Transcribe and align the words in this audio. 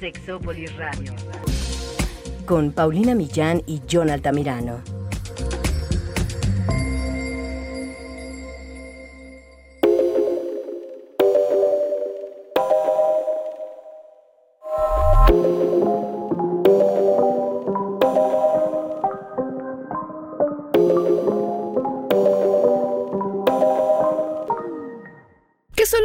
Sexópolis 0.00 0.74
Radio. 0.76 1.14
Con 2.46 2.72
Paulina 2.72 3.14
Millán 3.14 3.62
y 3.66 3.82
John 3.88 4.08
Altamirano. 4.08 4.82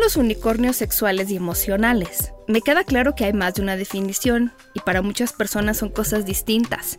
los 0.05 0.18
unicornios 0.18 0.76
sexuales 0.76 1.32
y 1.32 1.36
emocionales? 1.36 2.34
Me 2.48 2.62
queda 2.62 2.84
claro 2.84 3.16
que 3.16 3.26
hay 3.26 3.34
más 3.34 3.55
de 3.55 3.63
una 3.63 3.76
definición 3.76 4.53
y 4.73 4.80
para 4.81 5.02
muchas 5.02 5.34
personas 5.34 5.77
son 5.77 5.90
cosas 5.90 6.26
distintas. 6.26 6.95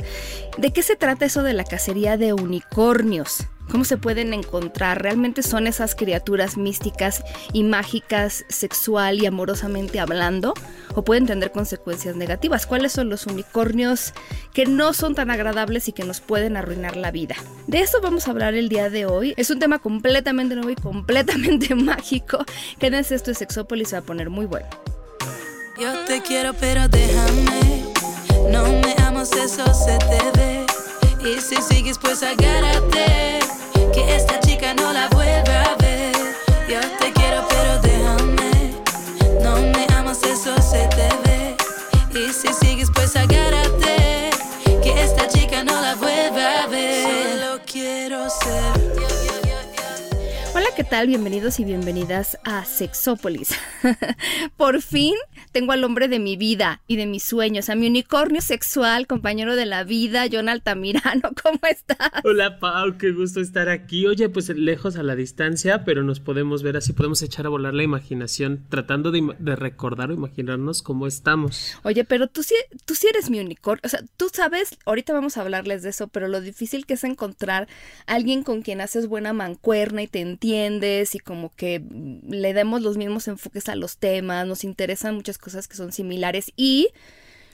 ¿De 0.59 0.73
qué 0.73 0.83
se 0.83 0.97
trata 0.97 1.25
eso 1.25 1.45
de 1.45 1.53
la 1.53 1.63
cacería 1.63 2.17
de 2.17 2.33
unicornios? 2.33 3.47
¿Cómo 3.71 3.85
se 3.85 3.97
pueden 3.97 4.33
encontrar? 4.33 5.03
¿Realmente 5.03 5.43
son 5.43 5.67
esas 5.67 5.95
criaturas 5.95 6.57
místicas 6.57 7.25
y 7.53 7.63
mágicas 7.65 8.45
sexual 8.49 9.21
y 9.21 9.27
amorosamente 9.27 10.01
hablando? 10.01 10.55
¿O 10.95 11.03
pueden 11.03 11.27
tener 11.27 11.53
consecuencias 11.53 12.17
negativas? 12.17 12.67
¿Cuáles 12.67 12.93
son 12.93 13.09
los 13.09 13.27
unicornios 13.27 14.15
que 14.53 14.67
no 14.67 14.93
son 14.95 15.15
tan 15.15 15.31
agradables 15.31 15.89
y 15.89 15.93
que 15.93 16.05
nos 16.05 16.21
pueden 16.21 16.57
arruinar 16.57 16.97
la 16.97 17.11
vida? 17.11 17.37
De 17.67 17.81
eso 17.81 18.01
vamos 18.01 18.27
a 18.27 18.31
hablar 18.31 18.55
el 18.55 18.69
día 18.69 18.89
de 18.89 19.07
hoy. 19.07 19.35
Es 19.37 19.51
un 19.51 19.59
tema 19.59 19.79
completamente 19.81 20.55
nuevo 20.55 20.71
y 20.71 20.77
completamente 20.77 21.75
mágico. 21.77 22.45
Quédense, 22.79 23.15
esto 23.15 23.33
de 23.33 23.37
Sexópolis, 23.37 23.95
va 23.95 23.99
a 23.99 24.03
poner 24.03 24.31
muy 24.31 24.47
bueno. 24.47 24.67
Yo 25.79 25.93
te 26.07 26.23
quiero, 26.23 26.55
pero 26.55 26.89
déjame. 26.89 27.85
No 28.51 28.65
me 28.65 28.95
amas, 29.05 29.31
eso 29.33 29.63
se 29.75 29.99
te 29.99 30.31
ve. 30.39 30.67
Y 31.21 31.39
si 31.39 31.57
sigues, 31.61 31.99
pues 31.99 32.23
agárrate. 32.23 33.41
Que 33.93 34.17
esta 34.17 34.41
chica 34.41 34.73
no 34.73 34.91
la 34.95 35.09
vuelva 35.09 35.63
a 35.65 35.77
ver. 35.77 36.15
Yo 36.67 36.81
te 36.99 37.13
quiero, 37.13 37.47
pero 37.49 37.79
déjame. 37.83 38.75
No 39.43 39.57
me 39.57 39.87
amas, 39.95 40.23
eso 40.23 40.55
se 40.63 40.89
te 40.97 41.09
ve. 41.25 41.57
Y 42.19 42.33
si 42.33 42.55
sigues, 42.55 42.91
pues 42.95 43.15
agárrate. 43.15 43.96
¿Qué 50.77 50.85
tal? 50.85 51.07
Bienvenidos 51.07 51.59
y 51.59 51.65
bienvenidas 51.65 52.39
a 52.45 52.67
Sexópolis. 52.67 53.49
Por 54.59 54.83
fin 54.83 55.15
tengo 55.51 55.73
al 55.73 55.83
hombre 55.85 56.07
de 56.07 56.19
mi 56.19 56.37
vida 56.37 56.83
y 56.87 56.97
de 56.97 57.07
mis 57.07 57.23
sueños, 57.23 57.71
a 57.71 57.75
mi 57.75 57.87
unicornio 57.87 58.43
sexual, 58.43 59.07
compañero 59.07 59.57
de 59.57 59.65
la 59.65 59.85
vida, 59.85 60.27
John 60.31 60.51
Altamirano. 60.51 61.31
¿Cómo 61.43 61.61
estás? 61.63 62.11
Hola, 62.25 62.59
Pau, 62.59 62.99
qué 62.99 63.13
gusto 63.13 63.41
estar 63.41 63.71
aquí. 63.71 64.07
Oye, 64.07 64.29
pues 64.29 64.51
lejos 64.51 64.97
a 64.97 65.03
la 65.03 65.17
distancia, 65.17 65.83
pero 65.83 66.03
nos 66.03 66.21
podemos 66.21 66.63
ver 66.63 66.77
así, 66.77 66.93
podemos 66.93 67.23
echar 67.23 67.47
a 67.47 67.49
volar 67.49 67.73
la 67.73 67.83
imaginación, 67.83 68.67
tratando 68.69 69.13
de, 69.13 69.57
recordar 69.57 70.11
o 70.11 70.15
imaginarnos 70.15 70.83
cómo 70.83 71.07
estamos. 71.07 71.79
Oye, 71.85 72.05
pero 72.05 72.27
tú 72.27 72.43
sí, 72.43 72.55
tú 72.85 72.95
sí 72.95 73.07
eres 73.07 73.31
mi 73.31 73.41
unicornio. 73.41 73.81
O 73.83 73.89
sea, 73.89 74.03
tú 74.19 74.29
sabes, 74.31 74.77
ahorita 74.85 75.15
vamos 75.15 75.39
a 75.39 75.41
hablarles 75.41 75.83
de 75.83 75.89
eso, 75.89 76.09
pero 76.09 76.29
lo 76.29 76.43
difícil 76.43 76.85
que 76.85 76.95
es 76.95 77.05
encontrar 77.05 77.67
a 78.07 78.15
alguien 78.15 78.43
con 78.43 78.61
quien 78.61 78.83
haces 78.83 79.07
buena 79.07 79.33
mancuerna 79.33 80.03
y 80.03 80.07
te 80.07 80.21
entiendes 80.21 80.66
y 81.15 81.19
como 81.19 81.55
que 81.55 81.83
le 82.29 82.53
demos 82.53 82.83
los 82.83 82.97
mismos 82.97 83.29
enfoques 83.29 83.69
a 83.69 83.77
los 83.77 83.99
temas, 83.99 84.47
nos 84.47 84.65
interesan 84.65 85.15
muchas 85.15 85.39
cosas 85.39 85.47
cosas 85.47 85.69
que 85.69 85.77
son 85.77 85.93
similares 85.93 86.53
y 86.57 86.89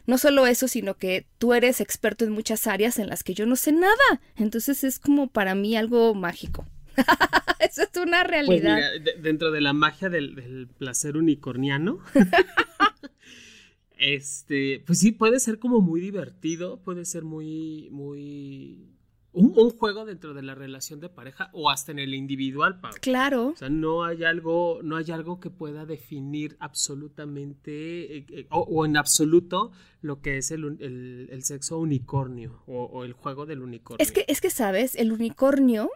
no 0.06 0.16
solo 0.16 0.46
eso, 0.46 0.66
sino 0.66 0.96
que 0.96 1.26
tú 1.36 1.52
eres 1.52 1.80
experto 1.82 2.24
en 2.24 2.32
muchas 2.32 2.66
áreas 2.66 2.98
en 2.98 3.08
las 3.08 3.22
que 3.22 3.34
yo 3.34 3.44
no 3.44 3.54
sé 3.54 3.72
nada. 3.72 4.22
Entonces 4.36 4.82
es 4.82 4.98
como 4.98 5.28
para 5.28 5.54
mí 5.54 5.76
algo 5.76 6.14
mágico. 6.14 6.66
eso 7.60 7.82
es 7.82 7.90
una 8.02 8.22
pues 8.22 8.30
realidad. 8.30 8.80
dentro 9.20 9.50
de 9.50 9.60
la 9.60 9.74
magia 9.74 10.08
del, 10.08 10.34
del 10.34 10.68
placer 10.68 11.18
unicorniano. 11.18 12.00
este, 13.98 14.82
pues 14.86 14.98
sí, 14.98 15.12
puede 15.12 15.38
ser 15.38 15.58
como 15.58 15.82
muy 15.82 16.00
divertido, 16.00 16.80
puede 16.82 17.04
ser 17.04 17.24
muy, 17.24 17.90
muy 17.90 18.88
un, 19.32 19.70
juego 19.70 20.04
dentro 20.04 20.34
de 20.34 20.42
la 20.42 20.54
relación 20.54 21.00
de 21.00 21.08
pareja 21.08 21.50
o 21.52 21.70
hasta 21.70 21.92
en 21.92 21.98
el 21.98 22.14
individual, 22.14 22.80
Pau. 22.80 22.92
Claro. 23.00 23.48
O 23.48 23.56
sea, 23.56 23.70
no 23.70 24.04
hay 24.04 24.24
algo, 24.24 24.80
no 24.82 24.96
hay 24.96 25.10
algo 25.10 25.40
que 25.40 25.50
pueda 25.50 25.86
definir 25.86 26.56
absolutamente 26.60 28.18
eh, 28.18 28.26
eh, 28.28 28.46
o, 28.50 28.84
en 28.84 28.96
absoluto 28.96 29.72
lo 30.00 30.20
que 30.20 30.38
es 30.38 30.50
el, 30.50 31.38
sexo 31.42 31.78
unicornio 31.78 32.62
o, 32.66 33.04
el 33.04 33.14
juego 33.14 33.46
del 33.46 33.62
unicornio. 33.62 34.02
Es 34.02 34.12
que, 34.12 34.24
es 34.28 34.40
que 34.40 34.50
sabes, 34.50 34.94
el 34.94 35.12
unicornio 35.12 35.90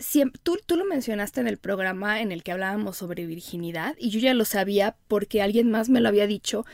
Siempre, 0.00 0.40
tú, 0.44 0.56
tú, 0.64 0.76
lo 0.76 0.84
mencionaste 0.84 1.40
en 1.40 1.48
el 1.48 1.58
programa 1.58 2.20
en 2.20 2.30
el 2.30 2.44
que 2.44 2.52
hablábamos 2.52 2.98
sobre 2.98 3.26
virginidad 3.26 3.96
y 3.98 4.10
yo 4.10 4.20
ya 4.20 4.32
lo 4.32 4.44
sabía 4.44 4.96
porque 5.08 5.42
alguien 5.42 5.72
más 5.72 5.88
me 5.88 6.00
lo 6.00 6.08
había 6.08 6.28
dicho 6.28 6.64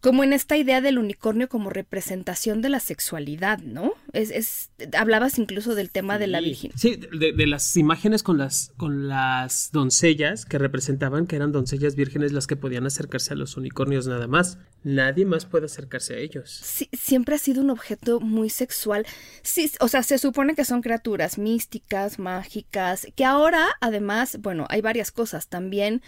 como 0.00 0.24
en 0.24 0.32
esta 0.32 0.56
idea 0.56 0.80
del 0.80 0.98
unicornio 0.98 1.48
como 1.48 1.70
representación 1.70 2.62
de 2.62 2.68
la 2.68 2.80
sexualidad, 2.80 3.58
¿no? 3.58 3.94
Es, 4.12 4.30
es 4.30 4.70
hablabas 4.96 5.38
incluso 5.38 5.74
del 5.74 5.90
tema 5.90 6.18
de 6.18 6.26
la 6.26 6.40
virgen. 6.40 6.72
Sí, 6.76 6.96
de, 6.96 7.46
las 7.46 7.76
imágenes 7.76 8.22
con 8.22 8.38
las, 8.38 8.72
con 8.76 9.08
las 9.08 9.70
doncellas 9.72 10.44
que 10.44 10.58
representaban 10.58 11.26
que 11.26 11.36
eran 11.36 11.52
doncellas 11.52 11.96
vírgenes 11.96 12.32
las 12.32 12.46
que 12.46 12.56
podían 12.56 12.86
acercarse 12.86 13.32
a 13.32 13.36
los 13.36 13.56
unicornios 13.56 14.06
nada 14.06 14.26
más. 14.26 14.58
Nadie 14.84 15.24
más 15.26 15.46
puede 15.46 15.66
acercarse 15.66 16.14
a 16.14 16.18
ellos. 16.18 16.50
Sí, 16.50 16.88
siempre 16.92 17.34
ha 17.34 17.38
sido 17.38 17.62
un 17.62 17.70
objeto 17.70 18.20
muy 18.20 18.50
sexual. 18.50 19.06
Sí, 19.42 19.70
o 19.80 19.88
sea, 19.88 20.02
se 20.02 20.18
supone 20.18 20.54
que 20.54 20.64
son 20.64 20.82
criaturas 20.82 21.38
místicas, 21.38 22.18
mágicas, 22.18 23.06
que 23.16 23.24
ahora, 23.24 23.66
además, 23.80 24.38
bueno, 24.40 24.66
hay 24.68 24.80
varias 24.80 25.10
cosas 25.10 25.48
también 25.48 26.02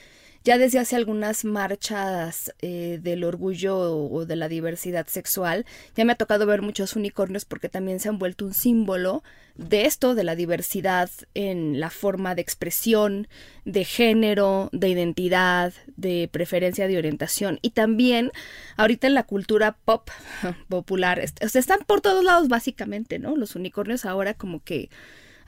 ya 0.49 0.57
desde 0.57 0.79
hace 0.79 0.97
algunas 0.97 1.45
marchas 1.45 2.55
eh, 2.63 2.99
del 3.03 3.25
orgullo 3.25 3.79
o 3.79 4.25
de 4.25 4.35
la 4.35 4.49
diversidad 4.49 5.07
sexual, 5.07 5.67
ya 5.95 6.07
me 6.07 6.13
ha 6.13 6.17
tocado 6.17 6.47
ver 6.47 6.63
muchos 6.63 6.97
unicornios 6.97 7.45
porque 7.45 7.69
también 7.69 8.01
se 8.01 8.09
han 8.09 8.19
vuelto 8.19 8.47
un 8.47 8.55
símbolo 8.55 9.23
de 9.57 9.85
esto, 9.85 10.15
de 10.15 10.25
la 10.25 10.37
diversidad 10.37 11.11
en 11.35 11.81
la 11.81 11.91
forma 11.91 12.35
de 12.35 12.41
expresión, 12.41 13.29
de 13.67 13.85
género, 13.85 14.71
de 14.73 14.89
identidad, 14.89 15.75
de 15.99 16.31
preferencia 16.33 16.89
de 16.89 16.97
orientación. 16.97 17.59
Y 17.61 17.73
también 17.73 18.33
ahorita 18.79 19.07
en 19.07 19.13
la 19.13 19.25
cultura 19.25 19.77
pop 19.85 20.09
popular, 20.71 21.23
o 21.43 21.49
sea, 21.51 21.61
están 21.61 21.81
por 21.87 22.01
todos 22.01 22.25
lados 22.25 22.49
básicamente, 22.49 23.19
¿no? 23.19 23.37
Los 23.37 23.55
unicornios 23.55 24.07
ahora 24.07 24.33
como 24.33 24.65
que 24.65 24.89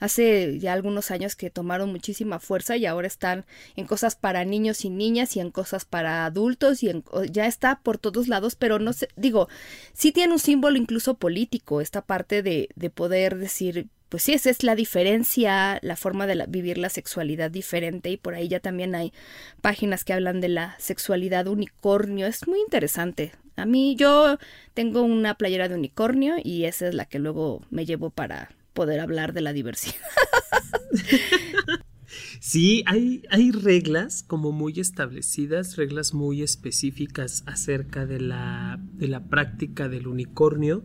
hace 0.01 0.57
ya 0.59 0.73
algunos 0.73 1.11
años 1.11 1.35
que 1.35 1.51
tomaron 1.51 1.91
muchísima 1.91 2.39
fuerza 2.39 2.75
y 2.75 2.87
ahora 2.87 3.07
están 3.07 3.45
en 3.75 3.85
cosas 3.85 4.15
para 4.15 4.43
niños 4.43 4.83
y 4.83 4.89
niñas 4.89 5.37
y 5.37 5.39
en 5.39 5.51
cosas 5.51 5.85
para 5.85 6.25
adultos 6.25 6.81
y 6.81 6.89
en, 6.89 7.03
ya 7.31 7.45
está 7.45 7.79
por 7.81 7.99
todos 7.99 8.27
lados, 8.27 8.55
pero 8.55 8.79
no 8.79 8.93
sé, 8.93 9.09
digo, 9.15 9.47
sí 9.93 10.11
tiene 10.11 10.33
un 10.33 10.39
símbolo 10.39 10.77
incluso 10.77 11.13
político, 11.13 11.81
esta 11.81 12.01
parte 12.01 12.41
de, 12.41 12.69
de 12.75 12.89
poder 12.89 13.37
decir, 13.37 13.89
pues 14.09 14.23
sí, 14.23 14.33
esa 14.33 14.49
es 14.49 14.63
la 14.63 14.75
diferencia, 14.75 15.77
la 15.83 15.95
forma 15.95 16.25
de 16.25 16.45
vivir 16.47 16.79
la 16.79 16.89
sexualidad 16.89 17.51
diferente 17.51 18.09
y 18.09 18.17
por 18.17 18.33
ahí 18.33 18.47
ya 18.47 18.59
también 18.59 18.95
hay 18.95 19.13
páginas 19.61 20.03
que 20.03 20.13
hablan 20.13 20.41
de 20.41 20.49
la 20.49 20.75
sexualidad 20.79 21.47
unicornio, 21.47 22.25
es 22.25 22.47
muy 22.47 22.59
interesante. 22.59 23.33
A 23.55 23.67
mí 23.67 23.95
yo 23.95 24.39
tengo 24.73 25.03
una 25.03 25.35
playera 25.35 25.69
de 25.69 25.75
unicornio 25.75 26.37
y 26.43 26.65
esa 26.65 26.87
es 26.87 26.95
la 26.95 27.05
que 27.05 27.19
luego 27.19 27.61
me 27.69 27.85
llevo 27.85 28.09
para 28.09 28.49
poder 28.73 28.99
hablar 28.99 29.33
de 29.33 29.41
la 29.41 29.53
diversidad. 29.53 29.95
Sí, 32.39 32.83
hay, 32.87 33.23
hay 33.29 33.51
reglas 33.51 34.23
como 34.23 34.51
muy 34.51 34.79
establecidas, 34.79 35.75
reglas 35.75 36.13
muy 36.13 36.41
específicas 36.41 37.43
acerca 37.45 38.05
de 38.05 38.19
la, 38.19 38.79
de 38.93 39.07
la 39.07 39.27
práctica 39.29 39.87
del 39.89 40.07
unicornio 40.07 40.83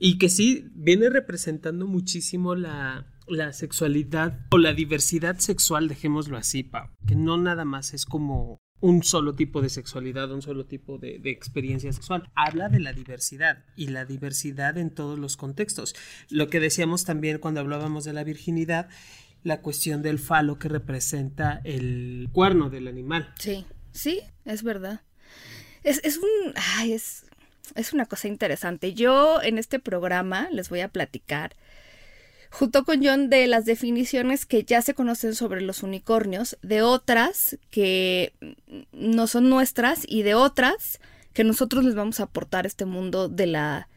y 0.00 0.18
que 0.18 0.28
sí 0.28 0.66
viene 0.74 1.10
representando 1.10 1.86
muchísimo 1.86 2.54
la, 2.56 3.06
la 3.28 3.52
sexualidad 3.52 4.46
o 4.50 4.58
la 4.58 4.74
diversidad 4.74 5.38
sexual, 5.38 5.88
dejémoslo 5.88 6.36
así, 6.36 6.62
Pau, 6.62 6.88
que 7.06 7.14
no 7.14 7.36
nada 7.36 7.64
más 7.64 7.94
es 7.94 8.04
como 8.04 8.58
un 8.80 9.02
solo 9.02 9.34
tipo 9.34 9.62
de 9.62 9.70
sexualidad, 9.70 10.30
un 10.32 10.42
solo 10.42 10.66
tipo 10.66 10.98
de, 10.98 11.20
experiencia 11.24 11.92
sexual. 11.92 12.30
Habla 12.34 12.68
de 12.68 12.80
la 12.80 12.92
diversidad 12.92 13.64
y 13.76 13.88
la 13.88 14.04
diversidad 14.04 14.76
en 14.78 14.90
todos 14.90 15.18
los 15.18 15.36
contextos. 15.36 15.94
Lo 16.28 16.48
que 16.48 16.60
decíamos 16.60 17.04
también 17.04 17.38
cuando 17.38 17.60
hablábamos 17.60 18.04
de 18.04 18.12
la 18.12 18.24
virginidad, 18.24 18.88
la 19.42 19.60
cuestión 19.60 20.02
del 20.02 20.18
falo 20.18 20.58
que 20.58 20.68
representa 20.68 21.60
el 21.64 22.28
cuerno 22.32 22.70
del 22.70 22.88
animal. 22.88 23.32
Sí, 23.38 23.64
sí, 23.92 24.20
es 24.44 24.62
verdad. 24.62 25.02
Es, 25.82 26.00
es 26.04 26.18
un... 26.18 26.52
Ay, 26.76 26.92
es, 26.92 27.24
es 27.74 27.92
una 27.92 28.06
cosa 28.06 28.28
interesante. 28.28 28.94
Yo 28.94 29.42
en 29.42 29.58
este 29.58 29.78
programa 29.78 30.48
les 30.50 30.68
voy 30.68 30.80
a 30.80 30.88
platicar 30.88 31.56
junto 32.54 32.84
con 32.84 33.04
John 33.04 33.30
de 33.30 33.48
las 33.48 33.64
definiciones 33.64 34.46
que 34.46 34.62
ya 34.62 34.80
se 34.80 34.94
conocen 34.94 35.34
sobre 35.34 35.60
los 35.60 35.82
unicornios, 35.82 36.56
de 36.62 36.82
otras 36.82 37.58
que 37.70 38.32
no 38.92 39.26
son 39.26 39.50
nuestras 39.50 40.04
y 40.06 40.22
de 40.22 40.34
otras 40.34 41.00
que 41.32 41.42
nosotros 41.42 41.84
les 41.84 41.96
vamos 41.96 42.20
a 42.20 42.24
aportar 42.24 42.64
este 42.64 42.84
mundo 42.84 43.28
de 43.28 43.48
la 43.48 43.88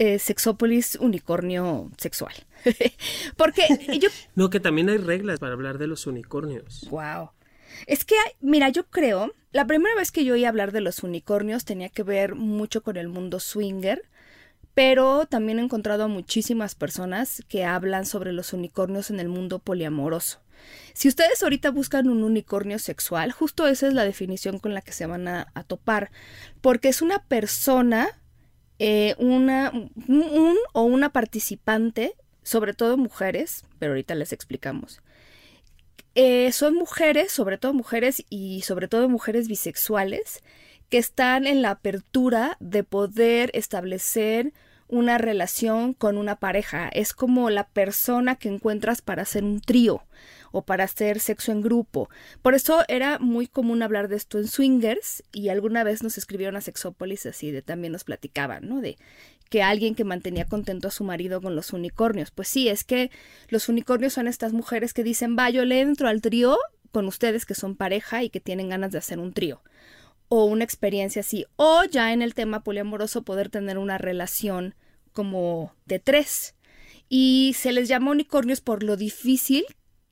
eh, 0.00 0.18
sexópolis 0.18 0.96
unicornio 0.96 1.92
sexual. 1.96 2.34
Porque 3.36 3.68
yo... 4.00 4.08
No, 4.34 4.50
que 4.50 4.58
también 4.58 4.88
hay 4.88 4.98
reglas 4.98 5.38
para 5.38 5.52
hablar 5.52 5.78
de 5.78 5.86
los 5.86 6.08
unicornios. 6.08 6.88
Wow. 6.90 7.30
Es 7.86 8.04
que, 8.04 8.16
mira, 8.40 8.68
yo 8.70 8.84
creo, 8.84 9.32
la 9.52 9.64
primera 9.68 9.94
vez 9.94 10.10
que 10.10 10.24
yo 10.24 10.34
oí 10.34 10.44
hablar 10.44 10.72
de 10.72 10.80
los 10.80 11.04
unicornios 11.04 11.64
tenía 11.64 11.88
que 11.88 12.02
ver 12.02 12.34
mucho 12.34 12.82
con 12.82 12.96
el 12.96 13.08
mundo 13.08 13.38
swinger, 13.38 14.02
pero 14.74 15.26
también 15.26 15.58
he 15.58 15.62
encontrado 15.62 16.04
a 16.04 16.08
muchísimas 16.08 16.74
personas 16.74 17.42
que 17.48 17.64
hablan 17.64 18.06
sobre 18.06 18.32
los 18.32 18.52
unicornios 18.52 19.10
en 19.10 19.20
el 19.20 19.28
mundo 19.28 19.58
poliamoroso. 19.58 20.40
Si 20.94 21.08
ustedes 21.08 21.42
ahorita 21.42 21.70
buscan 21.70 22.08
un 22.08 22.22
unicornio 22.22 22.78
sexual, 22.78 23.32
justo 23.32 23.66
esa 23.66 23.88
es 23.88 23.94
la 23.94 24.04
definición 24.04 24.58
con 24.58 24.74
la 24.74 24.80
que 24.80 24.92
se 24.92 25.06
van 25.06 25.28
a, 25.28 25.46
topar, 25.66 26.10
porque 26.60 26.88
es 26.88 27.02
una 27.02 27.24
persona, 27.24 28.20
eh, 28.78 29.14
una, 29.18 29.72
un 29.72 30.56
o 30.72 30.82
una 30.82 31.10
participante, 31.10 32.14
sobre 32.42 32.74
todo 32.74 32.96
mujeres, 32.96 33.64
pero 33.78 33.92
ahorita 33.92 34.14
les 34.14 34.32
explicamos, 34.32 35.02
eh, 36.14 36.52
son 36.52 36.74
mujeres, 36.74 37.32
sobre 37.32 37.56
todo 37.56 37.72
mujeres 37.72 38.24
y 38.28 38.62
sobre 38.62 38.86
todo 38.86 39.08
mujeres 39.08 39.48
bisexuales, 39.48 40.42
que 40.92 40.98
están 40.98 41.46
en 41.46 41.62
la 41.62 41.70
apertura 41.70 42.58
de 42.60 42.84
poder 42.84 43.50
establecer 43.54 44.52
una 44.88 45.16
relación 45.16 45.94
con 45.94 46.18
una 46.18 46.36
pareja. 46.36 46.90
Es 46.92 47.14
como 47.14 47.48
la 47.48 47.66
persona 47.66 48.36
que 48.36 48.50
encuentras 48.50 49.00
para 49.00 49.22
hacer 49.22 49.42
un 49.42 49.62
trío 49.62 50.04
o 50.50 50.66
para 50.66 50.84
hacer 50.84 51.18
sexo 51.18 51.50
en 51.50 51.62
grupo. 51.62 52.10
Por 52.42 52.54
eso 52.54 52.84
era 52.88 53.18
muy 53.18 53.46
común 53.46 53.82
hablar 53.82 54.08
de 54.08 54.16
esto 54.16 54.36
en 54.36 54.48
swingers 54.48 55.22
y 55.32 55.48
alguna 55.48 55.82
vez 55.82 56.02
nos 56.02 56.18
escribieron 56.18 56.56
a 56.56 56.60
Sexópolis 56.60 57.24
así 57.24 57.50
de 57.50 57.62
también 57.62 57.94
nos 57.94 58.04
platicaban, 58.04 58.68
¿no? 58.68 58.82
De 58.82 58.98
que 59.48 59.62
alguien 59.62 59.94
que 59.94 60.04
mantenía 60.04 60.44
contento 60.44 60.88
a 60.88 60.90
su 60.90 61.04
marido 61.04 61.40
con 61.40 61.56
los 61.56 61.72
unicornios. 61.72 62.30
Pues 62.32 62.48
sí, 62.48 62.68
es 62.68 62.84
que 62.84 63.10
los 63.48 63.70
unicornios 63.70 64.12
son 64.12 64.28
estas 64.28 64.52
mujeres 64.52 64.92
que 64.92 65.04
dicen, 65.04 65.38
va, 65.38 65.48
yo 65.48 65.64
le 65.64 65.80
entro 65.80 66.08
al 66.08 66.20
trío 66.20 66.58
con 66.90 67.06
ustedes 67.06 67.46
que 67.46 67.54
son 67.54 67.76
pareja 67.76 68.22
y 68.24 68.28
que 68.28 68.40
tienen 68.40 68.68
ganas 68.68 68.92
de 68.92 68.98
hacer 68.98 69.20
un 69.20 69.32
trío 69.32 69.62
o 70.34 70.46
una 70.46 70.64
experiencia 70.64 71.20
así, 71.20 71.44
o 71.56 71.84
ya 71.84 72.14
en 72.14 72.22
el 72.22 72.32
tema 72.32 72.64
poliamoroso 72.64 73.20
poder 73.20 73.50
tener 73.50 73.76
una 73.76 73.98
relación 73.98 74.74
como 75.12 75.74
de 75.84 75.98
tres. 75.98 76.54
Y 77.10 77.54
se 77.58 77.70
les 77.70 77.86
llama 77.86 78.12
unicornios 78.12 78.62
por 78.62 78.82
lo 78.82 78.96
difícil 78.96 79.66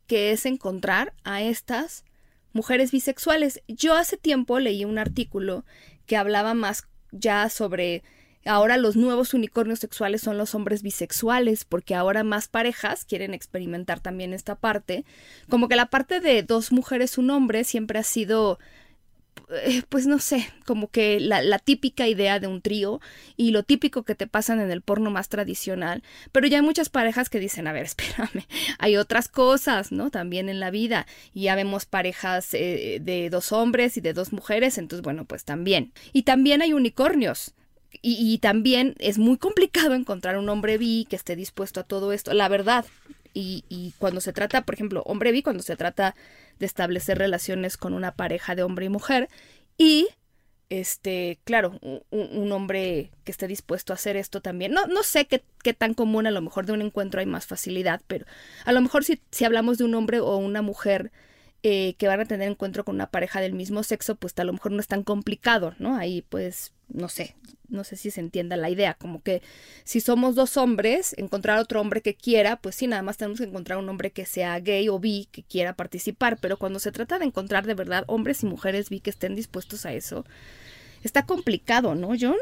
que 0.06 0.32
es 0.32 0.44
encontrar 0.44 1.14
a 1.24 1.40
estas 1.40 2.04
mujeres 2.52 2.90
bisexuales. 2.90 3.62
Yo 3.66 3.94
hace 3.94 4.18
tiempo 4.18 4.58
leí 4.58 4.84
un 4.84 4.98
artículo 4.98 5.64
que 6.04 6.18
hablaba 6.18 6.52
más 6.52 6.86
ya 7.12 7.48
sobre 7.48 8.02
ahora 8.44 8.76
los 8.76 8.96
nuevos 8.96 9.32
unicornios 9.32 9.78
sexuales 9.78 10.20
son 10.20 10.36
los 10.36 10.54
hombres 10.54 10.82
bisexuales, 10.82 11.64
porque 11.64 11.94
ahora 11.94 12.24
más 12.24 12.46
parejas 12.46 13.06
quieren 13.06 13.32
experimentar 13.32 14.00
también 14.00 14.34
esta 14.34 14.54
parte. 14.54 15.06
Como 15.48 15.66
que 15.66 15.76
la 15.76 15.86
parte 15.86 16.20
de 16.20 16.42
dos 16.42 16.72
mujeres, 16.72 17.16
un 17.16 17.30
hombre 17.30 17.64
siempre 17.64 17.98
ha 17.98 18.02
sido 18.02 18.58
pues 19.88 20.06
no 20.06 20.18
sé, 20.18 20.48
como 20.64 20.88
que 20.88 21.20
la, 21.20 21.58
típica 21.58 22.06
idea 22.06 22.38
de 22.38 22.46
un 22.46 22.62
trío 22.62 23.00
y 23.36 23.50
lo 23.50 23.62
típico 23.62 24.04
que 24.04 24.14
te 24.14 24.26
pasan 24.26 24.60
en 24.60 24.70
el 24.70 24.82
porno 24.82 25.10
más 25.10 25.28
tradicional, 25.28 26.02
pero 26.32 26.46
ya 26.46 26.58
hay 26.58 26.62
muchas 26.62 26.88
parejas 26.88 27.28
que 27.28 27.40
dicen, 27.40 27.66
a 27.66 27.72
ver, 27.72 27.84
espérame, 27.86 28.44
hay 28.78 28.96
otras 28.96 29.28
cosas, 29.28 29.92
¿no? 29.92 30.10
También 30.10 30.48
en 30.48 30.60
la 30.60 30.70
vida, 30.70 31.06
y 31.34 31.42
ya 31.42 31.54
vemos 31.54 31.86
parejas 31.86 32.54
eh, 32.54 32.98
de 33.00 33.30
dos 33.30 33.52
hombres 33.52 33.96
y 33.96 34.00
de 34.00 34.12
dos 34.12 34.32
mujeres, 34.32 34.78
entonces 34.78 35.02
bueno, 35.02 35.24
pues 35.24 35.44
también. 35.44 35.92
Y 36.12 36.22
también 36.22 36.62
hay 36.62 36.72
unicornios, 36.72 37.54
y, 38.02 38.32
y, 38.32 38.38
también 38.38 38.94
es 39.00 39.18
muy 39.18 39.36
complicado 39.36 39.94
encontrar 39.94 40.38
un 40.38 40.48
hombre 40.48 40.78
bi 40.78 41.08
que 41.10 41.16
esté 41.16 41.34
dispuesto 41.34 41.80
a 41.80 41.82
todo 41.82 42.12
esto, 42.12 42.32
la 42.34 42.48
verdad. 42.48 42.86
Y, 43.34 43.64
y 43.68 43.94
cuando 43.98 44.20
se 44.20 44.32
trata, 44.32 44.62
por 44.62 44.74
ejemplo, 44.74 45.02
hombre 45.06 45.32
bi, 45.32 45.42
cuando 45.42 45.62
se 45.62 45.76
trata 45.76 46.14
de 46.60 46.66
establecer 46.66 47.18
relaciones 47.18 47.76
con 47.76 47.94
una 47.94 48.12
pareja 48.12 48.54
de 48.54 48.62
hombre 48.62 48.86
y 48.86 48.90
mujer 48.90 49.28
y 49.76 50.06
este, 50.68 51.40
claro, 51.42 51.80
un, 52.10 52.52
hombre 52.52 53.10
que 53.24 53.32
esté 53.32 53.48
dispuesto 53.48 53.92
a 53.92 53.96
hacer 53.96 54.16
esto 54.16 54.40
también. 54.40 54.70
No, 54.70 54.86
no 54.86 55.02
sé 55.02 55.24
qué, 55.24 55.42
qué, 55.64 55.74
tan 55.74 55.94
común, 55.94 56.28
a 56.28 56.30
lo 56.30 56.40
mejor 56.40 56.64
de 56.64 56.72
un 56.72 56.80
encuentro 56.80 57.18
hay 57.18 57.26
más 57.26 57.46
facilidad, 57.46 58.00
pero 58.06 58.24
a 58.64 58.72
lo 58.72 58.80
mejor 58.80 59.02
si, 59.02 59.20
si 59.32 59.44
hablamos 59.44 59.78
de 59.78 59.84
un 59.84 59.96
hombre 59.96 60.20
o 60.20 60.36
una 60.36 60.62
mujer 60.62 61.10
eh, 61.62 61.94
que 61.98 62.08
van 62.08 62.20
a 62.20 62.24
tener 62.24 62.50
encuentro 62.50 62.84
con 62.84 62.94
una 62.94 63.10
pareja 63.10 63.40
del 63.40 63.52
mismo 63.52 63.82
sexo, 63.82 64.14
pues 64.14 64.32
a 64.38 64.44
lo 64.44 64.52
mejor 64.52 64.72
no 64.72 64.80
es 64.80 64.86
tan 64.86 65.02
complicado, 65.02 65.74
¿no? 65.78 65.96
Ahí 65.96 66.22
pues, 66.22 66.72
no 66.88 67.08
sé, 67.08 67.36
no 67.68 67.84
sé 67.84 67.96
si 67.96 68.10
se 68.10 68.20
entienda 68.20 68.56
la 68.56 68.70
idea, 68.70 68.94
como 68.94 69.22
que 69.22 69.42
si 69.84 70.00
somos 70.00 70.34
dos 70.34 70.56
hombres, 70.56 71.14
encontrar 71.18 71.58
otro 71.58 71.80
hombre 71.80 72.02
que 72.02 72.14
quiera, 72.14 72.56
pues 72.56 72.76
sí, 72.76 72.86
nada 72.86 73.02
más 73.02 73.16
tenemos 73.16 73.38
que 73.38 73.46
encontrar 73.46 73.78
un 73.78 73.88
hombre 73.88 74.10
que 74.10 74.26
sea 74.26 74.58
gay 74.60 74.88
o 74.88 74.98
bi, 74.98 75.28
que 75.30 75.42
quiera 75.42 75.74
participar, 75.74 76.38
pero 76.40 76.56
cuando 76.56 76.78
se 76.78 76.92
trata 76.92 77.18
de 77.18 77.26
encontrar 77.26 77.66
de 77.66 77.74
verdad 77.74 78.04
hombres 78.06 78.42
y 78.42 78.46
mujeres 78.46 78.90
bi 78.90 79.00
que 79.00 79.10
estén 79.10 79.36
dispuestos 79.36 79.86
a 79.86 79.92
eso, 79.92 80.24
está 81.02 81.26
complicado, 81.26 81.94
¿no, 81.94 82.12
John? 82.18 82.36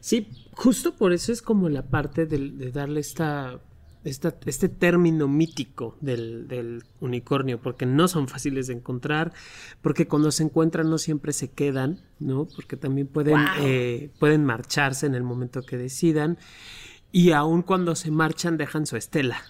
Sí, 0.00 0.28
justo 0.52 0.94
por 0.94 1.12
eso 1.12 1.32
es 1.32 1.42
como 1.42 1.68
la 1.68 1.82
parte 1.82 2.26
de 2.26 2.70
darle 2.70 3.00
esta 3.00 3.60
este 4.06 4.68
término 4.68 5.28
mítico 5.28 5.96
del, 6.00 6.84
unicornio, 7.00 7.60
porque 7.60 7.86
no 7.86 8.08
son 8.08 8.28
fáciles 8.28 8.68
de 8.68 8.74
encontrar, 8.74 9.32
porque 9.82 10.06
cuando 10.06 10.30
se 10.30 10.44
encuentran 10.44 10.88
no 10.88 10.98
siempre 10.98 11.32
se 11.32 11.50
quedan, 11.50 12.00
¿no? 12.18 12.46
Porque 12.46 12.76
también 12.76 13.06
pueden, 13.06 13.38
eh, 13.60 14.10
pueden 14.18 14.44
marcharse 14.44 15.06
en 15.06 15.14
el 15.14 15.22
momento 15.22 15.62
que 15.62 15.76
decidan. 15.76 16.38
Y 17.12 17.32
aun 17.32 17.62
cuando 17.62 17.94
se 17.94 18.10
marchan 18.10 18.56
dejan 18.56 18.84
su 18.86 18.96
estela, 18.96 19.42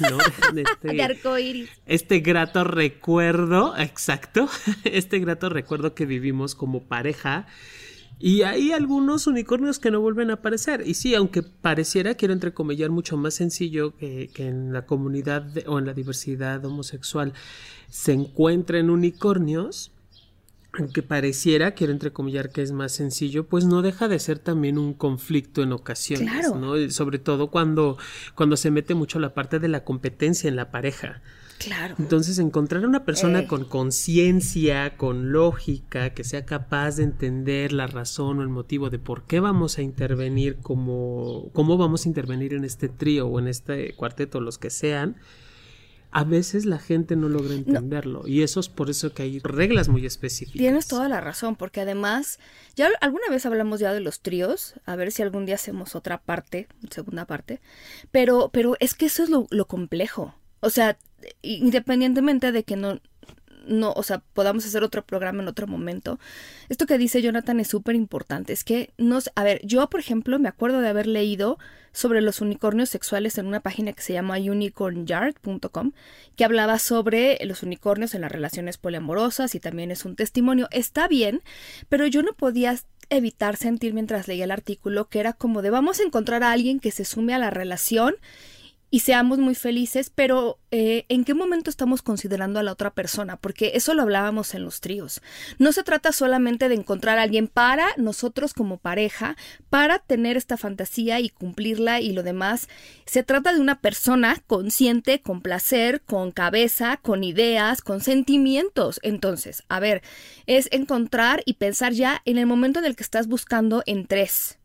¿no? 0.00 0.18
Este, 0.56 0.94
de 0.94 1.02
arcoíris. 1.02 1.70
Este 1.86 2.20
grato 2.20 2.64
recuerdo, 2.64 3.76
exacto, 3.76 4.48
este 4.84 5.18
grato 5.18 5.48
recuerdo 5.48 5.94
que 5.94 6.06
vivimos 6.06 6.54
como 6.54 6.82
pareja 6.82 7.46
y 8.22 8.42
hay 8.42 8.72
algunos 8.72 9.26
unicornios 9.26 9.78
que 9.78 9.90
no 9.90 10.00
vuelven 10.00 10.28
a 10.28 10.34
aparecer. 10.34 10.86
Y 10.86 10.92
sí, 10.92 11.14
aunque 11.14 11.42
pareciera, 11.42 12.14
quiero 12.14 12.34
entrecomillar, 12.34 12.90
mucho 12.90 13.16
más 13.16 13.32
sencillo 13.32 13.96
que, 13.96 14.30
en 14.36 14.74
la 14.74 14.84
comunidad 14.84 15.50
o 15.66 15.78
en 15.78 15.86
la 15.86 15.94
diversidad 15.94 16.62
homosexual 16.66 17.32
se 17.88 18.12
encuentren 18.12 18.90
unicornios, 18.90 19.90
aunque 20.74 21.02
pareciera, 21.02 21.72
quiero 21.72 21.94
entrecomillar 21.94 22.50
que 22.50 22.60
es 22.60 22.72
más 22.72 22.92
sencillo, 22.92 23.46
pues 23.46 23.64
no 23.64 23.80
deja 23.80 24.06
de 24.06 24.18
ser 24.18 24.38
también 24.38 24.76
un 24.76 24.92
conflicto 24.92 25.62
en 25.62 25.72
ocasiones, 25.72 26.54
¿no? 26.54 26.90
Sobre 26.90 27.18
todo 27.18 27.48
cuando, 27.48 27.96
cuando 28.34 28.58
se 28.58 28.70
mete 28.70 28.94
mucho 28.94 29.18
la 29.18 29.32
parte 29.32 29.58
de 29.58 29.68
la 29.68 29.82
competencia 29.82 30.46
en 30.46 30.56
la 30.56 30.70
pareja. 30.70 31.22
Claro. 31.60 31.94
Entonces, 31.98 32.38
encontrar 32.38 32.86
una 32.86 33.04
persona 33.04 33.46
con 33.46 33.66
conciencia, 33.66 34.96
con 34.96 35.30
lógica, 35.30 36.14
que 36.14 36.24
sea 36.24 36.46
capaz 36.46 36.96
de 36.96 37.02
entender 37.02 37.72
la 37.72 37.86
razón 37.86 38.38
o 38.38 38.42
el 38.42 38.48
motivo 38.48 38.88
de 38.88 38.98
por 38.98 39.24
qué 39.24 39.40
vamos 39.40 39.76
a 39.76 39.82
intervenir, 39.82 40.56
como, 40.56 41.50
cómo 41.52 41.76
vamos 41.76 42.06
a 42.06 42.08
intervenir 42.08 42.54
en 42.54 42.64
este 42.64 42.88
trío 42.88 43.26
o 43.26 43.38
en 43.38 43.46
este 43.46 43.92
cuarteto, 43.92 44.40
los 44.40 44.56
que 44.56 44.70
sean, 44.70 45.16
a 46.12 46.24
veces 46.24 46.64
la 46.64 46.78
gente 46.78 47.14
no 47.14 47.28
logra 47.28 47.52
entenderlo. 47.52 48.26
Y 48.26 48.42
eso 48.42 48.58
es 48.58 48.70
por 48.70 48.88
eso 48.88 49.12
que 49.12 49.24
hay 49.24 49.38
reglas 49.40 49.90
muy 49.90 50.06
específicas. 50.06 50.58
Tienes 50.58 50.86
toda 50.88 51.10
la 51.10 51.20
razón, 51.20 51.56
porque 51.56 51.82
además, 51.82 52.38
ya 52.74 52.88
alguna 53.02 53.28
vez 53.28 53.44
hablamos 53.44 53.80
ya 53.80 53.92
de 53.92 54.00
los 54.00 54.20
tríos, 54.20 54.76
a 54.86 54.96
ver 54.96 55.12
si 55.12 55.20
algún 55.20 55.44
día 55.44 55.56
hacemos 55.56 55.94
otra 55.94 56.22
parte, 56.22 56.68
segunda 56.90 57.26
parte, 57.26 57.60
pero, 58.10 58.48
pero 58.50 58.76
es 58.80 58.94
que 58.94 59.06
eso 59.06 59.22
es 59.22 59.28
lo, 59.28 59.46
lo 59.50 59.66
complejo. 59.66 60.34
O 60.60 60.70
sea, 60.70 60.98
independientemente 61.42 62.52
de 62.52 62.64
que 62.64 62.76
no, 62.76 63.00
no, 63.66 63.92
o 63.92 64.02
sea, 64.02 64.22
podamos 64.32 64.66
hacer 64.66 64.82
otro 64.82 65.04
programa 65.04 65.42
en 65.42 65.48
otro 65.48 65.66
momento. 65.66 66.18
Esto 66.68 66.86
que 66.86 66.98
dice 66.98 67.22
Jonathan 67.22 67.60
es 67.60 67.68
súper 67.68 67.94
importante. 67.94 68.52
Es 68.52 68.64
que 68.64 68.90
nos, 68.98 69.30
a 69.34 69.44
ver, 69.44 69.60
yo 69.64 69.88
por 69.88 70.00
ejemplo 70.00 70.38
me 70.38 70.48
acuerdo 70.48 70.80
de 70.80 70.88
haber 70.88 71.06
leído 71.06 71.58
sobre 71.92 72.20
los 72.20 72.40
unicornios 72.40 72.88
sexuales 72.88 73.36
en 73.38 73.46
una 73.46 73.60
página 73.60 73.92
que 73.92 74.02
se 74.02 74.12
llama 74.12 74.38
unicornyard.com, 74.38 75.92
que 76.36 76.44
hablaba 76.44 76.78
sobre 76.78 77.38
los 77.44 77.62
unicornios 77.62 78.14
en 78.14 78.20
las 78.20 78.32
relaciones 78.32 78.78
poliamorosas 78.78 79.54
y 79.54 79.60
también 79.60 79.90
es 79.90 80.04
un 80.04 80.16
testimonio. 80.16 80.68
Está 80.70 81.08
bien, 81.08 81.42
pero 81.88 82.06
yo 82.06 82.22
no 82.22 82.32
podía 82.32 82.76
evitar 83.08 83.56
sentir 83.56 83.92
mientras 83.92 84.28
leía 84.28 84.44
el 84.44 84.52
artículo 84.52 85.08
que 85.08 85.18
era 85.18 85.32
como 85.32 85.62
de 85.62 85.70
vamos 85.70 85.98
a 85.98 86.04
encontrar 86.04 86.44
a 86.44 86.52
alguien 86.52 86.78
que 86.78 86.92
se 86.92 87.04
sume 87.04 87.34
a 87.34 87.38
la 87.38 87.50
relación 87.50 88.14
y 88.90 89.00
seamos 89.00 89.38
muy 89.38 89.54
felices, 89.54 90.10
pero 90.12 90.58
eh, 90.72 91.04
¿en 91.08 91.24
qué 91.24 91.32
momento 91.32 91.70
estamos 91.70 92.02
considerando 92.02 92.58
a 92.58 92.64
la 92.64 92.72
otra 92.72 92.90
persona? 92.90 93.36
Porque 93.36 93.72
eso 93.74 93.94
lo 93.94 94.02
hablábamos 94.02 94.52
en 94.54 94.64
los 94.64 94.80
tríos. 94.80 95.22
No 95.58 95.70
se 95.70 95.84
trata 95.84 96.10
solamente 96.10 96.68
de 96.68 96.74
encontrar 96.74 97.18
a 97.18 97.22
alguien 97.22 97.46
para 97.46 97.86
nosotros 97.96 98.52
como 98.52 98.78
pareja, 98.78 99.36
para 99.68 100.00
tener 100.00 100.36
esta 100.36 100.56
fantasía 100.56 101.20
y 101.20 101.28
cumplirla 101.28 102.00
y 102.00 102.12
lo 102.12 102.24
demás. 102.24 102.68
Se 103.06 103.22
trata 103.22 103.52
de 103.52 103.60
una 103.60 103.80
persona 103.80 104.42
consciente, 104.48 105.22
con 105.22 105.40
placer, 105.40 106.00
con 106.00 106.32
cabeza, 106.32 106.96
con 106.96 107.22
ideas, 107.22 107.82
con 107.82 108.00
sentimientos. 108.00 108.98
Entonces, 109.04 109.62
a 109.68 109.78
ver, 109.78 110.02
es 110.46 110.68
encontrar 110.72 111.42
y 111.44 111.54
pensar 111.54 111.92
ya 111.92 112.22
en 112.24 112.38
el 112.38 112.46
momento 112.46 112.80
en 112.80 112.86
el 112.86 112.96
que 112.96 113.04
estás 113.04 113.28
buscando 113.28 113.84
en 113.86 114.06
tres. 114.06 114.58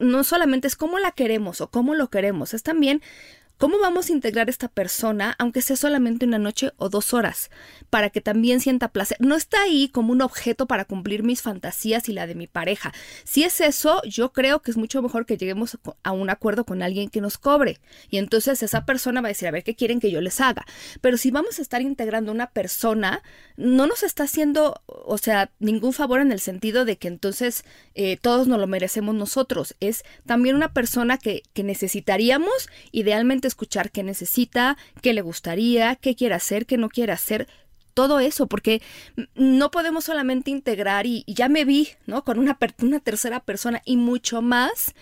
No 0.00 0.24
solamente 0.24 0.66
es 0.66 0.76
cómo 0.76 0.98
la 0.98 1.12
queremos 1.12 1.60
o 1.60 1.70
cómo 1.70 1.94
lo 1.94 2.08
queremos, 2.08 2.54
es 2.54 2.64
también 2.64 3.02
¿Cómo 3.58 3.78
vamos 3.78 4.10
a 4.10 4.12
integrar 4.12 4.48
a 4.48 4.50
esta 4.50 4.68
persona, 4.68 5.34
aunque 5.38 5.62
sea 5.62 5.76
solamente 5.76 6.26
una 6.26 6.38
noche 6.38 6.72
o 6.76 6.90
dos 6.90 7.14
horas, 7.14 7.50
para 7.88 8.10
que 8.10 8.20
también 8.20 8.60
sienta 8.60 8.88
placer? 8.88 9.16
No 9.18 9.34
está 9.34 9.62
ahí 9.62 9.88
como 9.88 10.12
un 10.12 10.20
objeto 10.20 10.66
para 10.66 10.84
cumplir 10.84 11.22
mis 11.22 11.40
fantasías 11.40 12.06
y 12.10 12.12
la 12.12 12.26
de 12.26 12.34
mi 12.34 12.48
pareja. 12.48 12.92
Si 13.24 13.44
es 13.44 13.62
eso, 13.62 14.02
yo 14.02 14.34
creo 14.34 14.60
que 14.60 14.70
es 14.70 14.76
mucho 14.76 15.00
mejor 15.00 15.24
que 15.24 15.38
lleguemos 15.38 15.78
a 16.02 16.12
un 16.12 16.28
acuerdo 16.28 16.66
con 16.66 16.82
alguien 16.82 17.08
que 17.08 17.22
nos 17.22 17.38
cobre. 17.38 17.80
Y 18.10 18.18
entonces 18.18 18.62
esa 18.62 18.84
persona 18.84 19.22
va 19.22 19.28
a 19.28 19.30
decir, 19.30 19.48
a 19.48 19.52
ver, 19.52 19.64
¿qué 19.64 19.74
quieren 19.74 20.00
que 20.00 20.10
yo 20.10 20.20
les 20.20 20.38
haga? 20.42 20.66
Pero 21.00 21.16
si 21.16 21.30
vamos 21.30 21.58
a 21.58 21.62
estar 21.62 21.80
integrando 21.80 22.32
a 22.32 22.34
una 22.34 22.50
persona, 22.50 23.22
no 23.56 23.86
nos 23.86 24.02
está 24.02 24.24
haciendo, 24.24 24.82
o 24.84 25.16
sea, 25.16 25.50
ningún 25.60 25.94
favor 25.94 26.20
en 26.20 26.30
el 26.30 26.40
sentido 26.40 26.84
de 26.84 26.98
que 26.98 27.08
entonces 27.08 27.64
eh, 27.94 28.18
todos 28.18 28.48
nos 28.48 28.60
lo 28.60 28.66
merecemos 28.66 29.14
nosotros. 29.14 29.74
Es 29.80 30.04
también 30.26 30.56
una 30.56 30.74
persona 30.74 31.16
que, 31.16 31.42
que 31.54 31.62
necesitaríamos 31.62 32.68
idealmente 32.92 33.45
escuchar 33.46 33.90
qué 33.90 34.02
necesita, 34.02 34.76
qué 35.02 35.12
le 35.12 35.22
gustaría, 35.22 35.96
qué 35.96 36.14
quiere 36.14 36.34
hacer, 36.34 36.66
qué 36.66 36.76
no 36.76 36.88
quiere 36.88 37.12
hacer, 37.12 37.48
todo 37.96 38.20
eso, 38.20 38.46
porque 38.46 38.82
no 39.34 39.70
podemos 39.70 40.04
solamente 40.04 40.50
integrar 40.50 41.06
y, 41.06 41.24
ya 41.26 41.48
me 41.48 41.64
vi, 41.64 41.88
¿no? 42.04 42.24
Con 42.24 42.38
una, 42.38 42.58
una 42.82 43.00
tercera 43.00 43.40
persona 43.40 43.80
y 43.86 43.96
mucho 43.96 44.42
más 44.42 44.94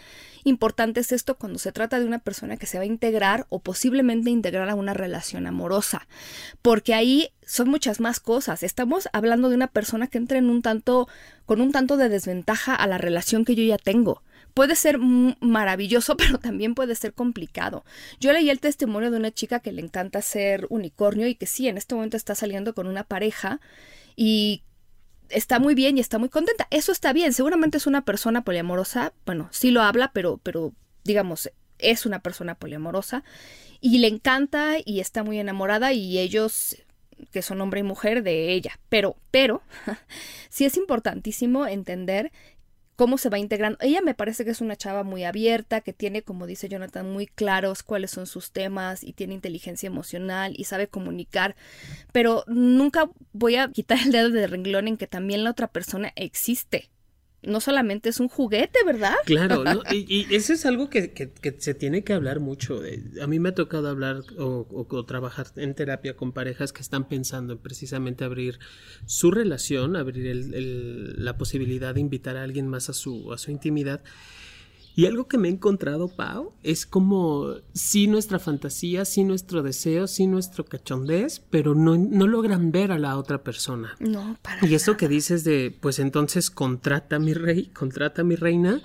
importante 0.45 1.01
es 1.01 1.11
esto 1.11 1.37
cuando 1.37 1.59
se 1.59 1.73
trata 1.73 1.99
de 1.99 2.05
una 2.05 2.21
persona 2.21 2.57
que 2.57 2.67
se 2.67 2.79
va 2.79 2.85
a 2.85 2.87
integrar 2.87 3.47
o 3.49 3.59
posiblemente 3.59 4.31
integrar 4.31 4.71
a 4.71 4.77
una 4.77 4.95
relación 4.95 5.49
amorosa, 5.49 6.07
porque 6.63 6.95
ahí 6.95 7.31
son 7.45 7.69
muchas 7.69 7.99
más 7.99 8.21
cosas. 8.21 8.63
Estamos 8.63 9.09
hablando 9.13 9.49
de 9.49 9.57
una 9.57 9.67
persona 9.67 10.07
que 10.07 10.19
entra 10.19 10.39
en 10.39 10.49
un 10.49 10.63
tanto, 10.63 11.09
con 11.47 11.61
un 11.61 11.73
tanto 11.73 11.97
de 11.97 12.09
desventaja 12.09 12.77
a 12.77 12.87
la 12.87 12.99
relación 12.99 13.45
que 13.45 13.57
yo 13.57 13.65
ya 13.65 13.79
tengo 13.79 14.23
puede 14.55 14.77
ser 14.77 14.99
maravilloso, 14.99 16.17
pero 16.17 16.39
también 16.39 16.75
puede 16.75 16.95
ser 16.95 17.13
complicado. 17.13 17.85
Yo 18.21 18.33
leí 18.33 18.49
el 18.49 18.61
testimonio 18.61 19.11
de 19.11 19.19
una 19.19 19.33
chica 19.33 19.61
que 19.61 19.73
le 19.73 19.83
encanta 19.83 20.23
ser 20.23 20.67
unicornio 20.71 21.27
y 21.27 21.35
que 21.35 21.47
sí, 21.47 21.69
en 21.69 21.77
este 21.77 21.95
momento 21.95 22.17
está 22.17 22.35
saliendo 22.35 22.75
con 22.75 22.87
una 22.87 23.05
pareja 23.05 23.61
y 24.17 24.63
está 25.29 25.59
muy 25.59 25.75
bien 25.75 25.99
y 25.99 26.01
está 26.01 26.19
muy 26.19 26.29
contenta. 26.29 26.67
Eso 26.71 26.93
está 26.93 27.13
bien, 27.13 27.33
seguramente 27.33 27.79
es 27.79 27.87
una 27.87 28.05
persona 28.05 28.45
poliamorosa, 28.45 29.13
bueno, 29.27 29.49
sí 29.51 29.71
lo 29.71 29.83
habla, 29.83 30.13
pero, 30.13 30.41
pero 30.43 30.73
digamos, 31.03 31.51
es 31.79 32.07
una 32.07 32.21
persona 32.21 32.55
poliamorosa 32.55 33.25
y 33.81 33.99
le 33.99 34.07
encanta 34.07 34.77
y 34.85 35.01
está 35.01 35.25
muy 35.25 35.39
enamorada 35.39 35.93
y 35.93 36.19
ellos 36.19 36.77
que 37.31 37.43
son 37.43 37.61
hombre 37.61 37.81
y 37.81 37.83
mujer 37.85 38.23
de 38.23 38.53
ella. 38.53 38.79
Pero, 38.89 39.17
pero, 39.31 39.63
sí 40.49 40.65
es 40.65 40.77
importantísimo 40.77 41.67
entender 41.67 42.33
cómo 42.97 43.19
se 43.19 43.29
va 43.29 43.39
integrando. 43.39 43.79
Ella 43.81 44.01
me 44.01 44.15
parece 44.15 44.45
que 44.45 44.51
es 44.51 44.61
una 44.61 44.77
chava 44.77 45.03
muy 45.03 45.25
abierta, 45.25 45.81
que 45.81 45.93
tiene, 45.93 46.23
como 46.23 46.47
dice 46.47 46.69
Jonathan, 46.69 47.11
muy 47.11 47.27
claros 47.27 47.83
cuáles 47.83 48.11
son 48.11 48.27
sus 48.27 48.53
temas 48.53 49.05
y 49.05 49.13
tiene 49.13 49.35
inteligencia 49.35 49.87
emocional 49.87 50.55
y 50.57 50.65
sabe 50.65 50.89
comunicar, 50.89 51.57
pero 52.13 52.45
nunca 52.47 53.11
voy 53.33 53.57
a 53.57 53.69
quitar 53.69 53.99
el 54.05 54.13
dedo 54.13 54.31
de 54.31 54.47
renglón 54.47 54.89
en 54.89 54.97
que 54.97 55.07
también 55.07 55.45
la 55.45 55.51
otra 55.51 55.69
persona 55.69 56.13
existe 56.17 56.91
no 57.47 57.61
solamente 57.61 58.09
es 58.09 58.21
un 58.21 58.29
juguete, 58.29 58.79
¿verdad? 58.85 59.15
Claro, 59.25 59.65
y, 59.93 60.27
eso 60.35 60.53
es 60.53 60.67
algo 60.67 60.91
que, 60.91 61.33
se 61.59 61.75
tiene 61.75 62.05
que 62.05 62.13
hablar 62.13 62.41
mucho. 62.41 62.81
A 63.23 63.27
mí 63.27 63.39
me 63.39 63.51
ha 63.51 63.55
tocado 63.55 63.89
hablar 63.89 64.23
o, 64.39 65.05
trabajar 65.07 65.47
en 65.57 65.75
terapia 65.75 66.17
con 66.17 66.33
parejas 66.33 66.73
que 66.73 66.83
están 66.83 67.09
pensando 67.09 67.55
en 67.55 67.59
precisamente 67.59 68.25
abrir 68.25 68.59
su 69.07 69.31
relación, 69.31 69.97
abrir 69.97 70.35
la 71.17 71.37
posibilidad 71.37 71.95
de 71.95 72.01
invitar 72.01 72.37
a 72.37 72.43
alguien 72.43 72.69
más 72.69 72.89
a 72.89 72.93
su, 72.93 73.33
a 73.33 73.39
su 73.39 73.51
intimidad. 73.51 74.03
Y 74.97 75.07
algo 75.07 75.27
que 75.27 75.39
me 75.39 75.49
he 75.49 75.51
encontrado, 75.51 76.09
Pau, 76.09 76.53
es 76.63 76.87
como 76.87 77.57
sí 77.73 78.07
nuestra 78.07 78.39
fantasía, 78.39 79.05
sí 79.05 79.25
nuestro 79.25 79.63
deseo, 79.65 80.07
sí 80.07 80.29
nuestro 80.29 80.65
cachondez, 80.65 81.43
pero 81.51 81.75
no, 81.75 81.97
no 81.97 82.29
logran 82.29 82.71
ver 82.71 82.93
a 82.93 82.99
la 82.99 83.19
otra 83.19 83.43
persona. 83.43 83.97
No, 83.99 84.39
para. 84.41 84.65
Y 84.65 84.75
eso 84.75 84.97
que 84.97 85.09
dices 85.09 85.43
de, 85.43 85.77
pues 85.81 85.99
entonces 85.99 86.49
contrata 86.49 87.17
a 87.17 87.19
mi 87.19 87.35
rey, 87.35 87.67
contrata 87.75 88.23
a 88.23 88.25
mi 88.25 88.37
reina, 88.37 88.83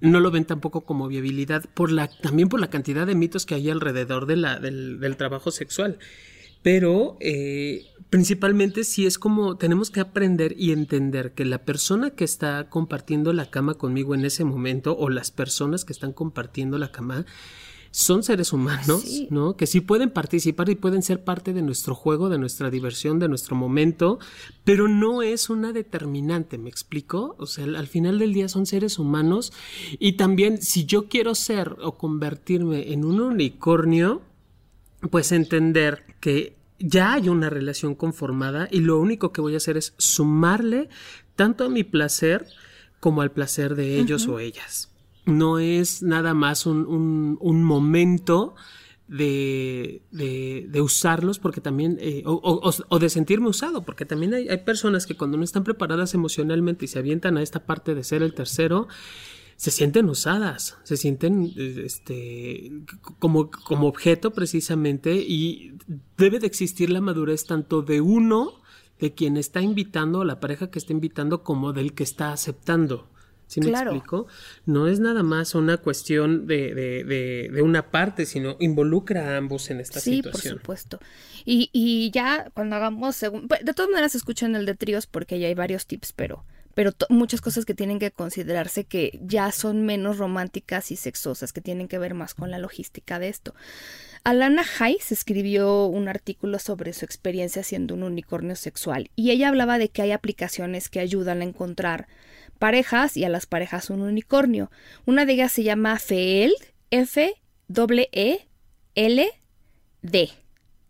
no 0.00 0.18
lo 0.18 0.32
ven 0.32 0.44
tampoco 0.44 0.80
como 0.80 1.06
viabilidad, 1.06 1.64
por 1.72 1.92
la, 1.92 2.08
también 2.08 2.48
por 2.48 2.58
la 2.58 2.70
cantidad 2.70 3.06
de 3.06 3.14
mitos 3.14 3.46
que 3.46 3.54
hay 3.54 3.70
alrededor 3.70 4.26
de 4.26 4.36
la, 4.36 4.58
del, 4.58 4.98
del 4.98 5.16
trabajo 5.16 5.52
sexual. 5.52 5.98
Pero 6.68 7.16
eh, 7.20 7.86
principalmente 8.10 8.84
si 8.84 9.06
es 9.06 9.18
como 9.18 9.56
tenemos 9.56 9.88
que 9.88 10.00
aprender 10.00 10.54
y 10.58 10.72
entender 10.72 11.32
que 11.32 11.46
la 11.46 11.64
persona 11.64 12.10
que 12.10 12.24
está 12.24 12.68
compartiendo 12.68 13.32
la 13.32 13.48
cama 13.48 13.76
conmigo 13.76 14.14
en 14.14 14.26
ese 14.26 14.44
momento 14.44 14.94
o 14.94 15.08
las 15.08 15.30
personas 15.30 15.86
que 15.86 15.94
están 15.94 16.12
compartiendo 16.12 16.76
la 16.76 16.92
cama 16.92 17.24
son 17.90 18.22
seres 18.22 18.52
humanos, 18.52 19.02
¿no? 19.30 19.56
Que 19.56 19.66
sí 19.66 19.80
pueden 19.80 20.10
participar 20.10 20.68
y 20.68 20.74
pueden 20.74 21.00
ser 21.00 21.24
parte 21.24 21.54
de 21.54 21.62
nuestro 21.62 21.94
juego, 21.94 22.28
de 22.28 22.36
nuestra 22.36 22.68
diversión, 22.68 23.18
de 23.18 23.28
nuestro 23.28 23.56
momento, 23.56 24.18
pero 24.64 24.88
no 24.88 25.22
es 25.22 25.48
una 25.48 25.72
determinante, 25.72 26.58
¿me 26.58 26.68
explico? 26.68 27.34
O 27.38 27.46
sea, 27.46 27.64
al 27.64 27.86
final 27.86 28.18
del 28.18 28.34
día 28.34 28.50
son 28.50 28.66
seres 28.66 28.98
humanos 28.98 29.54
y 29.98 30.18
también 30.18 30.60
si 30.60 30.84
yo 30.84 31.08
quiero 31.08 31.34
ser 31.34 31.76
o 31.80 31.96
convertirme 31.96 32.92
en 32.92 33.06
un 33.06 33.22
unicornio, 33.22 34.20
pues 35.10 35.32
entender 35.32 36.04
que 36.20 36.57
ya 36.78 37.14
hay 37.14 37.28
una 37.28 37.50
relación 37.50 37.94
conformada 37.94 38.68
y 38.70 38.80
lo 38.80 38.98
único 38.98 39.32
que 39.32 39.40
voy 39.40 39.54
a 39.54 39.58
hacer 39.58 39.76
es 39.76 39.94
sumarle 39.98 40.88
tanto 41.36 41.64
a 41.64 41.68
mi 41.68 41.84
placer 41.84 42.46
como 43.00 43.22
al 43.22 43.32
placer 43.32 43.74
de 43.74 43.98
ellos 43.98 44.26
o 44.26 44.38
ellas. 44.38 44.92
No 45.24 45.58
es 45.58 46.02
nada 46.02 46.34
más 46.34 46.66
un, 46.66 47.36
un, 47.40 47.64
momento 47.64 48.54
de, 49.06 50.02
de, 50.10 50.80
usarlos 50.80 51.38
porque 51.38 51.60
también, 51.60 51.98
eh, 52.00 52.22
o, 52.24 52.72
o, 52.88 52.98
de 52.98 53.10
sentirme 53.10 53.48
usado, 53.48 53.84
porque 53.84 54.06
también 54.06 54.34
hay, 54.34 54.48
hay 54.48 54.58
personas 54.58 55.06
que 55.06 55.16
cuando 55.16 55.36
no 55.36 55.44
están 55.44 55.64
preparadas 55.64 56.14
emocionalmente 56.14 56.86
y 56.86 56.88
se 56.88 56.98
avientan 56.98 57.36
a 57.36 57.42
esta 57.42 57.66
parte 57.66 57.94
de 57.94 58.04
ser 58.04 58.22
el 58.22 58.34
tercero, 58.34 58.88
se 59.58 59.72
sienten 59.72 60.08
usadas, 60.08 60.78
se 60.84 60.96
sienten 60.96 61.52
este, 61.56 62.70
como, 63.18 63.50
como 63.50 63.88
objeto 63.88 64.30
precisamente 64.30 65.16
y 65.16 65.74
debe 66.16 66.38
de 66.38 66.46
existir 66.46 66.90
la 66.90 67.00
madurez 67.00 67.44
tanto 67.44 67.82
de 67.82 68.00
uno, 68.00 68.62
de 69.00 69.14
quien 69.14 69.36
está 69.36 69.60
invitando, 69.60 70.20
a 70.20 70.24
la 70.24 70.38
pareja 70.38 70.70
que 70.70 70.78
está 70.78 70.92
invitando, 70.92 71.42
como 71.42 71.72
del 71.72 71.92
que 71.92 72.04
está 72.04 72.32
aceptando. 72.32 73.10
¿Sí 73.48 73.60
me 73.60 73.70
explico? 73.70 74.28
No 74.64 74.86
es 74.86 75.00
nada 75.00 75.24
más 75.24 75.56
una 75.56 75.78
cuestión 75.78 76.46
de, 76.46 76.72
de, 76.74 77.48
de, 77.50 77.62
una 77.62 77.90
parte, 77.90 78.26
sino 78.26 78.56
involucra 78.60 79.34
a 79.34 79.36
ambos 79.38 79.70
en 79.70 79.80
esta 79.80 79.98
situación. 79.98 80.40
Sí, 80.40 80.48
por 80.50 80.58
supuesto. 80.60 81.00
Y, 81.44 81.68
y 81.72 82.12
ya 82.12 82.48
cuando 82.54 82.76
hagamos, 82.76 83.24
pues, 83.48 83.64
de 83.64 83.74
todas 83.74 83.90
maneras 83.90 84.14
escuchen 84.14 84.54
el 84.54 84.66
de 84.66 84.76
tríos 84.76 85.08
porque 85.08 85.40
ya 85.40 85.48
hay 85.48 85.54
varios 85.54 85.86
tips, 85.86 86.12
pero 86.12 86.44
pero 86.78 86.92
muchas 87.08 87.40
cosas 87.40 87.64
que 87.64 87.74
tienen 87.74 87.98
que 87.98 88.12
considerarse 88.12 88.84
que 88.84 89.18
ya 89.20 89.50
son 89.50 89.84
menos 89.84 90.16
románticas 90.16 90.92
y 90.92 90.96
sexosas, 90.96 91.52
que 91.52 91.60
tienen 91.60 91.88
que 91.88 91.98
ver 91.98 92.14
más 92.14 92.34
con 92.34 92.52
la 92.52 92.58
logística 92.60 93.18
de 93.18 93.28
esto. 93.28 93.52
Alana 94.22 94.64
Hayes 94.78 95.10
escribió 95.10 95.86
un 95.86 96.06
artículo 96.06 96.60
sobre 96.60 96.92
su 96.92 97.04
experiencia 97.04 97.64
siendo 97.64 97.94
un 97.94 98.04
unicornio 98.04 98.54
sexual 98.54 99.10
y 99.16 99.32
ella 99.32 99.48
hablaba 99.48 99.76
de 99.76 99.88
que 99.88 100.02
hay 100.02 100.12
aplicaciones 100.12 100.88
que 100.88 101.00
ayudan 101.00 101.40
a 101.40 101.46
encontrar 101.46 102.06
parejas 102.60 103.16
y 103.16 103.24
a 103.24 103.28
las 103.28 103.46
parejas 103.46 103.90
un 103.90 104.02
unicornio. 104.02 104.70
Una 105.04 105.26
de 105.26 105.32
ellas 105.32 105.50
se 105.50 105.64
llama 105.64 105.98
FELD, 105.98 106.54
F 106.92 107.34
E 108.12 108.46
L 108.94 109.28
D. 110.02 110.30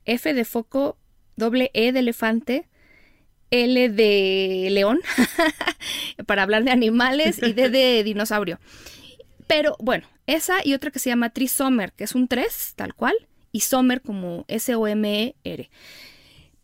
F 0.05 0.35
de 0.35 0.45
foco, 0.45 0.99
doble 1.37 1.71
E 1.73 1.93
de 1.93 2.01
elefante, 2.01 2.69
L 3.51 3.89
de 3.89 4.69
león, 4.71 5.01
para 6.27 6.43
hablar 6.43 6.65
de 6.65 6.71
animales, 6.71 7.41
y 7.43 7.53
D 7.53 7.71
de 7.71 8.03
dinosaurio. 8.05 8.59
Pero 9.47 9.77
bueno, 9.81 10.07
esa 10.27 10.59
y 10.65 10.75
otra 10.75 10.91
que 10.91 10.99
se 10.99 11.11
llama 11.11 11.31
Trisomer, 11.31 11.93
que 11.93 12.05
es 12.05 12.15
un 12.15 12.29
3, 12.29 12.75
tal 12.77 12.95
cual, 12.95 13.15
y 13.51 13.61
Somer 13.61 14.03
como 14.03 14.45
S-O-M-E-R. 14.49 15.71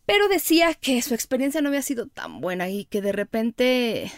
Pero 0.05 0.27
decía 0.27 0.73
que 0.75 1.01
su 1.01 1.15
experiencia 1.15 1.61
no 1.61 1.69
había 1.69 1.81
sido 1.81 2.07
tan 2.07 2.39
buena 2.41 2.69
y 2.69 2.85
que 2.85 3.01
de 3.01 3.11
repente 3.11 4.11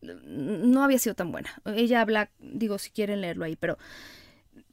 no 0.00 0.82
había 0.82 0.98
sido 0.98 1.14
tan 1.14 1.32
buena. 1.32 1.50
Ella 1.66 2.00
habla, 2.00 2.30
digo, 2.38 2.78
si 2.78 2.90
quieren 2.90 3.20
leerlo 3.20 3.44
ahí, 3.44 3.56
pero 3.56 3.78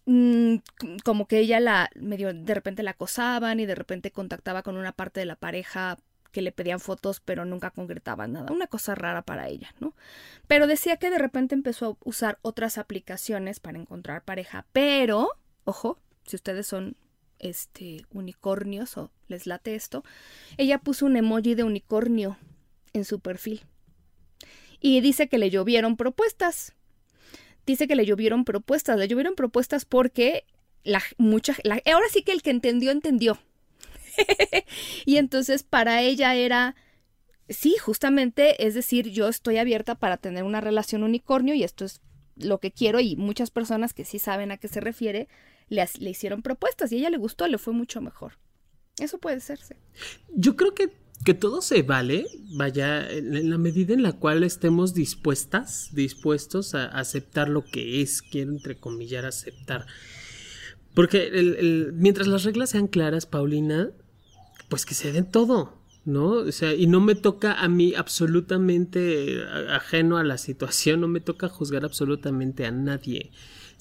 mm, 0.05 0.55
como 1.03 1.27
que 1.27 1.39
ella 1.39 1.59
la 1.59 1.89
medio 1.95 2.33
de 2.33 2.53
repente 2.53 2.83
la 2.83 2.91
acosaban 2.91 3.59
y 3.59 3.65
de 3.65 3.75
repente 3.75 4.11
contactaba 4.11 4.63
con 4.63 4.77
una 4.77 4.93
parte 4.93 5.19
de 5.19 5.25
la 5.25 5.35
pareja 5.35 5.97
que 6.31 6.41
le 6.41 6.51
pedían 6.51 6.79
fotos 6.79 7.19
pero 7.19 7.45
nunca 7.45 7.71
concretaban 7.71 8.33
nada, 8.33 8.51
una 8.51 8.67
cosa 8.67 8.95
rara 8.95 9.21
para 9.21 9.47
ella, 9.47 9.73
¿no? 9.79 9.95
Pero 10.47 10.67
decía 10.67 10.97
que 10.97 11.09
de 11.09 11.17
repente 11.17 11.55
empezó 11.55 11.85
a 11.85 11.97
usar 12.03 12.39
otras 12.41 12.77
aplicaciones 12.77 13.59
para 13.59 13.79
encontrar 13.79 14.23
pareja, 14.23 14.65
pero, 14.73 15.29
ojo, 15.65 15.99
si 16.25 16.35
ustedes 16.35 16.67
son 16.67 16.95
este 17.39 18.05
unicornios 18.11 18.97
o 18.97 19.11
les 19.27 19.47
late 19.47 19.75
esto, 19.75 20.03
ella 20.57 20.77
puso 20.77 21.05
un 21.05 21.17
emoji 21.17 21.55
de 21.55 21.63
unicornio 21.63 22.37
en 22.93 23.05
su 23.05 23.19
perfil. 23.19 23.61
Y 24.79 25.01
dice 25.01 25.27
que 25.27 25.37
le 25.37 25.49
llovieron 25.49 25.97
propuestas. 25.97 26.73
Dice 27.65 27.87
que 27.87 27.95
le 27.95 28.05
llovieron 28.05 28.45
propuestas, 28.45 28.97
le 28.97 29.07
llovieron 29.07 29.35
propuestas 29.35 29.85
porque 29.85 30.45
la 30.83 31.01
mucha 31.17 31.55
ahora 31.91 32.07
sí 32.11 32.23
que 32.23 32.31
el 32.31 32.41
que 32.41 32.49
entendió 32.49 32.91
entendió. 32.91 33.37
y 35.05 35.17
entonces 35.17 35.63
para 35.63 36.01
ella 36.01 36.35
era 36.35 36.75
sí, 37.51 37.75
justamente, 37.77 38.65
es 38.65 38.73
decir, 38.73 39.09
yo 39.09 39.27
estoy 39.27 39.57
abierta 39.57 39.95
para 39.95 40.17
tener 40.17 40.43
una 40.43 40.61
relación 40.61 41.03
unicornio 41.03 41.53
y 41.53 41.63
esto 41.63 41.85
es 41.85 42.01
lo 42.35 42.59
que 42.59 42.71
quiero 42.71 42.99
y 42.99 43.15
muchas 43.15 43.51
personas 43.51 43.93
que 43.93 44.05
sí 44.05 44.19
saben 44.19 44.51
a 44.51 44.57
qué 44.57 44.67
se 44.67 44.79
refiere 44.79 45.27
le, 45.69 45.87
le 45.99 46.09
hicieron 46.09 46.41
propuestas 46.41 46.91
y 46.91 46.95
a 46.95 46.99
ella 46.99 47.09
le 47.09 47.17
gustó, 47.17 47.47
le 47.47 47.57
fue 47.57 47.73
mucho 47.73 48.01
mejor. 48.01 48.33
Eso 48.99 49.17
puede 49.19 49.39
serse. 49.39 49.77
Yo 50.33 50.55
creo 50.55 50.73
que, 50.73 50.91
que 51.23 51.33
todo 51.33 51.61
se 51.61 51.81
vale, 51.81 52.25
vaya, 52.55 53.09
en 53.09 53.49
la 53.49 53.57
medida 53.57 53.93
en 53.93 54.03
la 54.03 54.13
cual 54.13 54.43
estemos 54.43 54.93
dispuestas, 54.93 55.89
dispuestos 55.93 56.75
a 56.75 56.85
aceptar 56.85 57.49
lo 57.49 57.63
que 57.63 58.01
es, 58.01 58.21
quiero 58.21 58.51
entrecomillar 58.51 59.25
aceptar. 59.25 59.85
Porque 60.93 61.27
el, 61.27 61.91
mientras 61.93 62.27
las 62.27 62.43
reglas 62.43 62.71
sean 62.71 62.87
claras, 62.87 63.25
Paulina, 63.25 63.91
pues 64.69 64.85
que 64.85 64.93
se 64.93 65.11
den 65.11 65.29
todo, 65.29 65.77
¿no? 66.05 66.31
O 66.31 66.51
sea, 66.51 66.73
y 66.73 66.87
no 66.87 66.99
me 66.99 67.15
toca 67.15 67.53
a 67.53 67.67
mí 67.67 67.93
absolutamente 67.95 69.43
ajeno 69.69 70.17
a 70.17 70.23
la 70.23 70.37
situación, 70.37 71.01
no 71.01 71.07
me 71.07 71.21
toca 71.21 71.47
juzgar 71.47 71.85
absolutamente 71.85 72.65
a 72.65 72.71
nadie 72.71 73.31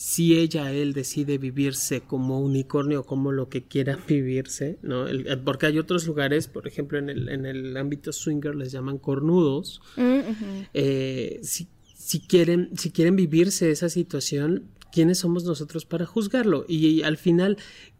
si 0.01 0.39
ella, 0.39 0.73
él 0.73 0.95
decide 0.95 1.37
vivirse 1.37 2.01
como 2.01 2.41
unicornio 2.41 3.01
o 3.01 3.05
como 3.05 3.33
lo 3.33 3.51
que 3.51 3.65
quiera 3.65 3.99
vivirse, 4.09 4.79
¿no? 4.81 5.07
Eh, 5.07 5.37
porque 5.45 5.67
hay 5.67 5.79
otros 5.79 6.07
lugares, 6.07 6.49
por 6.49 6.67
ejemplo, 6.67 6.99
en 6.99 7.11
el, 7.11 7.29
en 7.29 7.45
el 7.45 7.77
ámbito 7.77 8.11
swinger 8.11 8.55
les 8.55 8.73
llaman 8.73 8.97
cornudos. 8.97 9.83
Mm, 9.97 10.21
eh, 10.73 11.41
si, 11.43 11.69
si, 11.95 12.21
quieren, 12.21 12.71
si 12.79 12.91
quieren 12.93 13.15
vivirse 13.15 13.71
esa 13.71 13.91
situación, 13.91 14.71
¿quiénes 14.93 15.19
somos 15.19 15.45
nosotros 15.45 15.85
para 15.85 16.07
juzgarlo? 16.07 16.65
y 16.69 17.03
al 17.03 17.17
final, 17.17 17.59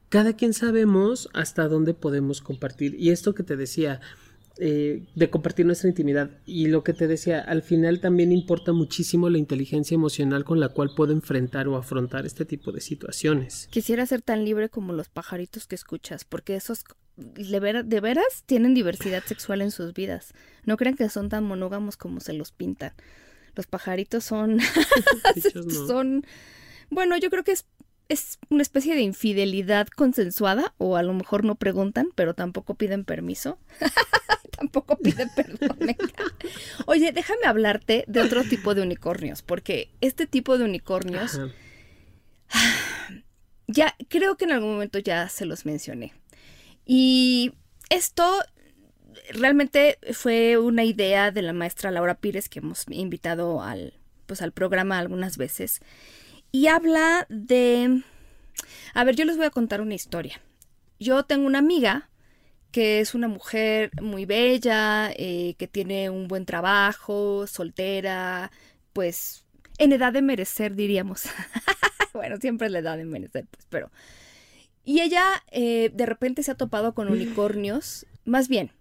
cada 0.09 0.35
quien 0.35 0.53
sabemos 0.53 1.29
hasta 1.33 1.69
dónde 1.69 1.95
podemos 1.95 2.41
compartir. 2.41 2.97
Y 2.99 3.11
esto 3.11 3.35
que 3.35 3.43
te 3.43 3.57
decía, 3.57 4.01
eh, 4.63 5.07
de 5.15 5.31
compartir 5.31 5.65
nuestra 5.65 5.89
intimidad. 5.89 6.31
Y 6.45 6.67
lo 6.67 6.85
que 6.85 6.93
te 6.93 7.07
decía, 7.07 7.41
al 7.41 7.63
final 7.63 8.01
también 8.01 8.31
importa 8.31 8.75
muchísimo 8.75 9.31
la 9.31 9.39
inteligencia 9.39 9.95
emocional 9.95 10.45
con 10.45 10.61
la 10.61 10.69
cual 10.69 10.91
puedo 10.95 11.15
enfrentar 11.15 11.67
o 11.67 11.77
afrontar 11.77 12.27
este 12.27 12.45
tipo 12.45 12.71
de 12.71 12.83
situaciones. 12.83 13.69
Quisiera 13.71 14.05
ser 14.05 14.21
tan 14.21 14.45
libre 14.45 14.69
como 14.69 14.93
los 14.93 15.09
pajaritos 15.09 15.67
que 15.67 15.77
escuchas, 15.77 16.25
porque 16.25 16.57
esos 16.57 16.85
de, 17.17 17.83
de 17.85 18.01
veras 18.01 18.43
tienen 18.45 18.75
diversidad 18.75 19.23
sexual 19.25 19.63
en 19.63 19.71
sus 19.71 19.95
vidas. 19.95 20.35
No 20.67 20.77
crean 20.77 20.95
que 20.95 21.09
son 21.09 21.31
tan 21.31 21.45
monógamos 21.45 21.97
como 21.97 22.21
se 22.21 22.35
los 22.35 22.53
pintan. 22.53 22.93
Los 23.55 23.67
pajaritos 23.67 24.25
son... 24.25 24.59
son... 25.87 26.27
Bueno, 26.91 27.17
yo 27.17 27.31
creo 27.31 27.45
que 27.45 27.53
es 27.53 27.67
es 28.11 28.41
una 28.49 28.63
especie 28.63 28.97
de 28.97 29.03
infidelidad 29.03 29.87
consensuada, 29.87 30.75
o 30.79 30.97
a 30.97 31.03
lo 31.03 31.15
mejor 31.15 31.45
no 31.45 31.55
preguntan, 31.55 32.09
pero 32.17 32.35
tampoco 32.35 32.75
piden 32.75 33.05
permiso. 33.05 33.59
tampoco 34.59 34.99
piden 34.99 35.31
perdón. 35.35 35.79
Oye, 36.87 37.13
déjame 37.13 37.47
hablarte 37.47 38.05
de 38.09 38.21
otro 38.21 38.43
tipo 38.43 38.75
de 38.75 38.83
unicornios, 38.83 39.43
porque 39.43 39.91
este 40.01 40.27
tipo 40.27 40.59
de 40.59 40.65
unicornios, 40.65 41.41
ya 43.69 43.95
creo 44.09 44.37
que 44.37 44.45
en 44.45 44.53
algún 44.53 44.73
momento 44.73 44.99
ya 44.99 45.29
se 45.29 45.47
los 45.47 45.65
mencioné. 45.65 46.13
Y 46.85 47.53
esto 47.91 48.41
realmente 49.33 49.99
fue 50.13 50.59
una 50.59 50.83
idea 50.83 51.31
de 51.31 51.43
la 51.43 51.53
maestra 51.53 51.93
Laura 51.93 52.17
Pires 52.17 52.49
que 52.49 52.59
hemos 52.59 52.87
invitado 52.91 53.63
al, 53.63 53.95
pues, 54.27 54.43
al 54.43 54.51
programa 54.51 54.99
algunas 54.99 55.37
veces 55.37 55.81
y 56.53 56.67
habla 56.67 57.27
de... 57.29 58.03
A 58.95 59.05
ver, 59.05 59.17
yo 59.17 59.25
les 59.25 59.37
voy 59.37 59.47
a 59.47 59.51
contar 59.51 59.81
una 59.81 59.95
historia. 59.95 60.41
Yo 60.99 61.25
tengo 61.25 61.47
una 61.47 61.59
amiga 61.59 62.11
que 62.73 63.01
es 63.01 63.15
una 63.15 63.29
mujer 63.29 63.91
muy 64.01 64.27
bella, 64.27 65.11
eh, 65.17 65.55
que 65.59 65.67
tiene 65.67 66.11
un 66.11 66.29
buen 66.29 66.47
trabajo, 66.47 67.47
soltera, 67.47 68.53
pues 68.93 69.45
en 69.79 69.93
edad 69.93 70.13
de 70.13 70.23
merecer, 70.23 70.75
diríamos. 70.75 71.25
bueno, 72.13 72.37
siempre 72.41 72.67
es 72.67 72.73
la 72.73 72.81
edad 72.81 72.97
de 72.97 73.05
merecer, 73.05 73.47
pues, 73.51 73.67
pero... 73.69 73.91
Y 74.85 75.01
ella 75.03 75.25
eh, 75.51 75.91
de 75.93 76.07
repente 76.07 76.43
se 76.43 76.51
ha 76.51 76.57
topado 76.57 76.95
con 76.95 77.09
unicornios. 77.09 78.07
Más 78.25 78.49
bien, 78.49 78.73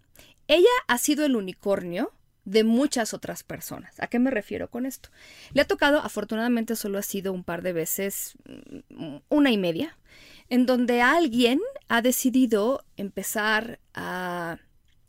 ella 0.47 0.69
ha 0.87 0.97
sido 0.97 1.25
el 1.25 1.35
unicornio 1.35 2.13
de 2.45 2.63
muchas 2.63 3.13
otras 3.13 3.43
personas. 3.43 3.99
¿A 3.99 4.07
qué 4.07 4.19
me 4.19 4.31
refiero 4.31 4.69
con 4.69 4.85
esto? 4.85 5.09
Le 5.53 5.61
ha 5.61 5.65
tocado, 5.65 5.99
afortunadamente 5.99 6.75
solo 6.75 6.97
ha 6.97 7.03
sido 7.03 7.33
un 7.33 7.43
par 7.43 7.61
de 7.61 7.73
veces, 7.73 8.33
mm, 8.89 9.17
una 9.29 9.51
y 9.51 9.57
media, 9.57 9.97
en 10.49 10.65
donde 10.65 11.01
alguien 11.01 11.59
ha 11.87 12.01
decidido 12.01 12.83
empezar 12.97 13.79
a... 13.93 14.57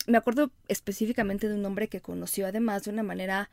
Me 0.07 0.19
acuerdo 0.19 0.51
específicamente 0.69 1.49
de 1.49 1.55
un 1.55 1.64
hombre 1.64 1.88
que 1.88 2.01
conoció 2.01 2.47
además 2.47 2.85
de 2.85 2.90
una 2.90 3.03
manera 3.03 3.51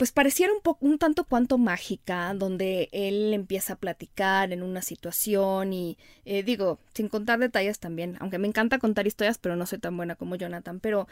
pues 0.00 0.12
pareciera 0.12 0.50
un, 0.54 0.76
un 0.80 0.96
tanto 0.96 1.24
cuanto 1.24 1.58
mágica, 1.58 2.32
donde 2.32 2.88
él 2.90 3.34
empieza 3.34 3.74
a 3.74 3.76
platicar 3.76 4.50
en 4.50 4.62
una 4.62 4.80
situación 4.80 5.74
y 5.74 5.98
eh, 6.24 6.42
digo, 6.42 6.78
sin 6.94 7.10
contar 7.10 7.38
detalles 7.38 7.80
también, 7.80 8.16
aunque 8.18 8.38
me 8.38 8.48
encanta 8.48 8.78
contar 8.78 9.06
historias, 9.06 9.36
pero 9.36 9.56
no 9.56 9.66
soy 9.66 9.78
tan 9.78 9.98
buena 9.98 10.14
como 10.14 10.36
Jonathan, 10.36 10.80
pero 10.80 11.06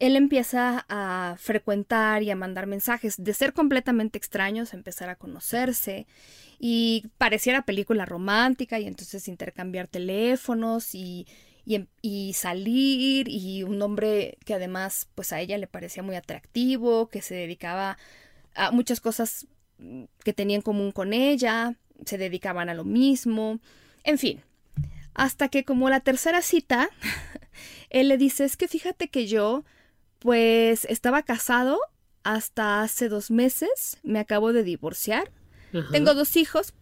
él 0.00 0.16
empieza 0.16 0.84
a 0.88 1.36
frecuentar 1.38 2.24
y 2.24 2.32
a 2.32 2.34
mandar 2.34 2.66
mensajes, 2.66 3.14
de 3.16 3.32
ser 3.32 3.52
completamente 3.52 4.18
extraños, 4.18 4.74
empezar 4.74 5.08
a 5.08 5.14
conocerse 5.14 6.08
y 6.58 7.04
pareciera 7.18 7.62
película 7.62 8.06
romántica 8.06 8.80
y 8.80 8.88
entonces 8.88 9.28
intercambiar 9.28 9.86
teléfonos 9.86 10.96
y, 10.96 11.28
y, 11.64 11.86
y, 12.00 12.32
salir 12.32 13.28
y 13.28 13.62
un 13.62 13.80
hombre 13.82 14.36
que 14.44 14.54
además 14.54 15.06
pues 15.14 15.32
a 15.32 15.38
ella 15.38 15.58
le 15.58 15.68
parecía 15.68 16.02
muy 16.02 16.16
atractivo, 16.16 17.08
que 17.08 17.22
se 17.22 17.36
dedicaba 17.36 17.98
a 18.54 18.70
muchas 18.70 19.00
cosas 19.00 19.46
que 20.24 20.32
tenía 20.32 20.56
en 20.56 20.62
común 20.62 20.92
con 20.92 21.12
ella, 21.12 21.76
se 22.06 22.18
dedicaban 22.18 22.68
a 22.68 22.74
lo 22.74 22.84
mismo, 22.84 23.60
en 24.04 24.18
fin. 24.18 24.40
Hasta 25.14 25.48
que 25.48 25.64
como 25.64 25.90
la 25.90 26.00
tercera 26.00 26.42
cita, 26.42 26.88
él 27.90 28.08
le 28.08 28.18
dice, 28.18 28.44
es 28.44 28.56
que 28.56 28.68
fíjate 28.68 29.08
que 29.08 29.26
yo, 29.26 29.64
pues 30.18 30.84
estaba 30.86 31.22
casado 31.22 31.78
hasta 32.22 32.82
hace 32.82 33.08
dos 33.08 33.30
meses, 33.30 33.98
me 34.02 34.20
acabo 34.20 34.52
de 34.52 34.62
divorciar, 34.62 35.30
tengo 35.90 36.14
dos 36.14 36.36
hijos, 36.36 36.74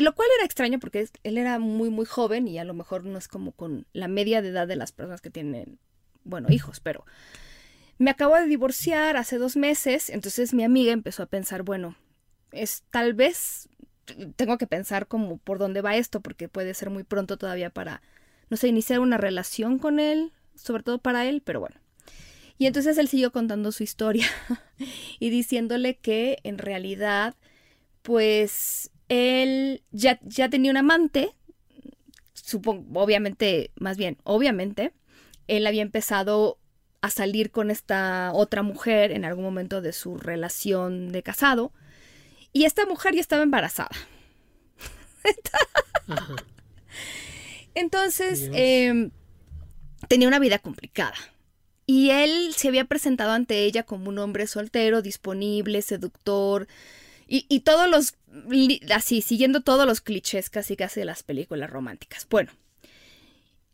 lo 0.00 0.14
cual 0.14 0.28
era 0.36 0.44
extraño 0.44 0.78
porque 0.78 1.08
él 1.24 1.36
era 1.36 1.58
muy, 1.58 1.90
muy 1.90 2.06
joven 2.06 2.46
y 2.46 2.58
a 2.58 2.64
lo 2.64 2.74
mejor 2.74 3.04
no 3.04 3.18
es 3.18 3.26
como 3.26 3.52
con 3.52 3.86
la 3.92 4.08
media 4.08 4.40
de 4.40 4.50
edad 4.50 4.68
de 4.68 4.76
las 4.76 4.92
personas 4.92 5.20
que 5.20 5.30
tienen, 5.30 5.78
bueno, 6.22 6.48
hijos, 6.50 6.80
pero 6.80 7.04
me 8.00 8.10
acabo 8.10 8.34
de 8.34 8.46
divorciar 8.46 9.18
hace 9.18 9.36
dos 9.36 9.56
meses, 9.58 10.08
entonces 10.08 10.54
mi 10.54 10.64
amiga 10.64 10.90
empezó 10.90 11.22
a 11.22 11.26
pensar, 11.26 11.64
bueno, 11.64 11.96
es 12.50 12.82
tal 12.90 13.12
vez 13.12 13.68
tengo 14.36 14.56
que 14.56 14.66
pensar 14.66 15.06
como 15.06 15.36
por 15.36 15.58
dónde 15.58 15.82
va 15.82 15.96
esto, 15.96 16.22
porque 16.22 16.48
puede 16.48 16.72
ser 16.72 16.88
muy 16.88 17.04
pronto 17.04 17.36
todavía 17.36 17.68
para, 17.68 18.00
no 18.48 18.56
sé, 18.56 18.68
iniciar 18.68 19.00
una 19.00 19.18
relación 19.18 19.78
con 19.78 20.00
él, 20.00 20.32
sobre 20.54 20.82
todo 20.82 20.96
para 20.96 21.26
él, 21.26 21.42
pero 21.44 21.60
bueno. 21.60 21.76
Y 22.56 22.64
entonces 22.64 22.96
él 22.96 23.06
siguió 23.06 23.32
contando 23.32 23.70
su 23.70 23.82
historia 23.82 24.26
y 25.18 25.28
diciéndole 25.28 25.98
que 25.98 26.38
en 26.42 26.56
realidad, 26.56 27.34
pues 28.00 28.90
él 29.10 29.82
ya, 29.90 30.18
ya 30.22 30.48
tenía 30.48 30.70
un 30.70 30.78
amante, 30.78 31.32
supongo, 32.32 32.98
obviamente, 32.98 33.72
más 33.78 33.98
bien, 33.98 34.16
obviamente, 34.24 34.94
él 35.48 35.66
había 35.66 35.82
empezado 35.82 36.59
a 37.02 37.10
salir 37.10 37.50
con 37.50 37.70
esta 37.70 38.32
otra 38.34 38.62
mujer 38.62 39.12
en 39.12 39.24
algún 39.24 39.44
momento 39.44 39.80
de 39.80 39.92
su 39.92 40.16
relación 40.18 41.12
de 41.12 41.22
casado. 41.22 41.72
Y 42.52 42.64
esta 42.64 42.86
mujer 42.86 43.14
ya 43.14 43.20
estaba 43.20 43.42
embarazada. 43.42 43.90
Entonces, 47.74 48.50
em, 48.52 49.10
tenía 50.08 50.28
una 50.28 50.38
vida 50.38 50.58
complicada. 50.58 51.16
Y 51.86 52.10
él 52.10 52.54
se 52.56 52.68
había 52.68 52.84
presentado 52.84 53.32
ante 53.32 53.64
ella 53.64 53.82
como 53.84 54.08
un 54.08 54.18
hombre 54.18 54.46
soltero, 54.46 55.02
disponible, 55.02 55.82
seductor, 55.82 56.68
Y, 57.26 57.46
y 57.48 57.60
todos 57.60 57.88
los, 57.88 58.14
así, 58.92 59.22
siguiendo 59.22 59.60
todos 59.62 59.86
los 59.86 60.00
clichés 60.00 60.50
casi 60.50 60.76
casi 60.76 61.00
de 61.00 61.06
las 61.06 61.22
películas 61.22 61.70
románticas. 61.70 62.26
Bueno, 62.28 62.52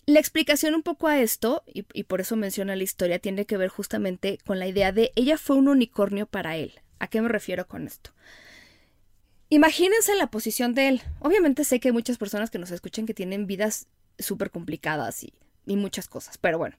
la 0.06 0.20
explicación 0.20 0.74
un 0.74 0.82
poco 0.82 1.08
a 1.08 1.20
esto, 1.20 1.64
y, 1.66 1.82
por 2.04 2.20
eso 2.20 2.36
menciona 2.36 2.76
la 2.76 2.84
historia, 2.84 3.18
tiene 3.18 3.44
que 3.44 3.56
ver 3.56 3.68
justamente 3.68 4.38
con 4.46 4.60
la 4.60 4.68
idea 4.68 4.92
de 4.92 5.12
ella 5.16 5.36
fue 5.36 5.56
un 5.56 5.68
unicornio 5.68 6.26
para 6.26 6.56
él. 6.56 6.80
¿A 7.00 7.08
qué 7.08 7.20
me 7.20 7.28
refiero 7.28 7.66
con 7.66 7.86
esto? 7.86 8.10
Imagínense 9.48 10.14
la 10.14 10.30
posición 10.30 10.74
de 10.74 10.88
él. 10.88 11.02
Obviamente 11.20 11.64
sé 11.64 11.80
que 11.80 11.88
hay 11.88 11.92
muchas 11.92 12.18
personas 12.18 12.50
que 12.50 12.58
nos 12.58 12.70
escuchan 12.70 13.04
que 13.04 13.14
tienen 13.14 13.46
vidas 13.46 13.88
súper 14.18 14.50
complicadas 14.50 15.24
y, 15.24 15.34
y 15.66 15.76
muchas 15.76 16.08
cosas, 16.08 16.38
pero 16.38 16.58
bueno. 16.58 16.76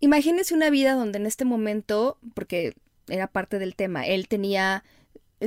Imagínense 0.00 0.54
una 0.54 0.68
vida 0.68 0.94
donde 0.94 1.18
en 1.18 1.26
este 1.26 1.44
momento, 1.44 2.18
porque 2.34 2.74
era 3.08 3.28
parte 3.28 3.58
del 3.58 3.74
tema, 3.76 4.06
él 4.06 4.28
tenía, 4.28 4.84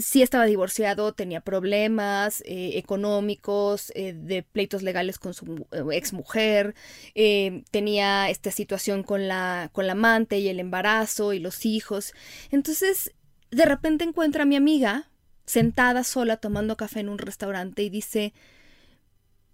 sí 0.02 0.22
estaba 0.22 0.46
divorciado, 0.46 1.14
tenía 1.14 1.42
problemas 1.42 2.42
eh, 2.42 2.72
económicos, 2.76 3.92
eh, 3.96 4.14
de 4.14 4.44
pleitos 4.44 4.84
legales 4.84 5.20
con 5.20 5.34
su 5.34 5.68
ex 5.92 6.14
mujer, 6.14 6.76
eh, 7.14 7.64
tenía 7.72 8.30
esta 8.30 8.52
situación 8.52 9.04
con 9.04 9.28
la, 9.28 9.70
con 9.72 9.88
la 9.88 9.94
amante 9.94 10.40
y 10.40 10.48
el 10.48 10.60
embarazo 10.60 11.34
y 11.34 11.40
los 11.40 11.66
hijos. 11.66 12.14
Entonces, 12.52 13.14
de 13.52 13.66
repente 13.66 14.04
encuentra 14.04 14.44
a 14.44 14.46
mi 14.46 14.56
amiga 14.56 15.10
sentada 15.46 16.04
sola 16.04 16.38
tomando 16.38 16.76
café 16.78 17.02
en 17.02 17.10
un 17.10 17.18
restaurante 17.18 17.84
y 17.84 17.90
dice, 17.90 18.34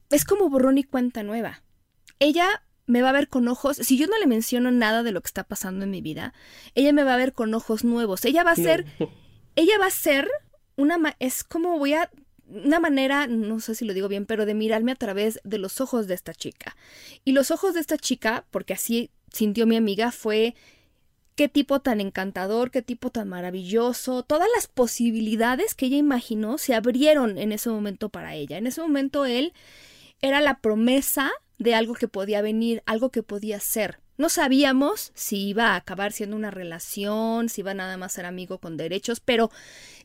es 0.09 0.25
como 0.25 0.49
borrón 0.49 0.77
y 0.77 0.83
cuenta 0.83 1.23
nueva. 1.23 1.63
Ella 2.19 2.63
me 2.85 3.01
va 3.01 3.09
a 3.09 3.13
ver 3.13 3.27
con 3.29 3.47
ojos, 3.47 3.77
si 3.77 3.97
yo 3.97 4.07
no 4.07 4.17
le 4.19 4.27
menciono 4.27 4.71
nada 4.71 5.03
de 5.03 5.11
lo 5.11 5.21
que 5.21 5.27
está 5.27 5.43
pasando 5.43 5.85
en 5.85 5.91
mi 5.91 6.01
vida, 6.01 6.33
ella 6.75 6.93
me 6.93 7.03
va 7.03 7.13
a 7.13 7.17
ver 7.17 7.33
con 7.33 7.53
ojos 7.53 7.83
nuevos. 7.83 8.25
Ella 8.25 8.43
va 8.43 8.51
a 8.51 8.55
ser. 8.55 8.85
Ella 9.55 9.77
va 9.79 9.87
a 9.87 9.91
ser 9.91 10.29
una, 10.75 11.15
es 11.19 11.43
como 11.43 11.77
voy 11.77 11.93
a, 11.93 12.09
una 12.47 12.79
manera, 12.79 13.27
no 13.27 13.59
sé 13.59 13.75
si 13.75 13.85
lo 13.85 13.93
digo 13.93 14.07
bien, 14.07 14.25
pero 14.25 14.45
de 14.45 14.53
mirarme 14.53 14.91
a 14.91 14.95
través 14.95 15.39
de 15.43 15.57
los 15.57 15.79
ojos 15.79 16.07
de 16.07 16.13
esta 16.13 16.33
chica. 16.33 16.75
Y 17.23 17.31
los 17.31 17.51
ojos 17.51 17.73
de 17.73 17.79
esta 17.79 17.97
chica, 17.97 18.45
porque 18.51 18.73
así 18.73 19.09
sintió 19.31 19.65
mi 19.65 19.77
amiga, 19.77 20.11
fue 20.11 20.55
qué 21.35 21.47
tipo 21.47 21.79
tan 21.79 22.01
encantador, 22.01 22.71
qué 22.71 22.81
tipo 22.81 23.09
tan 23.09 23.29
maravilloso, 23.29 24.23
todas 24.23 24.49
las 24.55 24.67
posibilidades 24.67 25.75
que 25.75 25.85
ella 25.85 25.97
imaginó 25.97 26.57
se 26.57 26.75
abrieron 26.75 27.37
en 27.37 27.51
ese 27.51 27.69
momento 27.69 28.09
para 28.09 28.35
ella. 28.35 28.57
En 28.57 28.67
ese 28.67 28.81
momento 28.81 29.25
él 29.25 29.53
era 30.21 30.41
la 30.41 30.59
promesa 30.59 31.31
de 31.61 31.75
algo 31.75 31.93
que 31.93 32.07
podía 32.07 32.41
venir, 32.41 32.81
algo 32.87 33.11
que 33.11 33.21
podía 33.21 33.59
ser. 33.59 33.99
No 34.17 34.29
sabíamos 34.29 35.11
si 35.13 35.47
iba 35.49 35.67
a 35.67 35.75
acabar 35.75 36.11
siendo 36.11 36.35
una 36.35 36.49
relación, 36.49 37.49
si 37.49 37.61
iba 37.61 37.75
nada 37.75 37.97
más 37.97 38.13
a 38.13 38.15
ser 38.15 38.25
amigo 38.25 38.57
con 38.57 38.77
derechos, 38.77 39.19
pero 39.19 39.51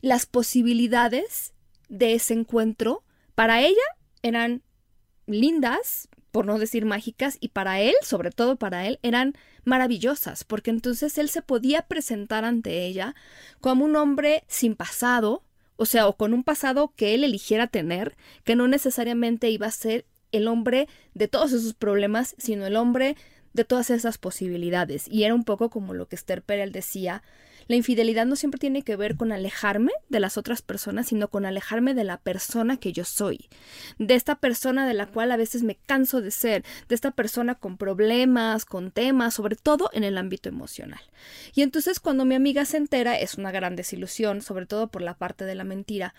las 0.01 0.27
posibilidades 0.27 1.53
de 1.89 2.13
ese 2.13 2.35
encuentro 2.35 3.03
para 3.33 3.61
ella 3.61 3.81
eran 4.21 4.61
lindas, 5.25 6.09
por 6.29 6.45
no 6.45 6.59
decir 6.59 6.85
mágicas, 6.85 7.37
y 7.39 7.49
para 7.49 7.81
él, 7.81 7.95
sobre 8.03 8.29
todo 8.29 8.57
para 8.57 8.85
él, 8.85 8.99
eran 9.01 9.33
maravillosas, 9.65 10.43
porque 10.43 10.69
entonces 10.69 11.17
él 11.17 11.27
se 11.27 11.41
podía 11.41 11.87
presentar 11.87 12.45
ante 12.45 12.85
ella 12.85 13.15
como 13.61 13.83
un 13.83 13.95
hombre 13.95 14.43
sin 14.47 14.75
pasado, 14.75 15.43
o 15.75 15.87
sea, 15.87 16.07
o 16.07 16.17
con 16.17 16.35
un 16.35 16.43
pasado 16.43 16.93
que 16.95 17.15
él 17.15 17.23
eligiera 17.23 17.65
tener, 17.65 18.15
que 18.43 18.55
no 18.55 18.67
necesariamente 18.67 19.49
iba 19.49 19.65
a 19.65 19.71
ser 19.71 20.05
el 20.37 20.47
hombre 20.47 20.87
de 21.13 21.27
todos 21.27 21.51
esos 21.51 21.73
problemas, 21.73 22.35
sino 22.37 22.65
el 22.65 22.75
hombre 22.75 23.15
de 23.53 23.65
todas 23.65 23.89
esas 23.89 24.17
posibilidades. 24.17 25.07
Y 25.09 25.23
era 25.23 25.33
un 25.33 25.43
poco 25.43 25.69
como 25.69 25.93
lo 25.93 26.07
que 26.07 26.15
Esther 26.15 26.41
Perel 26.41 26.71
decía, 26.71 27.23
la 27.67 27.75
infidelidad 27.75 28.25
no 28.25 28.35
siempre 28.35 28.59
tiene 28.59 28.81
que 28.81 28.95
ver 28.95 29.17
con 29.17 29.31
alejarme 29.31 29.91
de 30.09 30.19
las 30.19 30.37
otras 30.37 30.61
personas, 30.61 31.07
sino 31.07 31.27
con 31.27 31.45
alejarme 31.45 31.93
de 31.93 32.05
la 32.05 32.17
persona 32.17 32.77
que 32.77 32.93
yo 32.93 33.03
soy, 33.03 33.49
de 33.99 34.15
esta 34.15 34.35
persona 34.35 34.87
de 34.87 34.93
la 34.93 35.05
cual 35.05 35.31
a 35.31 35.37
veces 35.37 35.63
me 35.63 35.75
canso 35.75 36.21
de 36.21 36.31
ser, 36.31 36.63
de 36.87 36.95
esta 36.95 37.11
persona 37.11 37.55
con 37.55 37.77
problemas, 37.77 38.63
con 38.63 38.91
temas, 38.91 39.33
sobre 39.33 39.57
todo 39.57 39.89
en 39.91 40.05
el 40.05 40.17
ámbito 40.17 40.47
emocional. 40.47 41.01
Y 41.53 41.61
entonces 41.61 41.99
cuando 41.99 42.23
mi 42.23 42.35
amiga 42.35 42.63
se 42.63 42.77
entera 42.77 43.19
es 43.19 43.35
una 43.35 43.51
gran 43.51 43.75
desilusión, 43.75 44.41
sobre 44.41 44.65
todo 44.65 44.87
por 44.87 45.01
la 45.01 45.15
parte 45.15 45.43
de 45.43 45.55
la 45.55 45.65
mentira, 45.65 46.13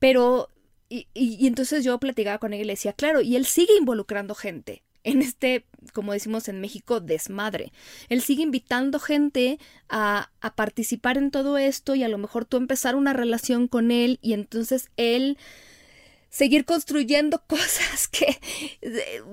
pero 0.00 0.50
y, 0.88 1.06
y, 1.14 1.46
entonces 1.46 1.84
yo 1.84 1.98
platicaba 1.98 2.38
con 2.38 2.52
ella 2.52 2.62
y 2.62 2.66
le 2.66 2.72
decía, 2.72 2.92
claro, 2.92 3.20
y 3.20 3.36
él 3.36 3.44
sigue 3.46 3.76
involucrando 3.76 4.34
gente 4.34 4.82
en 5.04 5.22
este, 5.22 5.64
como 5.92 6.12
decimos 6.12 6.48
en 6.48 6.60
México, 6.60 7.00
desmadre. 7.00 7.72
Él 8.08 8.20
sigue 8.20 8.42
invitando 8.42 8.98
gente 8.98 9.58
a, 9.88 10.30
participar 10.54 11.16
en 11.16 11.30
todo 11.30 11.56
esto 11.56 11.94
y 11.94 12.02
a 12.02 12.08
lo 12.08 12.18
mejor 12.18 12.44
tú 12.44 12.56
empezar 12.56 12.96
una 12.96 13.12
relación 13.12 13.68
con 13.68 13.90
él 13.90 14.18
y 14.22 14.32
entonces 14.32 14.90
él 14.96 15.38
seguir 16.30 16.64
construyendo 16.64 17.42
cosas 17.46 18.08
que 18.08 18.38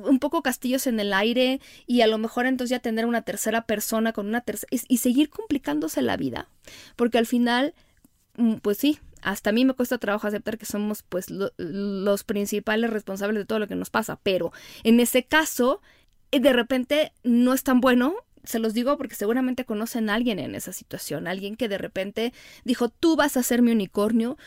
un 0.04 0.20
poco 0.20 0.41
castillos 0.41 0.88
en 0.88 1.00
el 1.00 1.13
aire 1.13 1.60
y 1.88 2.02
a 2.02 2.08
lo 2.08 2.18
mejor 2.18 2.46
entonces 2.46 2.70
ya 2.72 2.80
tener 2.80 3.06
una 3.06 3.24
tercera 3.24 3.65
persona 3.65 4.13
con 4.13 4.28
una 4.28 4.41
tercera 4.41 4.70
y, 4.72 4.82
y 4.88 4.98
seguir 4.98 5.30
complicándose 5.30 6.02
la 6.02 6.15
vida 6.15 6.48
porque 6.96 7.18
al 7.18 7.26
final 7.26 7.74
pues 8.62 8.78
sí 8.78 9.00
hasta 9.26 9.50
a 9.50 9.54
mí 9.54 9.66
me 9.66 9.74
cuesta 9.74 9.98
trabajo 9.98 10.28
aceptar 10.28 10.58
que 10.58 10.66
somos 10.66 11.02
pues 11.02 11.32
lo, 11.32 11.52
los 11.58 12.24
principales 12.24 12.92
responsables 12.92 13.42
de 13.42 13.46
todo 13.46 13.58
lo 13.60 13.68
que 13.68 13.76
nos 13.76 13.90
pasa, 13.90 14.20
pero 14.22 14.54
en 14.84 15.00
ese 15.00 15.26
caso 15.26 15.82
de 16.32 16.54
repente 16.54 17.12
no 17.24 17.54
es 17.54 17.64
tan 17.64 17.82
bueno. 17.82 18.16
Se 18.44 18.60
los 18.60 18.76
digo 18.76 18.96
porque 18.98 19.16
seguramente 19.16 19.66
conocen 19.66 20.10
a 20.10 20.14
alguien 20.14 20.38
en 20.38 20.54
esa 20.54 20.72
situación, 20.72 21.28
alguien 21.28 21.56
que 21.56 21.68
de 21.68 21.80
repente 21.80 22.34
dijo, 22.64 22.90
tú 22.90 23.16
vas 23.16 23.38
a 23.38 23.44
ser 23.44 23.64
mi 23.64 23.72
unicornio, 23.72 24.38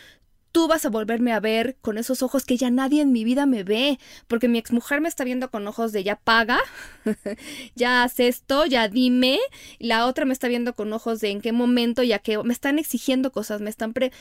tú 0.52 0.68
vas 0.68 0.84
a 0.84 0.90
volverme 0.90 1.32
a 1.32 1.40
ver 1.40 1.76
con 1.80 1.98
esos 1.98 2.22
ojos 2.22 2.44
que 2.44 2.56
ya 2.56 2.70
nadie 2.70 3.02
en 3.02 3.10
mi 3.10 3.24
vida 3.24 3.46
me 3.46 3.64
ve, 3.64 3.98
porque 4.28 4.46
mi 4.46 4.58
exmujer 4.58 5.00
me 5.00 5.08
está 5.08 5.24
viendo 5.24 5.50
con 5.50 5.66
ojos 5.66 5.90
de 5.90 6.04
ya 6.04 6.14
paga, 6.14 6.60
ya 7.74 8.04
haz 8.04 8.20
esto, 8.20 8.66
ya 8.66 8.88
dime, 8.88 9.40
la 9.80 10.06
otra 10.06 10.24
me 10.24 10.32
está 10.32 10.46
viendo 10.46 10.74
con 10.74 10.92
ojos 10.92 11.18
de 11.18 11.30
en 11.30 11.40
qué 11.40 11.50
momento, 11.50 12.04
ya 12.04 12.20
que 12.20 12.40
me 12.44 12.52
están 12.52 12.78
exigiendo 12.78 13.32
cosas, 13.32 13.60
me 13.60 13.70
están 13.70 13.92
pre... 13.92 14.12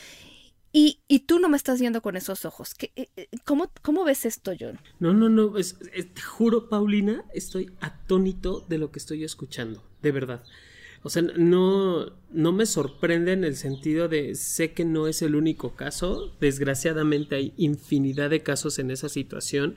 Y, 0.70 1.00
y, 1.08 1.20
tú 1.20 1.38
no 1.38 1.48
me 1.48 1.56
estás 1.56 1.80
viendo 1.80 2.02
con 2.02 2.16
esos 2.16 2.44
ojos. 2.44 2.74
¿Qué, 2.74 2.92
cómo, 3.44 3.70
¿Cómo 3.80 4.04
ves 4.04 4.26
esto, 4.26 4.52
John? 4.58 4.78
No, 5.00 5.14
no, 5.14 5.30
no. 5.30 5.56
Es, 5.56 5.78
es, 5.94 6.12
te 6.12 6.20
juro, 6.20 6.68
Paulina, 6.68 7.24
estoy 7.32 7.70
atónito 7.80 8.66
de 8.68 8.76
lo 8.76 8.90
que 8.90 8.98
estoy 8.98 9.24
escuchando. 9.24 9.82
De 10.02 10.12
verdad. 10.12 10.44
O 11.02 11.10
sea, 11.10 11.22
no, 11.22 12.12
no 12.30 12.52
me 12.52 12.66
sorprende 12.66 13.32
en 13.32 13.44
el 13.44 13.56
sentido 13.56 14.08
de 14.08 14.34
sé 14.34 14.72
que 14.72 14.84
no 14.84 15.06
es 15.06 15.22
el 15.22 15.36
único 15.36 15.74
caso. 15.74 16.34
Desgraciadamente 16.40 17.36
hay 17.36 17.54
infinidad 17.56 18.30
de 18.30 18.42
casos 18.42 18.78
en 18.78 18.90
esa 18.90 19.08
situación. 19.08 19.76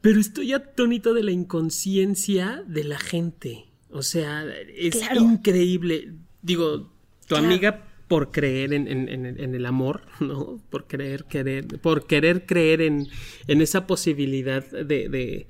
Pero 0.00 0.18
estoy 0.18 0.52
atónito 0.52 1.12
de 1.12 1.22
la 1.22 1.32
inconsciencia 1.32 2.64
de 2.66 2.84
la 2.84 2.98
gente. 2.98 3.66
O 3.90 4.02
sea, 4.02 4.46
es 4.74 4.96
claro. 4.96 5.20
increíble. 5.20 6.14
Digo, 6.42 6.90
tu 7.26 7.34
claro. 7.34 7.46
amiga 7.46 7.89
por 8.10 8.32
creer 8.32 8.72
en, 8.72 8.88
en, 8.88 9.08
en, 9.08 9.24
en, 9.24 9.54
el 9.54 9.64
amor, 9.64 10.02
¿no? 10.18 10.60
Por 10.68 10.88
querer, 10.88 11.26
querer, 11.26 11.78
por 11.80 12.08
querer 12.08 12.44
creer 12.44 12.80
en, 12.80 13.06
en 13.46 13.62
esa 13.62 13.86
posibilidad 13.86 14.68
de, 14.68 15.08
de, 15.08 15.46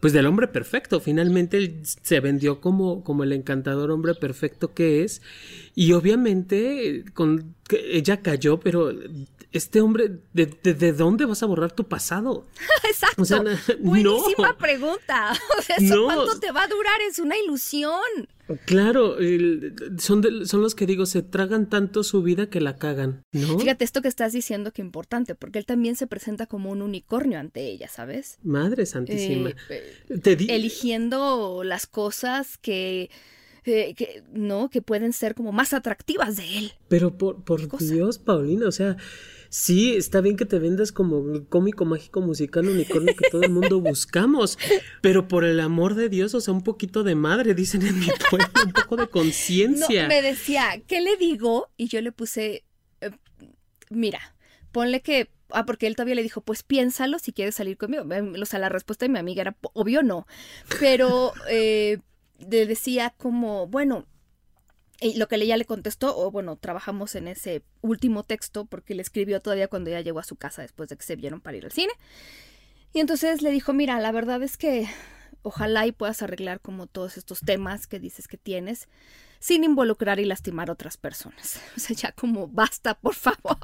pues 0.00 0.12
del 0.12 0.26
hombre 0.26 0.48
perfecto. 0.48 0.98
Finalmente 0.98 1.58
él 1.58 1.82
se 1.84 2.18
vendió 2.18 2.60
como, 2.60 3.04
como 3.04 3.22
el 3.22 3.32
encantador 3.32 3.92
hombre 3.92 4.16
perfecto 4.16 4.74
que 4.74 5.04
es. 5.04 5.22
Y 5.76 5.92
obviamente 5.92 7.04
con, 7.14 7.54
ella 7.70 8.20
cayó, 8.20 8.58
pero 8.58 8.90
este 9.52 9.80
hombre, 9.80 10.18
¿de, 10.32 10.46
de, 10.46 10.74
de 10.74 10.92
dónde 10.92 11.24
vas 11.24 11.44
a 11.44 11.46
borrar 11.46 11.70
tu 11.70 11.84
pasado? 11.84 12.46
Exacto. 12.82 13.12
O 13.22 13.24
sea, 13.24 13.44
Buenísima 13.78 14.48
no. 14.48 14.58
pregunta. 14.58 15.34
O 15.56 15.62
sea, 15.62 15.76
¿eso 15.76 15.94
no. 15.94 16.04
cuánto 16.06 16.40
te 16.40 16.50
va 16.50 16.64
a 16.64 16.66
durar? 16.66 17.00
Es 17.08 17.20
una 17.20 17.38
ilusión. 17.38 18.00
Claro, 18.64 19.16
son, 19.98 20.20
de, 20.20 20.46
son 20.46 20.62
los 20.62 20.74
que 20.74 20.86
digo, 20.86 21.06
se 21.06 21.22
tragan 21.22 21.68
tanto 21.68 22.02
su 22.02 22.22
vida 22.22 22.48
que 22.48 22.60
la 22.60 22.76
cagan, 22.76 23.22
¿no? 23.32 23.58
Fíjate 23.58 23.84
esto 23.84 24.02
que 24.02 24.08
estás 24.08 24.32
diciendo 24.32 24.72
que 24.72 24.82
importante, 24.82 25.34
porque 25.34 25.58
él 25.58 25.66
también 25.66 25.96
se 25.96 26.06
presenta 26.06 26.46
como 26.46 26.70
un 26.70 26.82
unicornio 26.82 27.38
ante 27.38 27.66
ella, 27.66 27.88
¿sabes? 27.88 28.38
Madre 28.42 28.86
santísima. 28.86 29.50
Eh, 29.68 30.18
Te 30.22 30.36
di 30.36 30.46
eligiendo 30.50 31.62
las 31.64 31.86
cosas 31.86 32.58
que, 32.58 33.10
eh, 33.64 33.94
que, 33.94 34.22
no, 34.32 34.70
que 34.70 34.82
pueden 34.82 35.12
ser 35.12 35.34
como 35.34 35.52
más 35.52 35.72
atractivas 35.72 36.36
de 36.36 36.58
él. 36.58 36.72
Pero 36.88 37.16
por, 37.16 37.44
por 37.44 37.78
Dios, 37.78 38.18
Paulina, 38.18 38.66
o 38.66 38.72
sea, 38.72 38.96
sí, 39.52 39.94
está 39.94 40.20
bien 40.20 40.36
que 40.36 40.44
te 40.44 40.58
vendas 40.58 40.90
como 40.90 41.46
cómico 41.48 41.84
mágico 41.84 42.20
musical 42.20 42.66
unicornio 42.68 43.14
que 43.14 43.30
todo 43.30 43.42
el 43.42 43.50
mundo 43.50 43.80
buscamos, 43.80 44.58
pero 45.00 45.28
por 45.28 45.44
el 45.44 45.60
amor 45.60 45.94
de 45.94 46.08
Dios, 46.08 46.34
o 46.34 46.40
sea, 46.40 46.54
un 46.54 46.62
poquito 46.62 47.04
de 47.04 47.14
madre, 47.14 47.54
dicen 47.54 47.86
en 47.86 48.00
mi 48.00 48.08
pueblo, 48.30 48.46
un 48.64 48.72
poco 48.72 48.96
de 48.96 49.08
conciencia. 49.08 50.08
Me 50.08 50.22
decía, 50.22 50.82
¿qué 50.86 51.00
le 51.00 51.16
digo? 51.16 51.70
Y 51.76 51.88
yo 51.88 52.00
le 52.00 52.12
puse, 52.12 52.64
eh, 53.00 53.10
mira, 53.90 54.20
ponle 54.72 55.02
que 55.02 55.28
Ah, 55.52 55.66
porque 55.66 55.86
él 55.86 55.96
todavía 55.96 56.14
le 56.14 56.22
dijo, 56.22 56.40
pues 56.40 56.62
piénsalo 56.62 57.18
si 57.18 57.32
quieres 57.32 57.54
salir 57.54 57.76
conmigo. 57.76 58.04
O 58.40 58.46
sea, 58.46 58.58
la 58.58 58.68
respuesta 58.68 59.04
de 59.04 59.10
mi 59.10 59.18
amiga 59.18 59.42
era, 59.42 59.56
obvio 59.74 60.02
no. 60.02 60.26
Pero 60.80 61.32
eh, 61.48 61.98
le 62.38 62.66
decía 62.66 63.14
como, 63.16 63.66
bueno, 63.66 64.06
Y 65.02 65.16
lo 65.18 65.26
que 65.26 65.36
ella 65.36 65.56
le 65.56 65.64
contestó, 65.64 66.16
o 66.16 66.30
bueno, 66.30 66.56
trabajamos 66.56 67.14
en 67.16 67.26
ese 67.28 67.62
último 67.80 68.22
texto 68.22 68.64
porque 68.66 68.94
le 68.94 69.02
escribió 69.02 69.40
todavía 69.40 69.68
cuando 69.68 69.90
ella 69.90 70.00
llegó 70.00 70.20
a 70.20 70.24
su 70.24 70.36
casa 70.36 70.62
después 70.62 70.88
de 70.88 70.96
que 70.96 71.04
se 71.04 71.16
vieron 71.16 71.40
para 71.40 71.56
ir 71.56 71.64
al 71.64 71.72
cine. 71.72 71.92
Y 72.92 73.00
entonces 73.00 73.42
le 73.42 73.50
dijo, 73.50 73.72
mira, 73.72 73.98
la 74.00 74.12
verdad 74.12 74.42
es 74.42 74.56
que 74.56 74.86
ojalá 75.42 75.86
y 75.86 75.92
puedas 75.92 76.22
arreglar 76.22 76.60
como 76.60 76.86
todos 76.86 77.16
estos 77.16 77.40
temas 77.40 77.86
que 77.86 77.98
dices 77.98 78.28
que 78.28 78.36
tienes 78.36 78.88
sin 79.40 79.64
involucrar 79.64 80.20
y 80.20 80.24
lastimar 80.24 80.70
a 80.70 80.74
otras 80.74 80.96
personas. 80.96 81.60
O 81.76 81.80
sea, 81.80 81.96
ya 81.96 82.12
como 82.12 82.46
basta, 82.46 82.94
por 82.94 83.14
favor. 83.14 83.58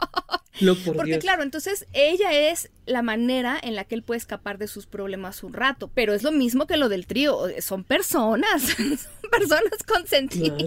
No, 0.61 0.75
por 0.75 0.97
Porque 0.97 1.13
Dios. 1.13 1.21
claro, 1.21 1.45
entonces 1.45 1.87
ella 1.93 2.33
es 2.51 2.71
la 2.89 3.03
manera 3.03 3.59
en 3.63 3.75
la 3.77 3.85
que 3.85 3.95
él 3.95 4.03
puede 4.03 4.19
escapar 4.19 4.59
de 4.59 4.67
sus 4.67 4.87
problemas 4.87 5.43
un 5.45 5.53
rato, 5.53 5.91
pero 5.95 6.13
es 6.15 6.23
lo 6.23 6.33
mismo 6.33 6.67
que 6.67 6.77
lo 6.77 6.89
del 6.89 7.07
trío, 7.07 7.39
son 7.61 7.85
personas, 7.85 8.63
son 8.77 8.99
personas 9.31 9.73
consentidas. 9.87 10.63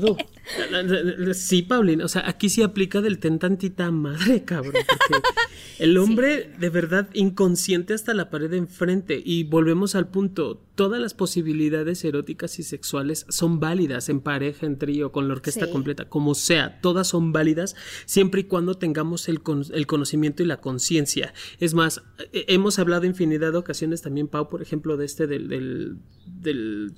Claro. 0.69 1.33
Sí, 1.33 1.61
Paulina, 1.63 2.05
o 2.05 2.07
sea, 2.07 2.27
aquí 2.27 2.49
sí 2.49 2.61
aplica 2.63 3.01
del 3.01 3.19
ten 3.19 3.39
tantita 3.39 3.89
madre, 3.91 4.43
cabrón, 4.43 4.73
porque 4.73 5.27
el 5.79 5.97
hombre 5.97 6.51
de 6.59 6.69
verdad 6.69 7.09
inconsciente 7.13 7.93
hasta 7.93 8.13
la 8.13 8.29
pared 8.29 8.49
de 8.49 8.57
enfrente 8.57 9.21
y 9.23 9.43
volvemos 9.43 9.95
al 9.95 10.07
punto, 10.09 10.61
todas 10.75 10.99
las 10.99 11.13
posibilidades 11.13 12.03
eróticas 12.03 12.57
y 12.59 12.63
sexuales 12.63 13.25
son 13.29 13.59
válidas 13.59 14.09
en 14.09 14.19
pareja, 14.19 14.65
en 14.65 14.77
trío, 14.77 15.11
con 15.11 15.27
la 15.27 15.33
orquesta 15.35 15.65
Sí. 15.65 15.71
completa, 15.71 16.05
como 16.09 16.33
sea, 16.35 16.79
todas 16.81 17.07
son 17.07 17.31
válidas 17.33 17.75
siempre 18.05 18.41
y 18.41 18.43
cuando 18.45 18.75
tengamos 18.75 19.27
el, 19.29 19.41
con- 19.41 19.65
el 19.73 19.85
conocimiento 19.87 20.43
y 20.43 20.45
la 20.47 20.57
conciencia. 20.61 21.33
Es 21.59 21.73
más, 21.73 22.01
hemos 22.33 22.79
hablado 22.79 23.05
infinidad 23.05 23.51
de 23.51 23.57
ocasiones 23.57 24.01
también, 24.01 24.27
Pau, 24.27 24.49
por 24.49 24.61
ejemplo, 24.61 24.97
de 24.97 25.05
este 25.05 25.27
del, 25.27 25.47
del, 25.47 25.97
del- 26.33 26.93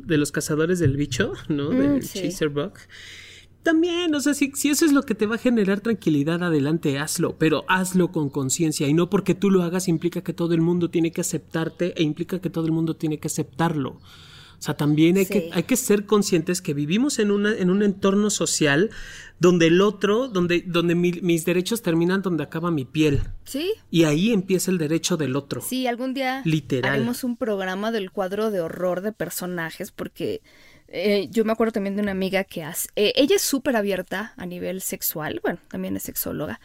de 0.00 0.18
los 0.18 0.32
cazadores 0.32 0.78
del 0.78 0.96
bicho, 0.96 1.32
¿no? 1.48 1.70
Mm, 1.70 1.76
del 1.78 2.02
sí. 2.02 2.22
chaser 2.22 2.48
bug. 2.48 2.72
También, 3.62 4.12
o 4.16 4.20
sea, 4.20 4.34
si, 4.34 4.50
si 4.54 4.70
eso 4.70 4.84
es 4.84 4.92
lo 4.92 5.04
que 5.04 5.14
te 5.14 5.26
va 5.26 5.36
a 5.36 5.38
generar 5.38 5.80
tranquilidad, 5.80 6.42
adelante, 6.42 6.98
hazlo, 6.98 7.36
pero 7.38 7.64
hazlo 7.68 8.10
con 8.10 8.28
conciencia 8.28 8.88
y 8.88 8.94
no 8.94 9.08
porque 9.08 9.36
tú 9.36 9.50
lo 9.50 9.62
hagas 9.62 9.86
implica 9.86 10.22
que 10.22 10.32
todo 10.32 10.52
el 10.54 10.60
mundo 10.60 10.90
tiene 10.90 11.12
que 11.12 11.20
aceptarte 11.20 11.94
e 11.96 12.02
implica 12.02 12.40
que 12.40 12.50
todo 12.50 12.66
el 12.66 12.72
mundo 12.72 12.96
tiene 12.96 13.18
que 13.20 13.28
aceptarlo. 13.28 14.00
O 14.62 14.64
sea, 14.64 14.74
también 14.76 15.16
hay, 15.16 15.24
Sí. 15.24 15.32
que, 15.32 15.50
hay 15.52 15.64
que 15.64 15.74
ser 15.74 16.06
conscientes 16.06 16.62
que 16.62 16.72
vivimos 16.72 17.18
en, 17.18 17.32
una, 17.32 17.52
en 17.52 17.68
un 17.68 17.82
entorno 17.82 18.30
social 18.30 18.90
donde 19.40 19.66
el 19.66 19.80
otro, 19.80 20.28
donde, 20.28 20.62
donde 20.64 20.94
mi- 20.94 21.18
mis 21.20 21.44
derechos 21.44 21.82
terminan 21.82 22.22
donde 22.22 22.44
acaba 22.44 22.70
mi 22.70 22.84
piel. 22.84 23.22
Sí, 23.42 23.72
Y 23.90 24.04
ahí 24.04 24.32
empieza 24.32 24.70
el 24.70 24.78
derecho 24.78 25.16
del 25.16 25.34
otro. 25.34 25.60
sí, 25.62 25.88
algún 25.88 26.14
día 26.14 26.42
Literal. 26.44 26.92
haremos 26.92 27.24
un 27.24 27.36
programa 27.36 27.90
del 27.90 28.12
cuadro 28.12 28.52
de 28.52 28.60
horror 28.60 29.00
de 29.00 29.10
personajes 29.10 29.90
porque 29.90 30.42
eh, 30.94 31.26
yo 31.32 31.44
me 31.44 31.50
acuerdo 31.52 31.72
también 31.72 31.96
de 31.96 32.02
una 32.02 32.12
amiga 32.12 32.44
que 32.44 32.62
hace, 32.62 32.88
eh, 32.94 33.14
ella 33.16 33.34
es 33.34 33.42
súper 33.42 33.74
abierta 33.74 34.32
a 34.36 34.46
nivel 34.46 34.80
sexual, 34.82 35.40
bueno, 35.42 35.58
también 35.68 35.96
es 35.96 36.02
sexóloga, 36.04 36.60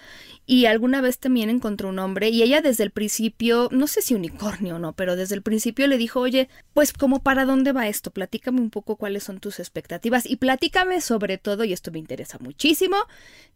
y 0.49 0.65
alguna 0.65 1.01
vez 1.01 1.19
también 1.19 1.49
encontró 1.49 1.89
un 1.89 1.99
hombre 1.99 2.29
y 2.29 2.41
ella 2.41 2.61
desde 2.61 2.85
el 2.85 2.91
principio, 2.91 3.67
no 3.73 3.85
sé 3.85 4.01
si 4.01 4.15
unicornio 4.15 4.77
o 4.77 4.79
no, 4.79 4.93
pero 4.93 5.17
desde 5.17 5.35
el 5.35 5.41
principio 5.41 5.87
le 5.87 5.97
dijo, 5.97 6.21
oye, 6.21 6.47
pues 6.73 6.93
como 6.93 7.21
para 7.21 7.43
dónde 7.43 7.73
va 7.73 7.89
esto, 7.89 8.11
platícame 8.11 8.61
un 8.61 8.69
poco 8.69 8.95
cuáles 8.95 9.25
son 9.25 9.41
tus 9.41 9.59
expectativas 9.59 10.25
y 10.25 10.37
platícame 10.37 11.01
sobre 11.01 11.37
todo, 11.37 11.65
y 11.65 11.73
esto 11.73 11.91
me 11.91 11.99
interesa 11.99 12.37
muchísimo, 12.39 12.95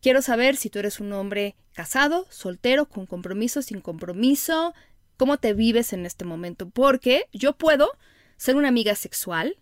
quiero 0.01 0.21
saber 0.21 0.57
si 0.57 0.69
tú 0.69 0.79
eres 0.79 0.99
un 0.99 1.13
hombre 1.13 1.55
casado, 1.73 2.27
soltero, 2.29 2.89
con 2.89 3.05
compromiso, 3.05 3.61
sin 3.61 3.79
compromiso, 3.79 4.73
cómo 5.15 5.37
te 5.37 5.53
vives 5.53 5.93
en 5.93 6.05
este 6.05 6.25
momento, 6.25 6.69
porque 6.69 7.29
yo 7.31 7.53
puedo 7.53 7.89
ser 8.35 8.57
una 8.57 8.67
amiga 8.67 8.95
sexual, 8.95 9.55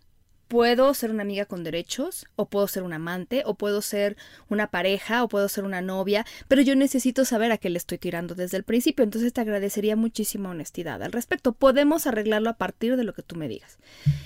puedo 0.50 0.92
ser 0.94 1.12
una 1.12 1.22
amiga 1.22 1.46
con 1.46 1.62
derechos, 1.62 2.26
o 2.34 2.46
puedo 2.46 2.66
ser 2.66 2.82
un 2.82 2.92
amante, 2.92 3.44
o 3.46 3.54
puedo 3.54 3.80
ser 3.82 4.16
una 4.48 4.66
pareja, 4.66 5.22
o 5.22 5.28
puedo 5.28 5.48
ser 5.48 5.62
una 5.62 5.80
novia, 5.80 6.26
pero 6.48 6.60
yo 6.60 6.74
necesito 6.74 7.24
saber 7.24 7.52
a 7.52 7.56
qué 7.56 7.70
le 7.70 7.78
estoy 7.78 7.98
tirando 7.98 8.34
desde 8.34 8.56
el 8.56 8.64
principio, 8.64 9.04
entonces 9.04 9.32
te 9.32 9.40
agradecería 9.40 9.94
muchísima 9.94 10.50
honestidad 10.50 11.04
al 11.04 11.12
respecto. 11.12 11.52
Podemos 11.52 12.08
arreglarlo 12.08 12.50
a 12.50 12.54
partir 12.54 12.96
de 12.96 13.04
lo 13.04 13.14
que 13.14 13.22
tú 13.22 13.36
me 13.36 13.46
digas. 13.46 13.78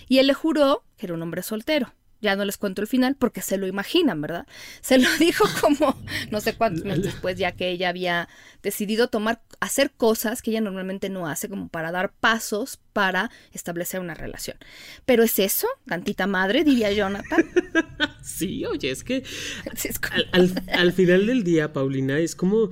Y 0.08 0.16
él 0.16 0.26
le 0.26 0.32
juró 0.32 0.82
que 0.96 1.04
era 1.04 1.14
un 1.14 1.20
hombre 1.20 1.42
soltero. 1.42 1.92
Ya 2.24 2.34
no 2.34 2.44
les 2.44 2.58
cuento 2.58 2.82
el 2.82 2.88
final 2.88 3.14
porque 3.16 3.40
se 3.42 3.56
lo 3.56 3.66
imaginan, 3.68 4.20
¿verdad? 4.20 4.46
Se 4.80 4.98
lo 4.98 5.08
dijo 5.20 5.44
como 5.60 5.96
no 6.30 6.40
sé 6.40 6.54
cuántos 6.56 6.84
meses 6.84 7.04
después, 7.04 7.38
ya 7.38 7.52
que 7.52 7.68
ella 7.70 7.90
había 7.90 8.28
decidido 8.62 9.06
tomar, 9.08 9.42
hacer 9.60 9.92
cosas 9.92 10.42
que 10.42 10.50
ella 10.50 10.60
normalmente 10.60 11.08
no 11.10 11.28
hace, 11.28 11.48
como 11.48 11.68
para 11.68 11.92
dar 11.92 12.12
pasos 12.12 12.80
para 12.92 13.30
establecer 13.52 14.00
una 14.00 14.14
relación. 14.14 14.56
Pero 15.06 15.22
es 15.22 15.38
eso, 15.38 15.68
tantita 15.86 16.26
madre, 16.26 16.64
diría 16.64 16.90
Jonathan. 16.92 17.44
Sí, 18.22 18.64
oye, 18.64 18.90
es 18.90 19.04
que 19.04 19.22
Sí, 19.76 19.88
es 19.88 19.98
como- 19.98 20.14
al, 20.14 20.28
al- 20.32 20.64
al 20.80 20.92
final 20.92 21.26
del 21.26 21.44
día, 21.44 21.72
Paulina, 21.72 22.18
es 22.18 22.34
como 22.34 22.70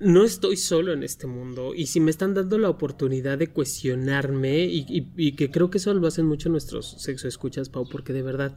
no 0.00 0.24
estoy 0.24 0.56
solo 0.56 0.92
en 0.92 1.02
este 1.02 1.26
mundo 1.26 1.74
y 1.74 1.86
si 1.86 2.00
me 2.00 2.10
están 2.10 2.34
dando 2.34 2.58
la 2.58 2.70
oportunidad 2.70 3.38
de 3.38 3.48
cuestionarme 3.48 4.64
y, 4.64 4.84
y- 4.88 5.12
y 5.16 5.32
que 5.32 5.50
creo 5.50 5.70
que 5.70 5.78
eso 5.78 5.92
lo 5.94 6.06
hacen 6.06 6.26
mucho 6.26 6.48
nuestros 6.48 6.96
sexo 7.02 7.28
escuchas, 7.28 7.68
Pau, 7.68 7.86
porque 7.88 8.12
de 8.12 8.22
verdad 8.22 8.56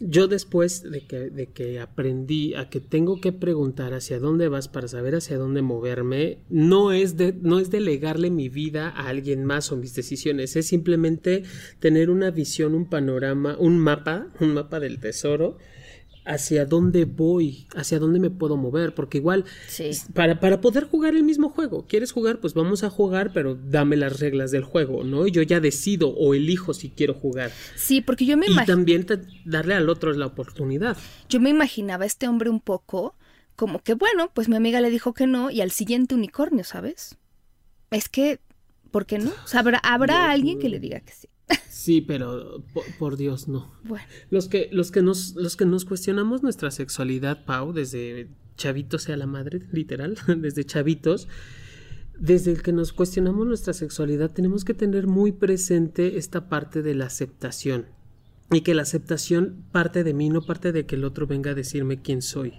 yo 0.00 0.26
después 0.26 0.82
de 0.90 1.06
que, 1.06 1.30
de 1.30 1.46
que 1.52 1.78
aprendí 1.78 2.54
a 2.54 2.68
que 2.68 2.80
tengo 2.80 3.20
que 3.20 3.30
preguntar 3.32 3.94
hacia 3.94 4.18
dónde 4.18 4.48
vas 4.48 4.66
para 4.66 4.88
saber 4.88 5.14
hacia 5.14 5.38
dónde 5.38 5.62
moverme, 5.62 6.38
no 6.50 6.90
es, 6.90 7.16
de, 7.16 7.32
no 7.32 7.60
es 7.60 7.70
delegarle 7.70 8.30
mi 8.30 8.48
vida 8.48 8.88
a 8.88 9.06
alguien 9.08 9.44
más 9.44 9.70
o 9.70 9.76
mis 9.76 9.94
decisiones, 9.94 10.56
es 10.56 10.66
simplemente 10.66 11.44
tener 11.78 12.10
una 12.10 12.32
visión, 12.32 12.74
un 12.74 12.88
panorama, 12.88 13.56
un 13.58 13.78
mapa, 13.78 14.32
un 14.40 14.54
mapa 14.54 14.80
del 14.80 14.98
tesoro 14.98 15.58
hacia 16.24 16.64
dónde 16.66 17.04
voy, 17.04 17.66
hacia 17.76 17.98
dónde 17.98 18.18
me 18.18 18.30
puedo 18.30 18.56
mover, 18.56 18.94
porque 18.94 19.18
igual 19.18 19.44
Sí. 19.68 19.90
para, 20.14 20.40
para 20.40 20.60
poder 20.60 20.84
jugar 20.84 21.14
el 21.14 21.22
mismo 21.24 21.50
juego, 21.50 21.86
¿quieres 21.86 22.12
jugar? 22.12 22.40
Pues 22.40 22.54
vamos 22.54 22.82
a 22.84 22.90
jugar, 22.90 23.32
pero 23.32 23.54
dame 23.54 23.96
las 23.96 24.20
reglas 24.20 24.50
del 24.50 24.64
juego, 24.64 25.04
¿no? 25.04 25.26
Y 25.26 25.30
yo 25.30 25.42
ya 25.42 25.60
decido 25.60 26.08
o 26.08 26.34
elijo 26.34 26.72
si 26.74 26.90
quiero 26.90 27.14
jugar. 27.14 27.50
Sí, 27.76 28.00
porque 28.00 28.24
yo 28.26 28.36
me 28.36 28.46
Y 28.46 28.52
imagino. 28.52 28.74
también 28.74 29.04
te- 29.06 29.20
darle 29.44 29.74
al 29.74 29.88
otro 29.88 30.12
la 30.14 30.26
oportunidad. 30.26 30.96
Yo 31.28 31.40
me 31.40 31.50
imaginaba 31.50 32.04
a 32.04 32.06
este 32.06 32.26
hombre 32.28 32.48
un 32.50 32.60
poco 32.60 33.14
como 33.56 33.78
que, 33.80 33.94
bueno, 33.94 34.30
pues 34.34 34.48
mi 34.48 34.56
amiga 34.56 34.80
le 34.80 34.90
dijo 34.90 35.12
que 35.14 35.26
no 35.26 35.50
y 35.50 35.60
al 35.60 35.70
siguiente 35.70 36.14
unicornio, 36.14 36.64
¿sabes? 36.64 37.16
Es 37.90 38.08
que, 38.08 38.40
¿por 38.90 39.06
qué 39.06 39.18
no? 39.18 39.30
O 39.44 39.46
sea, 39.46 39.60
habrá, 39.60 39.78
habrá 39.78 40.30
alguien 40.30 40.58
que 40.58 40.68
le 40.68 40.80
diga 40.80 41.00
que 41.00 41.12
sí. 41.12 41.28
Sí, 41.84 42.00
pero 42.00 42.64
por, 42.72 42.84
por 42.98 43.16
Dios, 43.18 43.46
no. 43.46 43.70
Bueno, 43.82 44.06
Los 44.30 44.48
que, 44.48 44.70
los 44.72 44.90
que 44.90 45.02
nos, 45.02 45.34
los 45.34 45.54
que 45.54 45.66
nos 45.66 45.84
cuestionamos 45.84 46.42
nuestra 46.42 46.70
sexualidad, 46.70 47.44
Pau, 47.44 47.74
desde 47.74 48.30
chavitos 48.56 49.02
sea 49.02 49.18
la 49.18 49.26
madre, 49.26 49.60
literal, 49.70 50.16
desde 50.38 50.64
chavitos, 50.64 51.28
desde 52.18 52.52
el 52.52 52.62
que 52.62 52.72
nos 52.72 52.94
cuestionamos 52.94 53.46
nuestra 53.46 53.74
sexualidad, 53.74 54.30
tenemos 54.30 54.64
que 54.64 54.72
tener 54.72 55.06
muy 55.06 55.32
presente 55.32 56.16
esta 56.16 56.48
parte 56.48 56.80
de 56.80 56.94
la 56.94 57.04
aceptación. 57.04 57.84
Y 58.50 58.62
que 58.62 58.72
la 58.72 58.80
aceptación 58.80 59.66
parte 59.70 60.04
de 60.04 60.14
mí, 60.14 60.30
no 60.30 60.40
parte 60.40 60.72
de 60.72 60.86
que 60.86 60.94
el 60.94 61.04
otro 61.04 61.26
venga 61.26 61.50
a 61.50 61.54
decirme 61.54 62.00
quién 62.00 62.22
soy. 62.22 62.54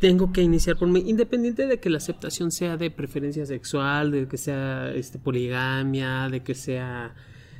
Tengo 0.00 0.32
que 0.32 0.40
iniciar 0.40 0.78
por 0.78 0.88
mí, 0.88 1.04
independiente 1.06 1.66
de 1.66 1.80
que 1.80 1.90
la 1.90 1.98
aceptación 1.98 2.50
sea 2.50 2.78
de 2.78 2.90
preferencia 2.90 3.44
sexual, 3.44 4.10
de 4.10 4.26
que 4.26 4.38
sea 4.38 4.90
este, 4.94 5.18
poligamia, 5.18 6.30
de 6.30 6.42
que 6.42 6.54
sea 6.54 7.14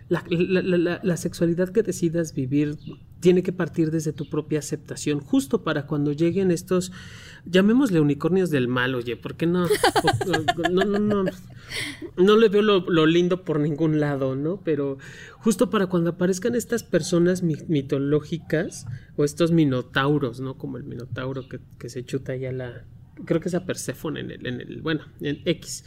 la, 0.08 0.24
la- 0.28 0.62
la- 0.78 1.00
la- 1.02 1.16
sexualidad 1.16 1.70
que 1.70 1.82
decidas 1.82 2.34
vivir 2.34 2.76
tiene 3.20 3.42
que 3.42 3.52
partir 3.52 3.90
desde 3.90 4.12
tu 4.12 4.28
propia 4.28 4.58
aceptación, 4.58 5.20
justo 5.20 5.62
para 5.62 5.86
cuando 5.86 6.12
lleguen 6.12 6.50
estos, 6.50 6.90
llamémosle 7.46 8.00
unicornios 8.00 8.50
del 8.50 8.66
mal, 8.68 8.94
oye, 8.96 9.16
¿por 9.16 9.36
qué 9.36 9.46
no? 9.46 9.68
No, 10.70 10.84
no, 10.84 10.98
no, 10.98 11.24
no 12.16 12.36
le 12.36 12.48
veo 12.48 12.62
lo, 12.62 12.80
lo 12.90 13.06
lindo 13.06 13.44
por 13.44 13.60
ningún 13.60 14.00
lado, 14.00 14.34
¿no? 14.34 14.60
Pero 14.64 14.98
justo 15.38 15.70
para 15.70 15.86
cuando 15.86 16.10
aparezcan 16.10 16.56
estas 16.56 16.82
personas 16.82 17.42
mi- 17.44 17.56
mitológicas 17.68 18.86
o 19.16 19.24
estos 19.24 19.52
minotauros, 19.52 20.40
¿no? 20.40 20.58
Como 20.58 20.76
el 20.76 20.84
minotauro 20.84 21.48
que, 21.48 21.60
que 21.78 21.88
se 21.88 22.04
chuta 22.04 22.34
ya 22.36 22.50
la, 22.52 22.84
creo 23.24 23.40
que 23.40 23.48
es 23.48 23.54
a 23.54 23.64
Perséfone 23.64 24.20
en 24.20 24.30
el, 24.32 24.46
en 24.46 24.60
el, 24.60 24.82
bueno, 24.82 25.02
en 25.20 25.40
X 25.44 25.84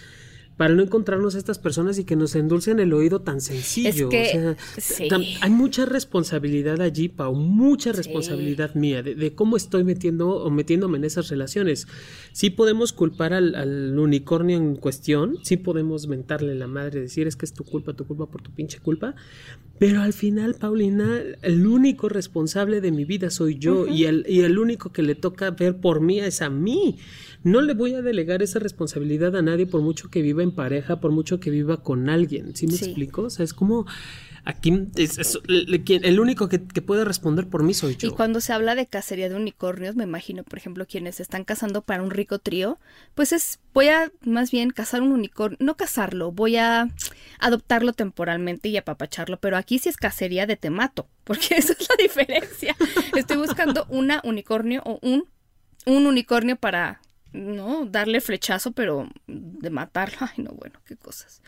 para 0.57 0.73
no 0.73 0.81
encontrarnos 0.83 1.35
a 1.35 1.37
estas 1.37 1.59
personas 1.59 1.99
y 1.99 2.05
que 2.05 2.15
nos 2.15 2.33
endulcen 2.35 2.79
el 2.79 2.93
oído 2.93 3.21
tan 3.21 3.41
sencillo. 3.41 4.07
que- 4.09 4.55
o 4.77 4.81
sea, 4.81 5.17
sí. 5.19 5.37
hay 5.41 5.49
mucha 5.51 5.85
responsabilidad 5.85 6.79
allí, 6.81 7.09
Pau, 7.09 7.33
mucha 7.35 7.91
responsabilidad 7.91 8.73
mía 8.75 9.03
de, 9.03 9.15
de 9.15 9.33
cómo 9.35 9.57
estoy 9.57 9.83
metiendo 9.83 10.29
o 10.29 10.49
metiéndome 10.49 10.97
en 10.97 11.03
esas 11.03 11.27
relaciones. 11.29 11.87
Sí 12.31 12.49
podemos 12.51 12.93
culpar 12.93 13.33
al, 13.33 13.53
al 13.55 13.99
unicornio 13.99 14.55
en 14.57 14.75
cuestión, 14.77 15.37
sí 15.43 15.57
podemos 15.57 16.07
mentarle 16.07 16.55
la 16.55 16.67
madre, 16.67 17.01
decir 17.01 17.27
es 17.27 17.35
que 17.35 17.45
es 17.45 17.53
tu 17.53 17.63
culpa, 17.65 17.93
tu 17.93 18.05
culpa 18.05 18.25
por 18.27 18.41
tu 18.41 18.51
pinche 18.51 18.79
culpa, 18.79 19.13
pero 19.79 20.01
al 20.01 20.13
final, 20.13 20.55
Paulina, 20.55 21.19
el 21.41 21.67
único 21.67 22.07
responsable 22.09 22.79
de 22.81 22.91
mi 22.91 23.03
vida 23.05 23.29
soy 23.29 23.57
yo 23.57 23.87
y, 23.87 24.05
el, 24.05 24.25
y 24.27 24.41
el 24.41 24.57
único 24.57 24.91
que 24.93 25.01
le 25.01 25.15
toca 25.15 25.51
ver 25.51 25.77
por 25.77 25.99
mí 26.01 26.19
es 26.19 26.41
a 26.41 26.49
mí. 26.49 26.97
No 27.43 27.61
le 27.61 27.73
voy 27.73 27.93
a 27.93 28.01
delegar 28.01 28.41
esa 28.41 28.57
responsabilidad 28.59 29.35
a 29.35 29.41
nadie 29.41 29.67
por 29.67 29.81
mucho 29.81 30.09
que 30.09 30.21
viva 30.21 30.41
en 30.43 30.51
pareja, 30.51 30.99
por 30.99 31.11
mucho 31.11 31.39
que 31.39 31.51
viva 31.51 31.83
con 31.83 32.09
alguien. 32.09 32.55
¿Sí 32.55 32.65
me 32.67 32.73
Sí. 32.73 32.85
explico? 32.85 33.23
O 33.23 33.29
sea, 33.29 33.43
es 33.43 33.53
como 33.53 33.85
Aquí 34.47 34.71
es, 34.95 35.39
el, 35.47 36.19
único 36.19 36.47
que, 36.47 36.59
puede 36.59 37.03
responder 37.03 37.47
por 37.47 37.63
mí 37.63 37.73
soy 37.73 37.95
yo. 37.95 38.09
Y 38.09 38.11
cuando 38.11 38.39
se 38.41 38.53
habla 38.53 38.75
de 38.75 38.85
cacería 38.85 39.27
de 39.27 39.33
unicornios, 39.33 39.95
me 39.95 40.03
imagino, 40.03 40.43
por 40.43 40.59
ejemplo, 40.59 40.85
quienes 40.85 41.19
están 41.19 41.43
cazando 41.43 41.81
para 41.81 42.03
un 42.03 42.11
rico 42.11 42.37
trío, 42.37 42.77
pues 43.15 43.33
es, 43.33 43.59
voy 43.73 43.87
a 43.87 44.11
más 44.21 44.51
bien 44.51 44.69
cazar 44.69 45.01
un 45.01 45.13
unicornio, 45.13 45.57
no 45.59 45.75
cazarlo, 45.75 46.31
voy 46.31 46.57
a 46.57 46.89
adoptarlo 47.39 47.93
temporalmente 47.93 48.69
y 48.69 48.77
apapacharlo, 48.77 49.39
pero 49.39 49.57
aquí 49.57 49.79
sí 49.79 49.89
es 49.89 49.97
cacería 49.97 50.45
de 50.45 50.57
temato, 50.57 51.07
porque 51.23 51.47
esa 51.57 51.73
es 51.73 51.89
la 51.89 51.95
diferencia. 51.97 52.75
Estoy 53.15 53.37
buscando 53.37 53.87
una 53.89 54.21
unicornio 54.23 54.83
o 54.85 54.99
un, 55.01 55.27
un 55.87 56.05
unicornio 56.05 56.55
para 56.55 57.01
no 57.33 57.87
darle 57.87 58.21
flechazo, 58.21 58.73
pero 58.73 59.09
de 59.25 59.69
matarlo. 59.71 60.17
Ay, 60.19 60.43
no, 60.43 60.51
bueno, 60.51 60.79
qué 60.85 60.95
cosas. 60.95 61.41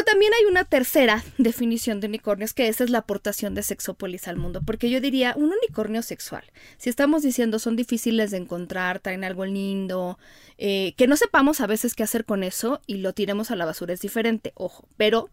Pero 0.00 0.12
también 0.12 0.32
hay 0.32 0.46
una 0.46 0.64
tercera 0.64 1.22
definición 1.36 2.00
de 2.00 2.06
unicornios, 2.06 2.54
que 2.54 2.68
esa 2.68 2.84
es 2.84 2.88
la 2.88 3.00
aportación 3.00 3.54
de 3.54 3.62
sexópolis 3.62 4.28
al 4.28 4.38
mundo, 4.38 4.62
porque 4.64 4.88
yo 4.88 4.98
diría 4.98 5.34
un 5.36 5.52
unicornio 5.52 6.00
sexual. 6.00 6.42
Si 6.78 6.88
estamos 6.88 7.20
diciendo 7.20 7.58
son 7.58 7.76
difíciles 7.76 8.30
de 8.30 8.38
encontrar, 8.38 9.00
traen 9.00 9.24
algo 9.24 9.44
lindo, 9.44 10.18
eh, 10.56 10.94
que 10.96 11.06
no 11.06 11.18
sepamos 11.18 11.60
a 11.60 11.66
veces 11.66 11.94
qué 11.94 12.02
hacer 12.02 12.24
con 12.24 12.44
eso 12.44 12.80
y 12.86 12.96
lo 12.96 13.12
tiremos 13.12 13.50
a 13.50 13.56
la 13.56 13.66
basura 13.66 13.92
es 13.92 14.00
diferente, 14.00 14.52
ojo, 14.54 14.88
pero 14.96 15.28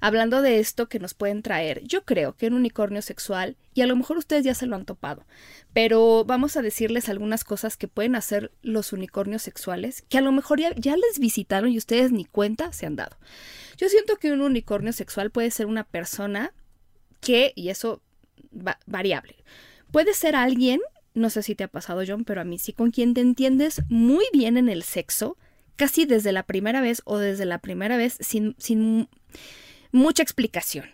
Hablando 0.00 0.42
de 0.42 0.58
esto 0.58 0.88
que 0.88 0.98
nos 0.98 1.14
pueden 1.14 1.42
traer, 1.42 1.82
yo 1.84 2.04
creo 2.04 2.36
que 2.36 2.46
un 2.46 2.54
unicornio 2.54 3.02
sexual, 3.02 3.56
y 3.74 3.82
a 3.82 3.86
lo 3.86 3.96
mejor 3.96 4.18
ustedes 4.18 4.44
ya 4.44 4.54
se 4.54 4.66
lo 4.66 4.76
han 4.76 4.86
topado, 4.86 5.26
pero 5.72 6.24
vamos 6.24 6.56
a 6.56 6.62
decirles 6.62 7.08
algunas 7.08 7.44
cosas 7.44 7.76
que 7.76 7.88
pueden 7.88 8.16
hacer 8.16 8.52
los 8.62 8.92
unicornios 8.92 9.42
sexuales, 9.42 10.02
que 10.08 10.18
a 10.18 10.22
lo 10.22 10.32
mejor 10.32 10.60
ya, 10.60 10.96
les 10.96 11.18
visitaron 11.18 11.70
y 11.70 11.78
ustedes 11.78 12.12
ni 12.12 12.24
cuenta 12.24 12.72
se 12.72 12.86
han 12.86 12.96
dado. 12.96 13.16
Yo 13.76 13.88
siento 13.88 14.16
que 14.16 14.32
un 14.32 14.40
unicornio 14.40 14.92
sexual 14.92 15.30
puede 15.30 15.50
ser 15.50 15.66
una 15.66 15.84
persona 15.84 16.52
que, 17.20 17.52
y 17.54 17.68
eso 17.68 18.02
va, 18.54 18.78
variable, 18.86 19.36
puede 19.90 20.14
ser 20.14 20.36
alguien, 20.36 20.80
no 21.14 21.30
sé 21.30 21.42
si 21.42 21.54
te 21.54 21.64
ha 21.64 21.68
pasado 21.68 22.02
John, 22.06 22.24
pero 22.24 22.40
a 22.40 22.44
mí 22.44 22.58
sí, 22.58 22.72
con 22.72 22.90
quien 22.90 23.14
te 23.14 23.20
entiendes 23.20 23.82
muy 23.88 24.24
bien 24.32 24.56
en 24.56 24.68
el 24.68 24.82
sexo, 24.82 25.36
casi 25.76 26.04
desde 26.04 26.32
la 26.32 26.42
primera 26.42 26.82
vez 26.82 27.00
o 27.04 27.16
desde 27.18 27.46
la 27.46 27.58
primera 27.58 27.96
vez 27.96 28.18
sin, 28.20 28.54
sin 28.58 29.08
mucha 29.92 30.22
explicación. 30.22 30.86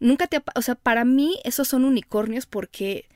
Nunca 0.00 0.26
te... 0.26 0.42
O 0.54 0.62
sea, 0.62 0.74
para 0.74 1.04
mí 1.04 1.38
esos 1.44 1.68
son 1.68 1.84
unicornios 1.84 2.46
porque 2.46 3.06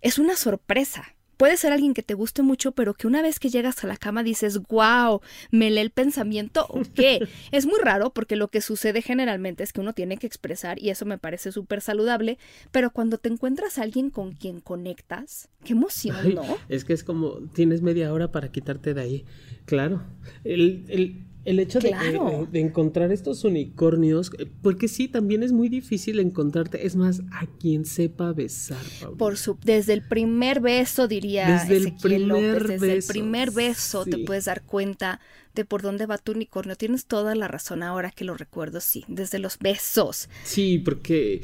es 0.00 0.18
una 0.18 0.36
sorpresa. 0.36 1.16
Puede 1.36 1.58
ser 1.58 1.72
alguien 1.72 1.92
que 1.92 2.02
te 2.02 2.14
guste 2.14 2.42
mucho, 2.42 2.72
pero 2.72 2.94
que 2.94 3.06
una 3.06 3.20
vez 3.20 3.38
que 3.38 3.50
llegas 3.50 3.84
a 3.84 3.86
la 3.86 3.98
cama 3.98 4.22
dices, 4.22 4.58
wow, 4.68 5.20
me 5.50 5.70
lee 5.70 5.80
el 5.80 5.90
pensamiento 5.90 6.64
o 6.70 6.80
qué. 6.94 7.28
es 7.52 7.66
muy 7.66 7.78
raro 7.82 8.10
porque 8.10 8.36
lo 8.36 8.48
que 8.48 8.62
sucede 8.62 9.02
generalmente 9.02 9.62
es 9.62 9.74
que 9.74 9.82
uno 9.82 9.92
tiene 9.92 10.16
que 10.16 10.26
expresar 10.26 10.82
y 10.82 10.88
eso 10.88 11.04
me 11.04 11.18
parece 11.18 11.52
súper 11.52 11.82
saludable, 11.82 12.38
pero 12.70 12.90
cuando 12.90 13.18
te 13.18 13.28
encuentras 13.28 13.78
a 13.78 13.82
alguien 13.82 14.08
con 14.08 14.32
quien 14.32 14.60
conectas, 14.60 15.50
qué 15.62 15.74
emoción, 15.74 16.34
¿no? 16.34 16.56
Es 16.70 16.86
que 16.86 16.94
es 16.94 17.04
como, 17.04 17.40
tienes 17.52 17.82
media 17.82 18.14
hora 18.14 18.32
para 18.32 18.50
quitarte 18.50 18.94
de 18.94 19.00
ahí. 19.02 19.24
Claro. 19.66 20.04
El, 20.42 20.86
el, 20.88 21.22
el 21.46 21.60
hecho 21.60 21.78
de, 21.78 22.60
encontrar 22.60 23.12
estos 23.12 23.44
unicornios, 23.44 24.32
eh, 24.38 24.46
porque 24.62 24.88
sí, 24.88 25.06
también 25.06 25.44
es 25.44 25.52
muy 25.52 25.68
difícil 25.68 26.18
encontrarte, 26.18 26.86
es 26.86 26.96
más, 26.96 27.22
a 27.30 27.46
quien 27.46 27.84
sepa 27.84 28.32
besar. 28.32 28.84
Por 29.16 29.36
su, 29.36 29.56
desde 29.64 29.92
el 29.92 30.02
primer 30.02 30.60
beso, 30.60 31.06
diría 31.06 31.64
desde 31.64 31.76
el 31.76 31.96
primer 31.96 32.66
desde 32.66 32.92
el 32.92 33.04
primer 33.04 33.52
beso 33.52 34.04
te 34.04 34.18
puedes 34.18 34.46
dar 34.46 34.62
cuenta 34.62 35.20
de 35.54 35.64
por 35.64 35.82
dónde 35.82 36.06
va 36.06 36.18
tu 36.18 36.32
unicornio. 36.32 36.74
Tienes 36.74 37.06
toda 37.06 37.36
la 37.36 37.46
razón 37.46 37.84
ahora 37.84 38.10
que 38.10 38.24
lo 38.24 38.36
recuerdo, 38.36 38.80
sí, 38.80 39.04
desde 39.06 39.38
los 39.38 39.58
besos. 39.58 40.28
Sí, 40.42 40.80
porque 40.80 41.42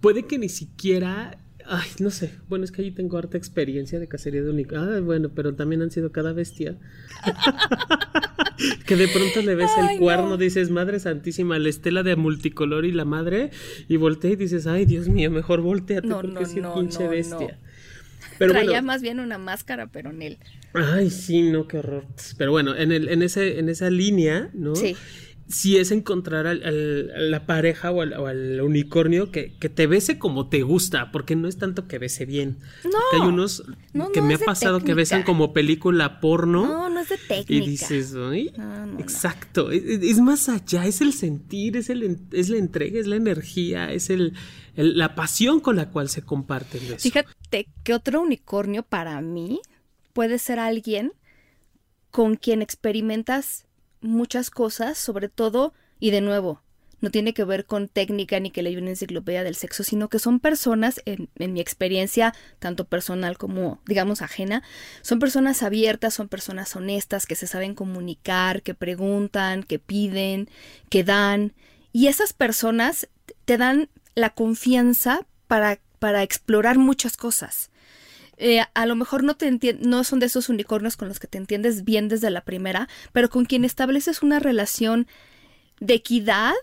puede 0.00 0.24
que 0.24 0.38
ni 0.38 0.48
siquiera 0.48 1.38
Ay, 1.64 1.88
no 2.00 2.10
sé. 2.10 2.34
Bueno, 2.48 2.64
es 2.64 2.72
que 2.72 2.82
allí 2.82 2.90
tengo 2.90 3.16
harta 3.18 3.38
experiencia 3.38 4.00
de 4.00 4.08
cacería 4.08 4.42
de 4.42 4.50
unicornio. 4.50 4.96
Ah, 4.96 5.00
bueno, 5.00 5.30
pero 5.34 5.54
también 5.54 5.82
han 5.82 5.90
sido 5.90 6.10
cada 6.10 6.32
bestia. 6.32 6.76
que 8.86 8.96
de 8.96 9.08
pronto 9.08 9.42
le 9.42 9.54
ves 9.54 9.70
el 9.76 9.98
cuerno, 9.98 10.36
dices, 10.36 10.70
Madre 10.70 11.00
Santísima, 11.00 11.58
la 11.58 11.68
estela 11.68 12.02
de 12.02 12.16
multicolor 12.16 12.84
y 12.84 12.92
la 12.92 13.04
madre, 13.04 13.50
y 13.88 13.96
voltea 13.96 14.32
y 14.32 14.36
dices, 14.36 14.66
ay, 14.66 14.86
Dios 14.86 15.08
mío, 15.08 15.30
mejor 15.30 15.60
volteate 15.60 16.06
no, 16.06 16.20
porque 16.20 16.44
es 16.44 16.54
pinche 16.54 17.08
bestia. 17.08 17.58
Pero 18.38 18.52
Traía 18.52 18.82
más 18.82 19.02
bien 19.02 19.20
una 19.20 19.38
máscara, 19.38 19.86
pero 19.86 20.10
en 20.10 20.22
él. 20.22 20.38
Ay, 20.72 21.10
sí, 21.10 21.42
no, 21.42 21.68
qué 21.68 21.78
horror. 21.78 22.06
Pero 22.38 22.50
bueno, 22.50 22.74
en, 22.74 22.90
el, 22.90 23.08
en, 23.08 23.22
ese, 23.22 23.58
en 23.58 23.68
esa 23.68 23.90
línea, 23.90 24.50
¿no? 24.54 24.74
Sí 24.74 24.96
si 25.48 25.76
es 25.76 25.90
encontrar 25.90 26.46
a 26.46 26.54
la 26.54 27.46
pareja 27.46 27.90
o 27.90 28.00
al, 28.00 28.60
unicornio 28.60 29.30
que, 29.30 29.50
te 29.50 29.86
bese 29.86 30.18
como 30.18 30.48
te 30.48 30.62
gusta, 30.62 31.10
porque 31.12 31.36
no 31.36 31.48
es 31.48 31.58
tanto 31.58 31.86
que 31.86 31.98
bese 31.98 32.24
bien. 32.24 32.58
No. 32.84 32.98
hay 33.12 33.28
unos 33.28 33.64
que 34.12 34.22
me 34.22 34.34
ha 34.34 34.38
pasado 34.38 34.80
que 34.80 34.94
besan 34.94 35.22
como 35.22 35.52
película 35.52 36.20
porno. 36.20 36.66
No, 36.66 36.88
no 36.88 37.00
es 37.00 37.08
de 37.08 37.18
técnica. 37.18 37.52
Y 37.52 37.60
dices, 37.60 38.14
¿Ay? 38.14 38.52
exacto, 38.98 39.70
es, 39.70 40.20
más 40.20 40.48
allá, 40.48 40.86
es 40.86 41.00
el 41.00 41.12
sentir, 41.12 41.76
es, 41.76 41.90
el, 41.90 42.18
es 42.32 42.48
la 42.48 42.56
entrega, 42.56 42.98
es 42.98 43.06
la 43.06 43.16
energía, 43.16 43.92
es 43.92 44.10
el, 44.10 44.34
la 44.74 45.14
pasión 45.14 45.60
con 45.60 45.76
la 45.76 45.90
cual 45.90 46.08
se 46.08 46.22
comparte 46.22 46.78
el 46.78 46.86
beso. 46.86 46.98
Fíjate 47.00 47.68
que 47.84 47.94
otro 47.94 48.22
unicornio 48.22 48.82
para 48.82 49.20
mí 49.20 49.60
puede 50.12 50.38
ser 50.38 50.58
alguien 50.58 51.12
con 52.10 52.36
quien 52.36 52.62
experimentas 52.62 53.66
muchas 54.02 54.50
cosas, 54.50 54.98
sobre 54.98 55.28
todo, 55.28 55.72
y 55.98 56.10
de 56.10 56.20
nuevo, 56.20 56.60
no 57.02 57.10
tiene 57.10 57.34
que 57.34 57.44
ver 57.44 57.66
con 57.66 57.88
técnica 57.88 58.38
ni 58.38 58.52
que 58.52 58.62
leí 58.62 58.76
una 58.76 58.90
enciclopedia 58.90 59.42
del 59.42 59.56
sexo, 59.56 59.82
sino 59.82 60.08
que 60.08 60.20
son 60.20 60.38
personas, 60.38 61.02
en, 61.04 61.28
mi 61.52 61.60
experiencia, 61.60 62.32
tanto 62.60 62.84
personal 62.84 63.36
como, 63.38 63.80
digamos, 63.86 64.22
ajena, 64.22 64.62
son 65.02 65.18
personas 65.18 65.64
abiertas, 65.64 66.14
son 66.14 66.28
personas 66.28 66.74
honestas, 66.76 67.26
que 67.26 67.34
se 67.34 67.48
saben 67.48 67.74
comunicar, 67.74 68.62
que 68.62 68.74
preguntan, 68.74 69.64
que 69.64 69.80
piden, 69.80 70.48
que 70.90 71.02
dan. 71.02 71.54
Y 71.92 72.06
esas 72.06 72.32
personas 72.32 73.08
te 73.44 73.58
dan 73.58 73.88
la 74.14 74.30
confianza 74.30 75.26
para, 75.48 75.80
para 75.98 76.22
explorar 76.22 76.78
muchas 76.78 77.16
cosas. 77.16 77.71
Eh, 78.44 78.60
a 78.74 78.86
lo 78.86 78.96
mejor 78.96 79.22
no, 79.22 79.36
te 79.36 79.78
no 79.82 80.02
son 80.02 80.18
de 80.18 80.26
esos 80.26 80.48
unicornios 80.48 80.96
con 80.96 81.06
los 81.06 81.20
que 81.20 81.28
te 81.28 81.38
entiendes 81.38 81.84
bien 81.84 82.08
desde 82.08 82.28
la 82.28 82.40
primera, 82.40 82.88
pero 83.12 83.30
con 83.30 83.44
quien 83.44 83.64
estableces 83.64 84.20
una 84.20 84.40
relación 84.40 85.06
de 85.78 85.94
equidad, 85.94 86.54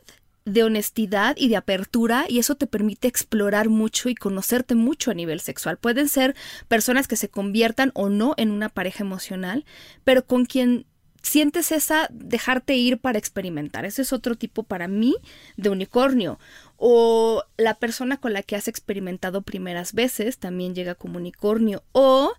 de 0.43 0.63
honestidad 0.63 1.37
y 1.37 1.47
de 1.47 1.55
apertura 1.55 2.25
y 2.27 2.39
eso 2.39 2.55
te 2.55 2.67
permite 2.67 3.07
explorar 3.07 3.69
mucho 3.69 4.09
y 4.09 4.15
conocerte 4.15 4.75
mucho 4.75 5.09
a 5.09 5.13
nivel 5.13 5.39
sexual. 5.39 5.77
Pueden 5.77 6.09
ser 6.09 6.35
personas 6.67 7.07
que 7.07 7.15
se 7.15 7.29
conviertan 7.29 7.91
o 7.93 8.09
no 8.09 8.33
en 8.35 8.51
una 8.51 8.67
pareja 8.67 9.05
emocional, 9.05 9.63
pero 10.03 10.25
con 10.25 10.43
quien 10.43 10.85
sientes 11.21 11.71
esa 11.71 12.07
dejarte 12.11 12.75
ir 12.75 12.99
para 12.99 13.19
experimentar. 13.19 13.85
Ese 13.85 14.01
es 14.01 14.13
otro 14.13 14.35
tipo 14.35 14.63
para 14.63 14.87
mí 14.87 15.15
de 15.57 15.69
unicornio. 15.69 16.39
O 16.77 17.43
la 17.57 17.75
persona 17.75 18.17
con 18.17 18.33
la 18.33 18.43
que 18.43 18.55
has 18.55 18.67
experimentado 18.67 19.41
primeras 19.41 19.93
veces 19.93 20.37
también 20.37 20.75
llega 20.75 20.95
como 20.95 21.17
unicornio. 21.17 21.83
O 21.91 22.33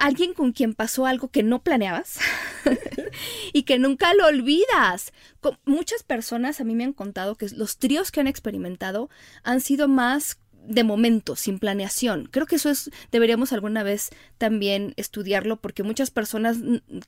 alguien 0.00 0.32
con 0.32 0.52
quien 0.52 0.74
pasó 0.74 1.06
algo 1.06 1.28
que 1.28 1.42
no 1.42 1.62
planeabas 1.62 2.18
y 3.52 3.62
que 3.64 3.78
nunca 3.78 4.14
lo 4.14 4.26
olvidas. 4.26 5.12
muchas 5.64 6.02
personas 6.02 6.60
a 6.60 6.64
mí 6.64 6.74
me 6.74 6.84
han 6.84 6.94
contado 6.94 7.36
que 7.36 7.48
los 7.50 7.76
tríos 7.76 8.10
que 8.10 8.20
han 8.20 8.26
experimentado 8.26 9.10
han 9.42 9.60
sido 9.60 9.88
más 9.88 10.38
de 10.66 10.84
momento, 10.84 11.36
sin 11.36 11.58
planeación. 11.58 12.28
Creo 12.30 12.46
que 12.46 12.56
eso 12.56 12.70
es, 12.70 12.90
deberíamos 13.10 13.52
alguna 13.52 13.82
vez 13.82 14.10
también 14.38 14.94
estudiarlo 14.96 15.56
porque 15.56 15.82
muchas 15.82 16.10
personas 16.10 16.58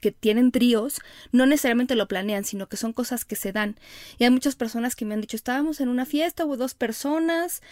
que 0.01 0.13
tienen 0.13 0.53
tríos 0.53 1.01
no 1.33 1.47
necesariamente 1.47 1.95
lo 1.95 2.09
planean, 2.09 2.45
sino 2.45 2.69
que 2.69 2.77
son 2.77 2.93
cosas 2.93 3.25
que 3.25 3.37
se 3.37 3.53
dan. 3.53 3.77
Y 4.19 4.25
hay 4.25 4.31
muchas 4.31 4.57
personas 4.57 4.97
que 4.97 5.05
me 5.05 5.15
han 5.15 5.21
dicho, 5.21 5.37
estábamos 5.37 5.81
en 5.81 5.89
una 5.89 6.07
fiesta, 6.07 6.45
hubo 6.45 6.57
dos 6.57 6.75
personas, 6.75 7.63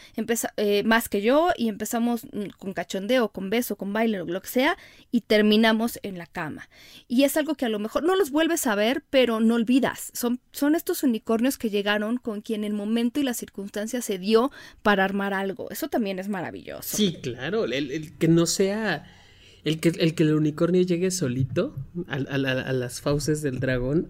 eh, 0.57 0.83
más 0.85 1.09
que 1.09 1.23
yo, 1.23 1.51
y 1.57 1.69
empezamos 1.69 2.25
mm, 2.25 2.51
con 2.59 2.73
cachondeo, 2.73 3.31
con 3.31 3.51
beso, 3.51 3.77
con 3.77 3.93
baile, 3.93 4.21
o 4.21 4.27
lo 4.27 4.43
que 4.43 4.49
sea, 4.49 4.77
y 5.11 5.23
terminamos 5.23 5.99
en 6.03 6.19
la 6.19 6.27
cama. 6.27 6.69
Y 7.09 7.25
es 7.25 7.37
algo 7.37 7.55
que 7.55 7.65
a 7.65 7.71
lo 7.71 7.79
mejor 7.79 8.03
no 8.03 8.17
los 8.17 8.31
vuelves 8.31 8.67
a 8.67 8.75
ver, 8.75 9.03
pero 9.11 9.41
no 9.41 9.55
olvidas. 9.55 10.11
Son, 10.15 10.41
son 10.53 10.75
estos 10.75 11.03
unicornios 11.03 11.59
que 11.59 11.71
llegaron 11.71 12.19
con 12.19 12.43
quien 12.43 12.65
el 12.65 12.75
momento 12.75 13.21
y 13.21 13.23
la 13.23 13.35
circunstancia 13.35 14.03
se 14.03 14.19
dio 14.19 14.51
para 14.83 15.05
armar 15.05 15.35
algo. 15.35 15.70
Eso 15.71 15.89
también 15.89 16.19
es 16.19 16.29
maravilloso. 16.29 16.97
Sí, 16.97 17.19
claro, 17.23 17.65
el, 17.65 18.13
que 18.19 18.29
no 18.29 18.47
sea... 18.47 19.17
El 19.63 19.79
que, 19.79 19.91
el 19.91 20.15
que 20.15 20.23
el 20.23 20.33
unicornio 20.33 20.81
llegue 20.81 21.11
solito 21.11 21.77
a, 22.09 22.19
las 22.19 23.03
fauces 23.03 23.43
del 23.43 23.61
dragón. 23.61 24.09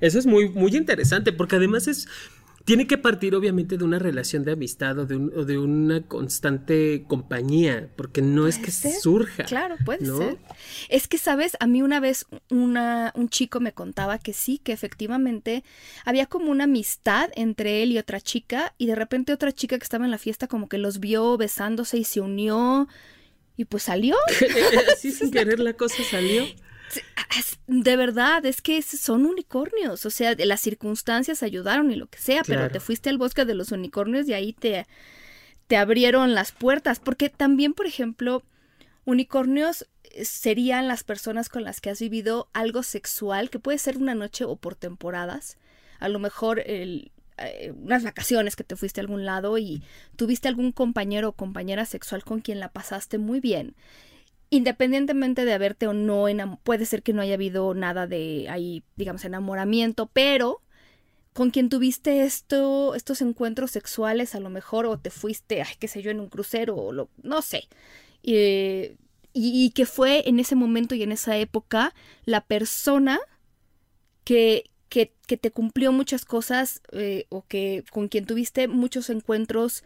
eso 0.00 0.18
es 0.20 0.26
muy, 0.26 0.50
muy 0.50 0.76
interesante, 0.76 1.32
porque 1.32 1.56
además 1.56 1.88
es 1.88 2.06
tiene 2.64 2.86
que 2.86 2.96
partir 2.96 3.34
obviamente 3.34 3.76
de 3.76 3.84
una 3.84 3.98
relación 3.98 4.42
de 4.42 4.52
amistad 4.52 4.98
o 4.98 5.06
de, 5.06 5.18
de 5.44 5.58
una 5.58 6.02
constante 6.02 7.04
compañía, 7.06 7.90
porque 7.94 8.22
no 8.22 8.46
es 8.46 8.58
que 8.58 8.70
surja. 8.70 9.44
Claro, 9.44 9.76
puede 9.84 10.06
ser. 10.06 10.38
Es 10.88 11.06
que, 11.06 11.18
¿sabes? 11.18 11.58
A 11.60 11.66
mí 11.66 11.82
una 11.82 12.00
vez 12.00 12.26
una, 12.48 13.12
un 13.16 13.28
chico 13.28 13.60
me 13.60 13.72
contaba 13.72 14.18
que 14.18 14.32
sí, 14.32 14.58
que 14.58 14.72
efectivamente 14.72 15.62
había 16.06 16.24
como 16.24 16.50
una 16.50 16.64
amistad 16.64 17.30
entre 17.36 17.82
él 17.82 17.92
y 17.92 17.98
otra 17.98 18.20
chica, 18.20 18.74
y 18.78 18.86
de 18.86 18.94
repente 18.94 19.34
otra 19.34 19.52
chica 19.52 19.76
que 19.78 19.84
estaba 19.84 20.06
en 20.06 20.10
la 20.10 20.18
fiesta 20.18 20.48
como 20.48 20.68
que 20.68 20.78
los 20.78 21.00
vio 21.00 21.36
besándose 21.36 21.98
y 21.98 22.04
se 22.04 22.22
unió, 22.22 22.88
y 23.58 23.66
pues 23.66 23.82
salió. 23.84 24.16
Así 24.92 25.12
sin 25.12 25.30
querer 25.30 25.60
la 25.60 25.74
cosa 25.74 26.02
salió. 26.02 26.44
De 27.66 27.96
verdad, 27.96 28.44
es 28.46 28.60
que 28.60 28.80
son 28.82 29.26
unicornios, 29.26 30.04
o 30.06 30.10
sea, 30.10 30.34
las 30.38 30.60
circunstancias 30.60 31.42
ayudaron 31.42 31.90
y 31.90 31.96
lo 31.96 32.06
que 32.06 32.18
sea, 32.18 32.42
pero 32.46 32.70
te 32.70 32.78
fuiste 32.78 33.10
al 33.10 33.18
bosque 33.18 33.44
de 33.44 33.54
los 33.54 33.72
unicornios 33.72 34.28
y 34.28 34.34
ahí 34.34 34.52
te, 34.52 34.86
te 35.66 35.76
abrieron 35.76 36.34
las 36.34 36.52
puertas, 36.52 37.00
porque 37.00 37.30
también, 37.30 37.72
por 37.72 37.86
ejemplo, 37.86 38.42
unicornios 39.04 39.88
eh, 40.04 40.24
serían 40.24 40.88
las 40.88 41.04
personas 41.04 41.48
con 41.48 41.64
las 41.64 41.80
que 41.80 41.90
has 41.90 42.00
vivido 42.00 42.48
algo 42.52 42.82
sexual, 42.82 43.50
que 43.50 43.58
puede 43.58 43.78
ser 43.78 43.96
una 43.96 44.14
noche 44.14 44.44
o 44.44 44.56
por 44.56 44.76
temporadas, 44.76 45.56
a 46.00 46.08
lo 46.08 46.18
mejor 46.18 46.60
el, 46.66 47.12
eh, 47.38 47.72
unas 47.76 48.04
vacaciones 48.04 48.56
que 48.56 48.64
te 48.64 48.76
fuiste 48.76 49.00
a 49.00 49.02
algún 49.02 49.24
lado 49.24 49.58
y 49.58 49.82
tuviste 50.16 50.48
algún 50.48 50.70
compañero 50.70 51.30
o 51.30 51.32
compañera 51.32 51.84
sexual 51.84 52.22
con 52.22 52.40
quien 52.40 52.60
la 52.60 52.72
pasaste 52.72 53.18
muy 53.18 53.40
bien 53.40 53.74
independientemente 54.54 55.44
de 55.44 55.52
haberte 55.52 55.86
o 55.88 55.92
no, 55.92 56.26
puede 56.62 56.86
ser 56.86 57.02
que 57.02 57.12
no 57.12 57.22
haya 57.22 57.34
habido 57.34 57.74
nada 57.74 58.06
de 58.06 58.46
ahí, 58.48 58.84
digamos, 58.96 59.24
enamoramiento, 59.24 60.06
pero 60.12 60.62
con 61.32 61.50
quien 61.50 61.68
tuviste 61.68 62.22
esto, 62.24 62.94
estos 62.94 63.20
encuentros 63.20 63.72
sexuales, 63.72 64.36
a 64.36 64.40
lo 64.40 64.50
mejor, 64.50 64.86
o 64.86 64.98
te 64.98 65.10
fuiste, 65.10 65.62
ay, 65.62 65.74
qué 65.80 65.88
sé 65.88 66.02
yo, 66.02 66.12
en 66.12 66.20
un 66.20 66.28
crucero, 66.28 66.76
o 66.76 66.92
lo, 66.92 67.10
no 67.22 67.42
sé. 67.42 67.68
y, 68.22 69.70
que 69.74 69.86
fue 69.86 70.28
en 70.28 70.38
ese 70.38 70.54
momento 70.54 70.94
y 70.94 71.02
en 71.02 71.10
esa 71.10 71.36
época 71.36 71.92
la 72.24 72.40
persona 72.40 73.18
que, 74.22 74.70
que, 74.88 75.12
que 75.26 75.36
te 75.36 75.50
cumplió 75.50 75.90
muchas 75.90 76.24
cosas 76.24 76.80
eh, 76.92 77.26
o 77.28 77.44
que 77.46 77.84
con 77.90 78.06
quien 78.08 78.26
tuviste 78.26 78.68
muchos 78.68 79.10
encuentros 79.10 79.82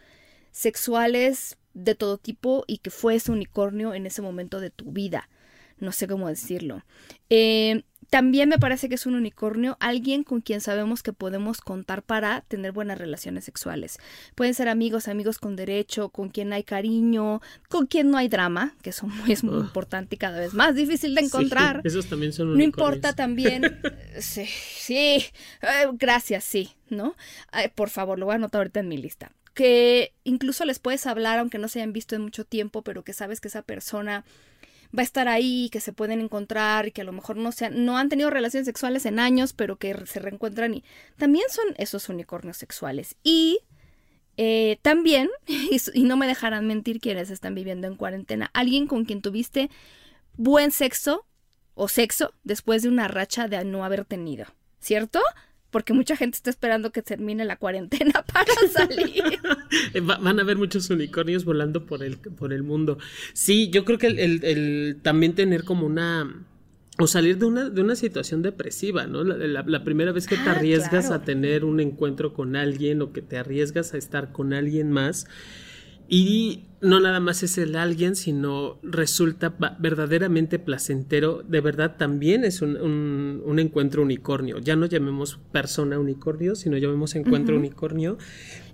sexuales 0.51 1.57
de 1.83 1.95
todo 1.95 2.17
tipo 2.17 2.63
y 2.67 2.79
que 2.79 2.89
fue 2.89 3.15
ese 3.15 3.31
unicornio 3.31 3.93
en 3.93 4.05
ese 4.05 4.21
momento 4.21 4.59
de 4.59 4.69
tu 4.69 4.91
vida. 4.91 5.29
No 5.79 5.91
sé 5.91 6.07
cómo 6.07 6.27
decirlo. 6.27 6.83
Eh, 7.29 7.83
también 8.09 8.49
me 8.49 8.57
parece 8.57 8.89
que 8.89 8.95
es 8.95 9.05
un 9.05 9.13
unicornio 9.13 9.77
alguien 9.79 10.23
con 10.23 10.41
quien 10.41 10.61
sabemos 10.61 11.03
que 11.03 11.13
podemos 11.13 11.61
contar 11.61 12.01
para 12.01 12.41
tener 12.41 12.71
buenas 12.71 12.97
relaciones 12.97 13.45
sexuales. 13.45 13.99
Pueden 14.35 14.55
ser 14.55 14.67
amigos, 14.67 15.07
amigos 15.07 15.37
con 15.37 15.55
derecho, 15.55 16.09
con 16.09 16.29
quien 16.29 16.51
hay 16.51 16.63
cariño, 16.63 17.41
con 17.67 17.85
quien 17.85 18.09
no 18.09 18.17
hay 18.17 18.27
drama, 18.27 18.73
que 18.81 18.89
eso 18.89 19.07
es 19.27 19.43
muy 19.43 19.59
importante 19.59 20.15
y 20.15 20.17
cada 20.17 20.39
vez 20.39 20.53
más 20.53 20.75
difícil 20.75 21.13
de 21.13 21.21
encontrar. 21.21 21.81
esos 21.85 22.07
también 22.07 22.33
son 22.33 22.47
unicornios. 22.47 22.57
No 22.57 22.83
importa 22.83 23.13
también. 23.13 23.79
sí, 24.19 24.45
sí. 24.45 24.95
Eh, 25.61 25.87
gracias, 25.93 26.43
sí, 26.43 26.71
¿no? 26.89 27.15
por 27.75 27.89
favor, 27.89 28.17
lo 28.17 28.25
voy 28.25 28.33
a 28.33 28.35
anotar 28.35 28.59
ahorita 28.59 28.79
en 28.79 28.87
mi 28.87 28.97
lista 28.97 29.31
que 29.59 30.13
incluso 30.23 30.63
les 30.63 30.79
puedes 30.79 31.05
hablar 31.05 31.37
aunque 31.37 31.57
no 31.57 31.67
se 31.67 31.79
hayan 31.79 31.91
visto 31.91 32.15
en 32.15 32.21
mucho 32.21 32.45
tiempo, 32.45 32.81
pero 32.81 33.03
que 33.03 33.11
sabes 33.11 33.41
que 33.41 33.49
esa 33.49 33.61
persona 33.61 34.23
va 34.97 35.01
a 35.01 35.03
estar 35.03 35.27
ahí, 35.27 35.67
que 35.69 35.81
se 35.81 35.91
pueden 35.91 36.21
encontrar 36.21 36.87
y 36.87 36.91
que 36.93 37.01
a 37.01 37.03
lo 37.03 37.11
mejor 37.11 37.35
no 37.35 37.51
sean, 37.51 37.83
no 37.83 37.97
han 37.97 38.07
tenido 38.07 38.29
relaciones 38.29 38.67
sexuales 38.67 39.05
en 39.05 39.19
años, 39.19 39.51
pero 39.51 39.75
que 39.75 39.93
se 40.05 40.21
reencuentran 40.21 40.75
y 40.75 40.85
también 41.17 41.43
son 41.49 41.65
esos 41.75 42.07
unicornios 42.07 42.55
sexuales. 42.55 43.17
Y 43.21 43.59
eh, 44.37 44.79
también, 44.81 45.29
y, 45.45 46.03
no 46.03 46.15
me 46.15 46.25
dejarán 46.25 46.65
mentir 46.65 47.01
quienes 47.01 47.29
están 47.29 47.53
viviendo 47.53 47.85
en 47.85 47.97
cuarentena, 47.97 48.51
alguien 48.53 48.87
con 48.87 49.03
quien 49.03 49.21
tuviste 49.21 49.69
buen 50.37 50.71
sexo 50.71 51.25
o 51.73 51.89
sexo 51.89 52.33
después 52.45 52.81
de 52.81 52.87
una 52.87 53.09
racha 53.09 53.49
de 53.49 53.65
no 53.65 53.83
haber 53.83 54.05
tenido, 54.05 54.45
¿cierto? 54.79 55.19
Porque 55.71 55.93
mucha 55.93 56.15
gente 56.15 56.35
está 56.35 56.49
esperando 56.49 56.91
que 56.91 57.01
termine 57.01 57.45
la 57.45 57.57
cuarentena 57.57 58.23
para 58.33 58.53
salir. 58.71 59.23
van 60.03 60.39
a 60.39 60.41
haber 60.41 60.57
muchos 60.57 60.89
unicornios 60.89 61.45
volando 61.45 61.85
por 61.85 62.03
el, 62.03 62.17
por 62.17 62.53
el 62.53 62.63
mundo. 62.63 62.97
Sí, 63.33 63.69
yo 63.69 63.85
creo 63.85 63.97
que 63.97 64.07
el, 64.07 64.97
también 65.01 65.35
tener 65.35 65.63
como 65.63 65.85
una... 65.85 66.45
O 67.01 67.07
salir 67.07 67.37
de 67.37 67.45
una, 67.45 67.69
de 67.69 67.79
una 67.79 67.95
situación 67.95 68.41
depresiva, 68.41 69.07
¿no? 69.07 69.23
La, 69.23 69.83
primera 69.85 70.11
vez 70.11 70.27
que 70.27 70.35
te 70.35 70.49
ah, 70.49 70.51
arriesgas 70.51 71.11
a 71.11 71.21
tener 71.23 71.63
un 71.63 71.79
encuentro 71.79 72.33
con 72.33 72.57
alguien 72.57 73.01
o 73.01 73.13
que 73.13 73.21
te 73.21 73.37
arriesgas 73.37 73.93
a 73.93 73.97
estar 73.97 74.33
con 74.33 74.51
alguien 74.51 74.91
más 74.91 75.25
y 76.09 76.63
no 76.81 76.99
nada 76.99 77.19
más 77.19 77.43
es 77.43 77.57
el 77.59 77.75
alguien, 77.75 78.15
sino 78.15 78.79
resulta 78.81 79.53
verdaderamente 79.79 80.57
placentero. 80.57 81.43
De 81.43 81.61
verdad 81.61 81.97
también 81.97 82.43
es 82.43 82.63
un, 82.63 82.77
un, 82.77 83.59
encuentro 83.59 84.01
unicornio. 84.01 84.57
Ya 84.57 84.75
no 84.75 84.87
llamemos 84.87 85.39
persona 85.51 85.99
unicornio, 85.99 86.55
sino 86.55 86.77
llamemos 86.77 87.15
encuentro 87.15 87.55
unicornio. 87.55 88.17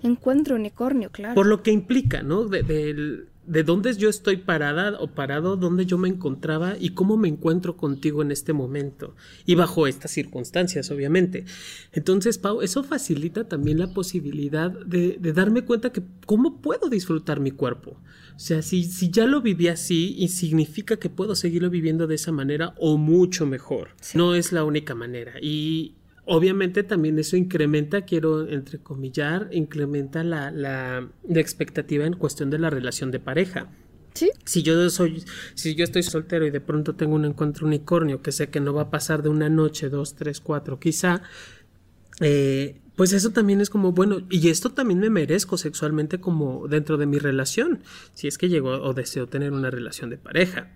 Encuentro 0.02 0.56
unicornio, 0.56 1.10
claro. 1.10 1.36
Por 1.36 1.48
lo 1.48 1.62
que 1.62 1.72
implica, 1.72 2.24
¿no? 2.24 2.46
De, 2.46 2.64
del 2.64 3.28
de 3.48 3.64
dónde 3.64 3.94
yo 3.96 4.10
estoy 4.10 4.38
parada 4.38 4.98
o 5.00 5.08
parado, 5.08 5.56
dónde 5.56 5.86
yo 5.86 5.98
me 5.98 6.10
encontraba 6.10 6.76
y 6.80 6.92
cómo 6.92 7.18
me 7.18 7.28
encuentro 7.28 7.78
contigo 7.78 8.22
en 8.22 8.32
este 8.32 8.54
momento 8.54 9.16
y 9.46 9.56
bajo 9.56 9.88
estas 9.88 10.12
circunstancias, 10.12 10.90
obviamente. 10.92 11.46
Entonces, 11.92 12.38
Pau, 12.38 12.62
eso 12.62 12.84
facilita 12.84 13.48
también 13.48 13.80
la 13.80 13.94
posibilidad 13.94 14.72
de, 14.72 15.18
darme 15.34 15.64
cuenta 15.64 15.92
que 15.92 16.04
cómo 16.26 16.62
puedo 16.62 16.90
disfrutar 16.90 17.40
mi 17.40 17.52
cuerpo. 17.52 18.00
O 18.36 18.40
sea, 18.40 18.62
si, 18.62 18.84
si 18.84 19.12
ya 19.12 19.26
lo 19.26 19.42
viví 19.42 19.68
así 19.68 20.16
y 20.18 20.28
significa 20.30 20.98
que 20.98 21.10
puedo 21.10 21.36
seguirlo 21.36 21.70
viviendo 21.70 22.08
de 22.08 22.16
esa 22.16 22.32
manera 22.32 22.74
o 22.78 22.98
mucho 22.98 23.46
mejor. 23.46 23.90
No 24.14 24.36
es 24.36 24.52
la 24.52 24.64
única 24.64 24.96
manera. 24.96 25.34
Y, 25.42 25.96
Obviamente 26.28 26.82
también 26.84 27.20
eso 27.20 27.38
incrementa, 27.38 28.02
quiero 28.02 28.48
entrecomillar, 28.48 29.50
incrementa 29.52 30.24
la, 30.24 30.50
la, 30.50 31.08
expectativa 31.36 32.06
en 32.06 32.14
cuestión 32.14 32.50
de 32.50 32.58
la 32.58 32.72
relación 32.72 33.12
de 33.12 33.20
pareja. 33.20 33.70
¿Sí? 34.16 34.32
Si 34.44 34.64
yo 34.64 34.90
soy, 34.90 35.24
si 35.54 35.76
yo 35.76 35.84
estoy 35.84 36.02
soltero 36.02 36.48
y 36.48 36.50
de 36.50 36.62
pronto 36.62 36.96
tengo 36.96 37.16
un 37.16 37.26
encuentro 37.26 37.68
unicornio 37.68 38.22
que 38.22 38.32
sé 38.32 38.50
que 38.50 38.60
no 38.60 38.74
va 38.74 38.84
a 38.84 38.90
pasar 38.90 39.22
de 39.22 39.30
una 39.30 39.50
noche, 39.50 39.90
dos, 39.90 40.16
tres, 40.16 40.40
cuatro, 40.40 40.80
quizá, 40.80 41.22
eh, 42.22 42.80
pues 42.96 43.14
eso 43.14 43.32
también 43.32 43.62
es 43.62 43.70
como, 43.70 43.92
bueno, 43.92 44.22
y 44.30 44.50
esto 44.50 44.72
también 44.72 45.00
me 45.02 45.10
merezco 45.10 45.58
sexualmente 45.58 46.20
como 46.20 46.68
dentro 46.68 46.98
de 46.98 47.06
mi 47.06 47.20
relación, 47.20 47.82
si 48.14 48.28
es 48.28 48.38
que 48.38 48.50
llego 48.50 48.70
o 48.70 48.94
deseo 48.94 49.28
tener 49.28 49.52
una 49.52 49.70
relación 49.70 50.10
de 50.10 50.18
pareja 50.18 50.72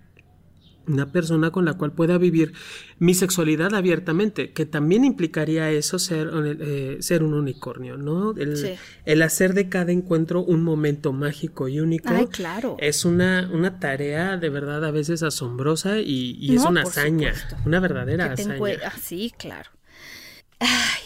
una 0.86 1.12
persona 1.12 1.50
con 1.50 1.64
la 1.64 1.74
cual 1.74 1.92
pueda 1.92 2.18
vivir 2.18 2.52
mi 2.98 3.14
sexualidad 3.14 3.74
abiertamente, 3.74 4.52
que 4.52 4.66
también 4.66 5.04
implicaría 5.04 5.70
eso 5.70 5.98
ser, 5.98 6.30
eh, 6.34 6.98
ser 7.00 7.22
un 7.22 7.34
unicornio, 7.34 7.96
¿no? 7.96 8.34
El, 8.36 9.22
hacer 9.22 9.54
de 9.54 9.68
cada 9.68 9.92
encuentro 9.92 10.42
un 10.42 10.62
momento 10.62 11.12
mágico 11.12 11.68
y 11.68 11.80
único. 11.80 12.12
claro. 12.30 12.76
Es 12.78 13.04
una, 13.04 13.48
una 13.52 13.78
tarea 13.78 14.36
de 14.36 14.48
verdad 14.48 14.84
a 14.84 14.90
veces 14.90 15.22
asombrosa 15.22 15.98
y, 15.98 16.54
es 16.54 16.62
una 16.64 16.82
hazaña, 16.82 17.34
una 17.64 17.80
verdadera 17.80 18.32
hazaña. 18.32 18.58
Ah, 18.84 18.92
sí, 19.00 19.32
claro. 19.36 19.70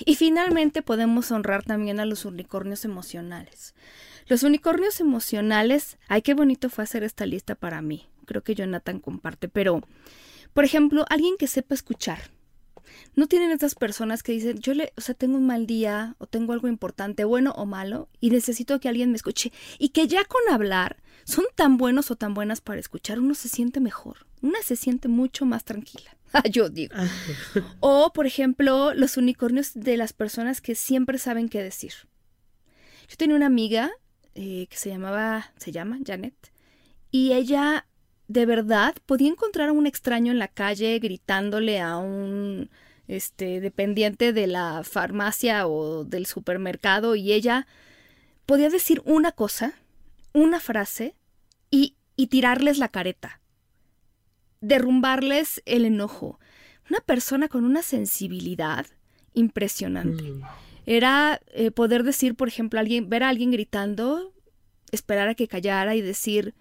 y 0.04 0.14
finalmente 0.16 0.82
podemos 0.82 1.30
honrar 1.30 1.62
también 1.64 2.00
a 2.00 2.06
los 2.06 2.24
unicornios 2.24 2.84
emocionales. 2.84 3.74
Los 4.26 4.42
unicornios 4.42 5.00
emocionales, 5.00 5.98
ay, 6.08 6.22
qué 6.22 6.32
bonito 6.32 6.70
fue 6.70 6.84
hacer 6.84 7.02
esta 7.04 7.26
lista 7.26 7.54
para 7.54 7.82
mí 7.82 8.08
creo 8.24 8.42
que 8.42 8.54
Jonathan 8.54 9.00
comparte, 9.00 9.48
pero, 9.48 9.82
por 10.52 10.64
ejemplo, 10.64 11.04
alguien 11.08 11.36
que 11.38 11.46
sepa 11.46 11.74
escuchar. 11.74 12.30
No 13.14 13.26
tienen 13.26 13.50
estas 13.50 13.74
personas 13.74 14.22
que 14.22 14.32
dicen, 14.32 14.58
yo 14.58 14.74
le, 14.74 14.92
o 14.96 15.00
sea, 15.00 15.14
tengo 15.14 15.36
un 15.36 15.46
mal 15.46 15.66
día 15.66 16.16
o 16.18 16.26
tengo 16.26 16.52
algo 16.52 16.68
importante, 16.68 17.24
bueno 17.24 17.52
o 17.52 17.66
malo, 17.66 18.08
y 18.20 18.30
necesito 18.30 18.80
que 18.80 18.88
alguien 18.88 19.10
me 19.10 19.16
escuche. 19.16 19.52
Y 19.78 19.90
que 19.90 20.06
ya 20.06 20.24
con 20.24 20.42
hablar 20.52 21.02
son 21.24 21.44
tan 21.54 21.76
buenos 21.76 22.10
o 22.10 22.16
tan 22.16 22.34
buenas 22.34 22.60
para 22.60 22.80
escuchar, 22.80 23.20
uno 23.20 23.34
se 23.34 23.48
siente 23.48 23.80
mejor, 23.80 24.26
una 24.42 24.60
se 24.62 24.76
siente 24.76 25.08
mucho 25.08 25.46
más 25.46 25.64
tranquila. 25.64 26.16
yo 26.50 26.68
digo. 26.68 26.94
Ah. 26.96 27.08
o, 27.80 28.12
por 28.12 28.26
ejemplo, 28.26 28.94
los 28.94 29.16
unicornios 29.16 29.72
de 29.74 29.96
las 29.96 30.12
personas 30.12 30.60
que 30.60 30.74
siempre 30.74 31.18
saben 31.18 31.48
qué 31.48 31.62
decir. 31.62 31.92
Yo 33.08 33.16
tenía 33.16 33.36
una 33.36 33.46
amiga 33.46 33.90
eh, 34.34 34.66
que 34.68 34.76
se 34.76 34.90
llamaba, 34.90 35.52
se 35.56 35.72
llama 35.72 35.98
Janet, 36.04 36.52
y 37.10 37.32
ella 37.32 37.86
de 38.28 38.46
verdad 38.46 38.94
podía 39.06 39.28
encontrar 39.28 39.68
a 39.68 39.72
un 39.72 39.86
extraño 39.86 40.32
en 40.32 40.38
la 40.38 40.48
calle 40.48 40.98
gritándole 40.98 41.80
a 41.80 41.96
un 41.96 42.70
este 43.06 43.60
dependiente 43.60 44.32
de 44.32 44.46
la 44.46 44.82
farmacia 44.82 45.66
o 45.66 46.04
del 46.04 46.24
supermercado 46.26 47.16
y 47.16 47.32
ella 47.32 47.66
podía 48.46 48.70
decir 48.70 49.02
una 49.04 49.32
cosa, 49.32 49.74
una 50.32 50.58
frase 50.58 51.14
y, 51.70 51.96
y 52.16 52.28
tirarles 52.28 52.78
la 52.78 52.88
careta, 52.88 53.40
derrumbarles 54.60 55.62
el 55.66 55.84
enojo. 55.84 56.38
Una 56.88 57.00
persona 57.00 57.48
con 57.48 57.64
una 57.64 57.82
sensibilidad 57.82 58.86
impresionante. 59.32 60.22
Mm. 60.22 60.42
Era 60.86 61.40
eh, 61.52 61.70
poder 61.70 62.04
decir, 62.04 62.34
por 62.34 62.48
ejemplo, 62.48 62.78
alguien, 62.78 63.08
ver 63.08 63.22
a 63.22 63.30
alguien 63.30 63.50
gritando, 63.50 64.32
esperar 64.92 65.28
a 65.28 65.34
que 65.34 65.48
callara 65.48 65.94
y 65.94 66.02
decir, 66.02 66.54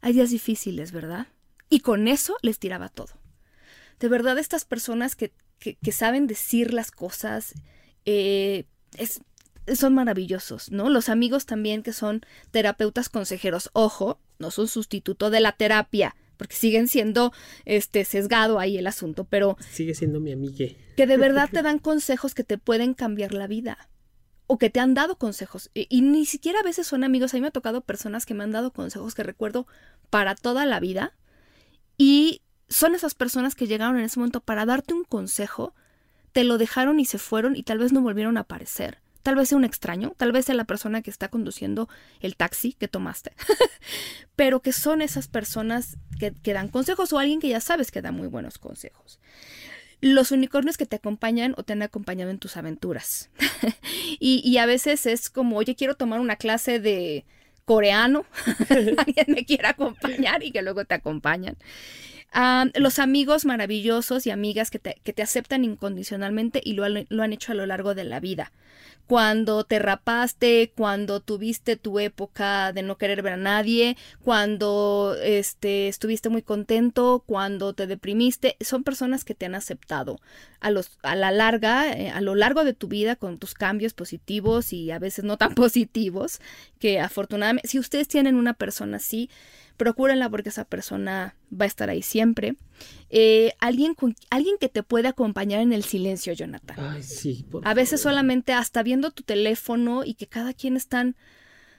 hay 0.00 0.12
días 0.12 0.30
difíciles, 0.30 0.92
¿verdad? 0.92 1.26
Y 1.68 1.80
con 1.80 2.08
eso 2.08 2.36
les 2.42 2.58
tiraba 2.58 2.88
todo. 2.88 3.12
De 3.98 4.08
verdad, 4.08 4.38
estas 4.38 4.64
personas 4.64 5.14
que, 5.14 5.32
que, 5.58 5.92
saben 5.92 6.26
decir 6.26 6.72
las 6.72 6.90
cosas, 6.90 7.54
eh, 8.06 8.64
es, 8.96 9.20
son 9.74 9.94
maravillosos, 9.94 10.70
¿no? 10.70 10.88
Los 10.88 11.08
amigos 11.08 11.46
también 11.46 11.82
que 11.82 11.92
son 11.92 12.22
terapeutas 12.50 13.08
consejeros, 13.08 13.70
ojo, 13.72 14.18
no 14.38 14.50
son 14.50 14.68
sustituto 14.68 15.30
de 15.30 15.40
la 15.40 15.52
terapia, 15.52 16.16
porque 16.38 16.56
siguen 16.56 16.88
siendo 16.88 17.32
este 17.66 18.04
sesgado 18.06 18.58
ahí 18.58 18.78
el 18.78 18.86
asunto, 18.86 19.24
pero 19.24 19.58
sigue 19.70 19.94
siendo 19.94 20.18
mi 20.18 20.32
amiga. 20.32 20.66
Que 20.96 21.06
de 21.06 21.18
verdad 21.18 21.50
te 21.52 21.62
dan 21.62 21.78
consejos 21.78 22.34
que 22.34 22.44
te 22.44 22.56
pueden 22.56 22.94
cambiar 22.94 23.34
la 23.34 23.46
vida 23.46 23.90
o 24.52 24.58
que 24.58 24.68
te 24.68 24.80
han 24.80 24.94
dado 24.94 25.14
consejos 25.14 25.70
y, 25.74 26.02
ni 26.02 26.26
siquiera 26.26 26.58
a 26.58 26.64
veces 26.64 26.84
son 26.84 27.04
amigos, 27.04 27.32
a 27.32 27.36
mí 27.36 27.40
me 27.40 27.46
ha 27.46 27.52
tocado 27.52 27.82
personas 27.82 28.26
que 28.26 28.34
me 28.34 28.42
han 28.42 28.50
dado 28.50 28.72
consejos 28.72 29.14
que 29.14 29.22
recuerdo 29.22 29.68
para 30.10 30.34
toda 30.34 30.66
la 30.66 30.80
vida 30.80 31.12
y 31.96 32.42
son 32.68 32.96
esas 32.96 33.14
personas 33.14 33.54
que 33.54 33.68
llegaron 33.68 33.96
en 33.96 34.06
ese 34.06 34.18
momento 34.18 34.40
para 34.40 34.66
darte 34.66 34.92
un 34.92 35.04
consejo, 35.04 35.72
te 36.32 36.42
lo 36.42 36.58
dejaron 36.58 36.98
y 36.98 37.04
se 37.04 37.18
fueron 37.18 37.54
y 37.54 37.62
tal 37.62 37.78
vez 37.78 37.92
no 37.92 38.00
volvieron 38.00 38.38
a 38.38 38.40
aparecer. 38.40 38.98
Tal 39.22 39.36
vez 39.36 39.50
sea 39.50 39.58
un 39.58 39.64
extraño, 39.64 40.14
tal 40.16 40.32
vez 40.32 40.46
sea 40.46 40.56
la 40.56 40.64
persona 40.64 41.00
que 41.00 41.10
está 41.10 41.28
conduciendo 41.28 41.88
el 42.18 42.34
taxi 42.34 42.72
que 42.72 42.88
tomaste, 42.88 43.32
pero 44.34 44.62
que 44.62 44.72
son 44.72 45.00
esas 45.00 45.28
personas 45.28 45.96
que, 46.18 46.32
dan 46.52 46.68
consejos 46.70 47.12
o 47.12 47.20
alguien 47.20 47.38
que 47.38 47.50
ya 47.50 47.60
sabes 47.60 47.92
que 47.92 48.02
da 48.02 48.10
muy 48.10 48.26
buenos 48.26 48.58
consejos. 48.58 49.20
Los 50.00 50.30
unicornios 50.30 50.76
que 50.76 50.86
te 50.86 50.96
acompañan 50.96 51.54
o 51.56 51.62
te 51.62 51.74
han 51.74 51.82
acompañado 51.82 52.30
en 52.30 52.38
tus 52.38 52.56
aventuras. 52.56 53.30
y, 54.18 54.56
a 54.58 54.66
veces 54.66 55.06
es 55.06 55.30
como, 55.30 55.56
oye, 55.56 55.74
quiero 55.74 55.94
tomar 55.94 56.20
una 56.20 56.36
clase 56.36 56.80
de 56.80 57.24
coreano, 57.64 58.24
alguien 58.98 59.26
me 59.28 59.44
quiere 59.44 59.68
acompañar 59.68 60.42
y 60.42 60.50
que 60.50 60.62
luego 60.62 60.84
te 60.84 60.94
acompañan 60.94 61.56
los 62.74 62.98
amigos 62.98 63.44
maravillosos 63.44 64.26
y 64.26 64.30
amigas 64.30 64.70
que 64.70 64.78
te, 64.78 65.00
que 65.02 65.12
te 65.12 65.22
aceptan 65.22 65.64
incondicionalmente 65.64 66.60
y 66.64 66.74
lo, 66.74 66.88
lo, 66.88 67.22
han 67.22 67.32
hecho 67.32 67.52
a 67.52 67.54
lo 67.54 67.66
largo 67.66 67.94
de 67.94 68.04
la 68.04 68.20
vida. 68.20 68.52
Cuando 69.06 69.64
te 69.64 69.80
rapaste, 69.80 70.72
cuando 70.76 71.18
tuviste 71.18 71.74
tu 71.74 71.98
época 71.98 72.72
de 72.72 72.82
no 72.82 72.96
querer 72.96 73.22
ver 73.22 73.32
a 73.32 73.36
nadie, 73.36 73.96
cuando 74.22 75.16
este, 75.20 75.88
estuviste 75.88 76.28
muy 76.28 76.42
contento, 76.42 77.24
cuando 77.26 77.72
te 77.72 77.88
deprimiste, 77.88 78.56
son 78.60 78.84
personas 78.84 79.24
que 79.24 79.34
te 79.34 79.46
han 79.46 79.56
aceptado 79.56 80.20
a, 80.60 80.70
los, 80.70 80.96
a 81.02 81.16
la 81.16 81.32
larga, 81.32 81.90
eh, 81.90 82.10
a 82.10 82.20
lo 82.20 82.36
largo 82.36 82.62
de 82.62 82.72
tu 82.72 82.86
vida 82.86 83.16
con 83.16 83.38
tus 83.38 83.54
cambios 83.54 83.94
positivos 83.94 84.72
y 84.72 84.92
a 84.92 85.00
veces 85.00 85.24
no 85.24 85.36
tan 85.36 85.54
positivos, 85.56 86.40
que 86.78 87.00
afortunadamente, 87.00 87.66
si 87.66 87.80
ustedes 87.80 88.06
tienen 88.06 88.36
una 88.36 88.54
persona 88.54 88.98
así, 88.98 89.28
procúrenla 89.80 90.28
porque 90.28 90.50
esa 90.50 90.66
persona 90.66 91.36
va 91.50 91.64
a 91.64 91.66
estar 91.66 91.88
ahí 91.88 92.02
siempre. 92.02 92.56
Eh, 93.08 93.52
alguien, 93.60 93.96
alguien 94.28 94.56
que 94.60 94.68
te 94.68 94.82
puede 94.82 95.08
acompañar 95.08 95.62
en 95.62 95.72
el 95.72 95.84
silencio, 95.84 96.34
Jonathan. 96.34 96.76
Ay, 96.78 97.02
sí. 97.02 97.46
a 97.64 97.72
veces 97.72 98.02
solamente 98.02 98.52
hasta 98.52 98.82
viendo 98.82 99.10
tu 99.10 99.22
teléfono 99.22 100.04
y 100.04 100.14
que 100.14 100.26
cada 100.26 100.52
quien 100.52 100.76
están... 100.76 101.16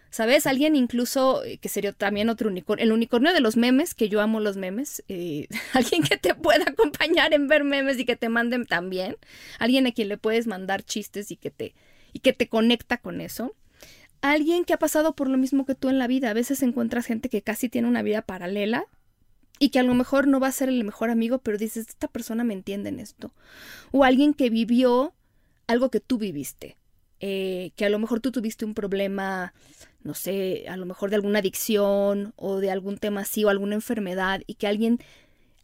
¿Sabes? 0.10 0.48
Alguien 0.48 0.76
incluso, 0.76 1.44
eh, 1.46 1.60
que 1.60 1.70
sería 1.70 1.94
también 1.94 2.28
otro 2.28 2.50
unicornio, 2.50 2.84
el 2.84 2.92
unicornio 2.92 3.32
de 3.34 3.40
los 3.40 3.56
memes, 3.56 3.94
que 3.94 4.10
yo 4.10 4.20
amo 4.20 4.40
los 4.40 4.58
memes, 4.58 5.04
eh, 5.08 5.48
alguien 5.74 6.02
que 6.02 6.18
te 6.18 6.34
pueda 6.34 6.66
acompañar 6.68 7.36
en 7.36 7.48
ver 7.48 7.64
memes 7.64 8.00
y 8.00 8.04
que 8.06 8.16
te 8.16 8.30
manden 8.30 8.66
también, 8.66 9.16
alguien 9.60 9.86
a 9.86 9.92
quien 9.92 10.10
le 10.10 10.18
puedes 10.18 10.48
mandar 10.48 10.84
chistes 10.84 11.30
y 11.30 11.38
que 11.38 11.52
te, 11.52 11.76
y 12.12 12.20
que 12.20 12.34
te 12.34 12.50
conecta 12.50 12.98
con 12.98 13.22
eso 13.22 13.56
alguien 14.22 14.66
que 14.66 14.74
ha 14.74 14.80
pasado 14.80 15.16
por 15.16 15.30
lo 15.30 15.38
mismo 15.38 15.66
que 15.66 15.76
tú 15.76 15.90
en 15.90 16.00
la 16.00 16.08
vida. 16.08 16.30
A 16.30 16.34
veces 16.34 16.62
encuentras 16.64 17.06
gente 17.06 17.30
que 17.30 17.42
casi 17.42 17.70
tiene 17.70 17.88
una 17.88 18.04
vida 18.04 18.22
paralela 18.22 18.86
y 19.60 19.70
que 19.70 19.80
a 19.80 19.84
lo 19.84 19.94
mejor 19.94 20.28
no 20.28 20.40
va 20.40 20.48
a 20.48 20.52
ser 20.52 20.70
el 20.70 20.84
mejor 20.84 21.10
amigo, 21.10 21.40
pero 21.40 21.58
dices, 21.58 21.88
esta 21.90 22.08
persona 22.08 22.44
me 22.44 22.54
entiende 22.54 22.90
en 22.90 23.00
esto. 23.00 23.34
O 23.92 24.04
alguien 24.04 24.34
que 24.34 24.50
vivió 24.50 25.14
algo 25.68 25.90
que 25.90 26.00
tú 26.00 26.18
viviste. 26.18 26.78
Eh, 27.24 27.72
que 27.76 27.86
a 27.86 27.90
lo 27.90 28.00
mejor 28.00 28.20
tú 28.20 28.32
tuviste 28.32 28.66
un 28.66 28.74
problema, 28.74 29.54
no 30.02 30.16
sé, 30.16 30.66
a 30.68 30.76
lo 30.76 30.88
mejor 30.88 31.12
de 31.12 31.18
alguna 31.18 31.38
adicción 31.38 32.34
o 32.36 32.58
de 32.58 32.72
algún 32.72 32.98
tema 32.98 33.22
así 33.22 33.44
o 33.44 33.50
alguna 33.50 33.76
enfermedad 33.76 34.42
y 34.48 34.56
que 34.56 34.66
alguien, 34.66 34.98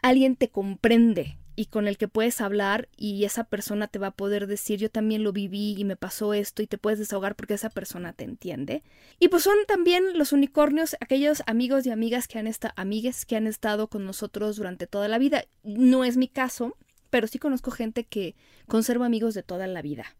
alguien 0.03 0.35
te 0.35 0.49
comprende 0.49 1.39
y 1.57 1.65
con 1.65 1.87
el 1.87 1.97
que 1.97 2.07
puedes 2.07 2.39
hablar 2.39 2.87
y 2.95 3.25
esa 3.25 3.43
persona 3.43 3.87
te 3.87 3.97
va 3.97 4.07
a 4.07 4.15
poder 4.15 4.45
decir 4.45 4.79
yo 4.79 4.91
también 4.91 5.23
lo 5.23 5.33
viví 5.33 5.73
y 5.75 5.83
me 5.85 5.95
pasó 5.95 6.35
esto 6.35 6.61
y 6.61 6.67
te 6.67 6.77
puedes 6.77 6.99
desahogar 6.99 7.35
porque 7.35 7.55
esa 7.55 7.71
persona 7.71 8.13
te 8.13 8.25
entiende. 8.25 8.83
Y 9.19 9.29
pues 9.29 9.41
son 9.41 9.57
también 9.67 10.19
los 10.19 10.33
unicornios, 10.33 10.95
aquellos 11.01 11.41
amigos 11.47 11.87
y 11.87 11.89
amigas 11.89 12.27
que 12.27 12.37
han 12.37 12.45
estado, 12.45 12.75
amigues 12.77 13.25
que 13.25 13.37
han 13.37 13.47
estado 13.47 13.87
con 13.87 14.05
nosotros 14.05 14.55
durante 14.55 14.85
toda 14.85 15.07
la 15.07 15.17
vida. 15.17 15.45
No 15.63 16.03
es 16.03 16.15
mi 16.15 16.27
caso, 16.27 16.77
pero 17.09 17.25
sí 17.25 17.39
conozco 17.39 17.71
gente 17.71 18.03
que 18.03 18.35
conserva 18.67 19.07
amigos 19.07 19.33
de 19.33 19.41
toda 19.41 19.65
la 19.65 19.81
vida. 19.81 20.15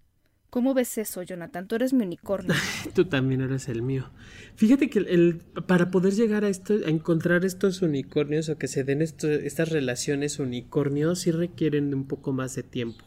¿Cómo 0.50 0.74
ves 0.74 0.98
eso, 0.98 1.24
Jonathan? 1.24 1.68
Tú 1.68 1.76
eres 1.76 1.94
mi 1.94 2.06
unicornio. 2.06 2.56
Tú 2.96 3.06
también 3.06 3.42
eres 3.42 3.68
el 3.68 3.82
mío. 3.82 4.10
Fíjate 4.56 4.90
que 4.90 5.00
el, 5.00 5.42
para 5.68 5.92
poder 5.92 6.14
llegar 6.14 6.46
a 6.46 6.50
esto, 6.50 6.74
a 6.86 6.90
encontrar 6.90 7.44
estos 7.44 7.82
unicornios 7.82 8.48
o 8.50 8.58
que 8.58 8.68
se 8.68 8.84
den 8.84 9.02
estas 9.02 9.70
relaciones 9.70 10.40
unicornios, 10.40 11.20
sí 11.20 11.32
requieren 11.32 11.90
de 11.90 11.96
un 11.98 12.08
poco 12.08 12.32
más 12.32 12.56
de 12.56 12.64
tiempo. 12.64 13.04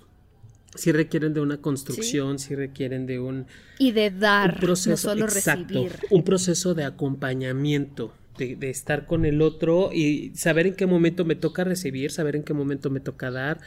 Sí 0.75 0.93
requieren 0.93 1.35
de 1.35 1.41
una 1.41 1.57
construcción, 1.57 2.39
sí, 2.39 2.55
requieren 2.55 3.07
de 3.07 3.19
un... 3.19 3.47
Y 3.79 3.91
de 3.91 4.11
dar, 4.11 4.61
proceso, 4.61 4.91
no 4.91 4.97
solo 4.97 5.27
recibir. 5.27 5.93
Un 6.11 6.23
proceso 6.23 6.75
de 6.75 6.85
acompañamiento, 6.85 8.15
de, 8.39 8.55
de, 8.55 8.71
estar 8.71 9.07
con 9.07 9.25
el 9.25 9.43
otro 9.43 9.91
y 9.93 10.31
saber 10.37 10.69
en 10.69 10.75
qué 10.75 10.87
momento 10.87 11.25
me 11.25 11.35
toca 11.35 11.65
recibir, 11.65 12.13
saber 12.13 12.37
en 12.37 12.45
qué 12.45 12.55
momento 12.55 12.89
me 12.89 13.01
toca 13.01 13.33
dar, 13.33 13.61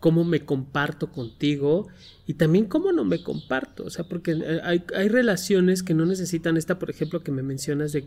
cómo 0.00 0.24
me 0.24 0.44
comparto 0.44 1.10
contigo 1.10 1.88
y 2.26 2.34
también 2.34 2.66
cómo 2.66 2.92
no 2.92 3.04
me 3.04 3.22
comparto. 3.22 3.84
O 3.84 3.90
sea, 3.90 4.04
porque 4.04 4.32
eh, 4.32 4.60
hay, 4.62 4.84
hay, 4.94 5.08
relaciones 5.08 5.82
que 5.82 5.94
no 5.94 6.06
necesitan 6.06 6.56
esta, 6.56 6.78
por 6.78 6.90
ejemplo, 6.90 7.22
que 7.22 7.32
me 7.32 7.42
mencionas 7.42 7.92
de 7.92 8.02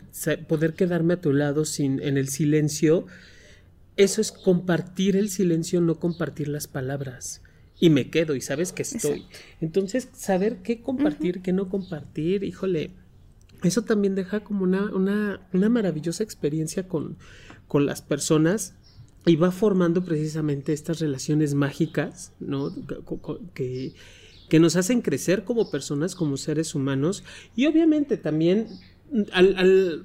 poder 0.47 0.73
quedarme 0.73 1.15
a 1.15 1.21
tu 1.21 1.33
lado 1.33 1.65
sin, 1.65 2.01
en 2.01 2.17
el 2.17 2.29
silencio. 2.29 3.05
Eso 3.97 4.21
es 4.21 4.31
compartir 4.31 5.17
el 5.17 5.29
silencio, 5.29 5.81
no 5.81 5.99
compartir 5.99 6.47
las 6.47 6.67
palabras. 6.67 7.41
Y 7.79 7.89
me 7.89 8.09
quedo 8.09 8.35
y 8.35 8.41
sabes 8.41 8.71
que 8.71 8.83
estoy. 8.83 9.25
Entonces, 9.59 10.07
saber 10.13 10.57
qué 10.61 10.81
compartir, 10.81 11.41
qué 11.41 11.51
no 11.51 11.67
compartir, 11.67 12.43
híjole, 12.43 12.91
eso 13.63 13.83
también 13.83 14.15
deja 14.15 14.41
como 14.41 14.63
una, 14.63 14.85
una, 14.93 15.47
una 15.51 15.67
maravillosa 15.69 16.23
experiencia 16.23 16.87
con, 16.87 17.17
con 17.67 17.85
las 17.85 18.01
personas 18.01 18.75
y 19.25 19.35
va 19.35 19.51
formando 19.51 20.03
precisamente 20.03 20.73
estas 20.73 20.99
relaciones 20.99 21.53
mágicas, 21.53 22.33
¿no? 22.39 22.73
Que, 23.53 23.93
que 24.49 24.59
nos 24.59 24.75
hacen 24.75 25.01
crecer 25.01 25.43
como 25.43 25.69
personas, 25.69 26.15
como 26.15 26.37
seres 26.37 26.75
humanos, 26.75 27.23
y 27.55 27.67
obviamente 27.67 28.17
también 28.17 28.67
al, 29.31 30.03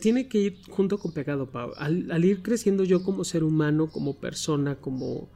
tiene 0.00 0.28
que 0.28 0.38
ir 0.38 0.58
junto 0.68 0.98
con 0.98 1.12
pegado, 1.12 1.50
Pau. 1.50 1.72
Al, 1.76 2.10
al, 2.10 2.24
ir 2.24 2.42
creciendo 2.42 2.84
yo 2.84 3.02
como 3.02 3.24
ser 3.24 3.44
humano, 3.44 3.88
como 3.88 4.18
persona, 4.18 4.76
como, 4.76 5.28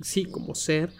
sí, 0.00 0.24
como 0.24 0.54
ser, 0.54 0.90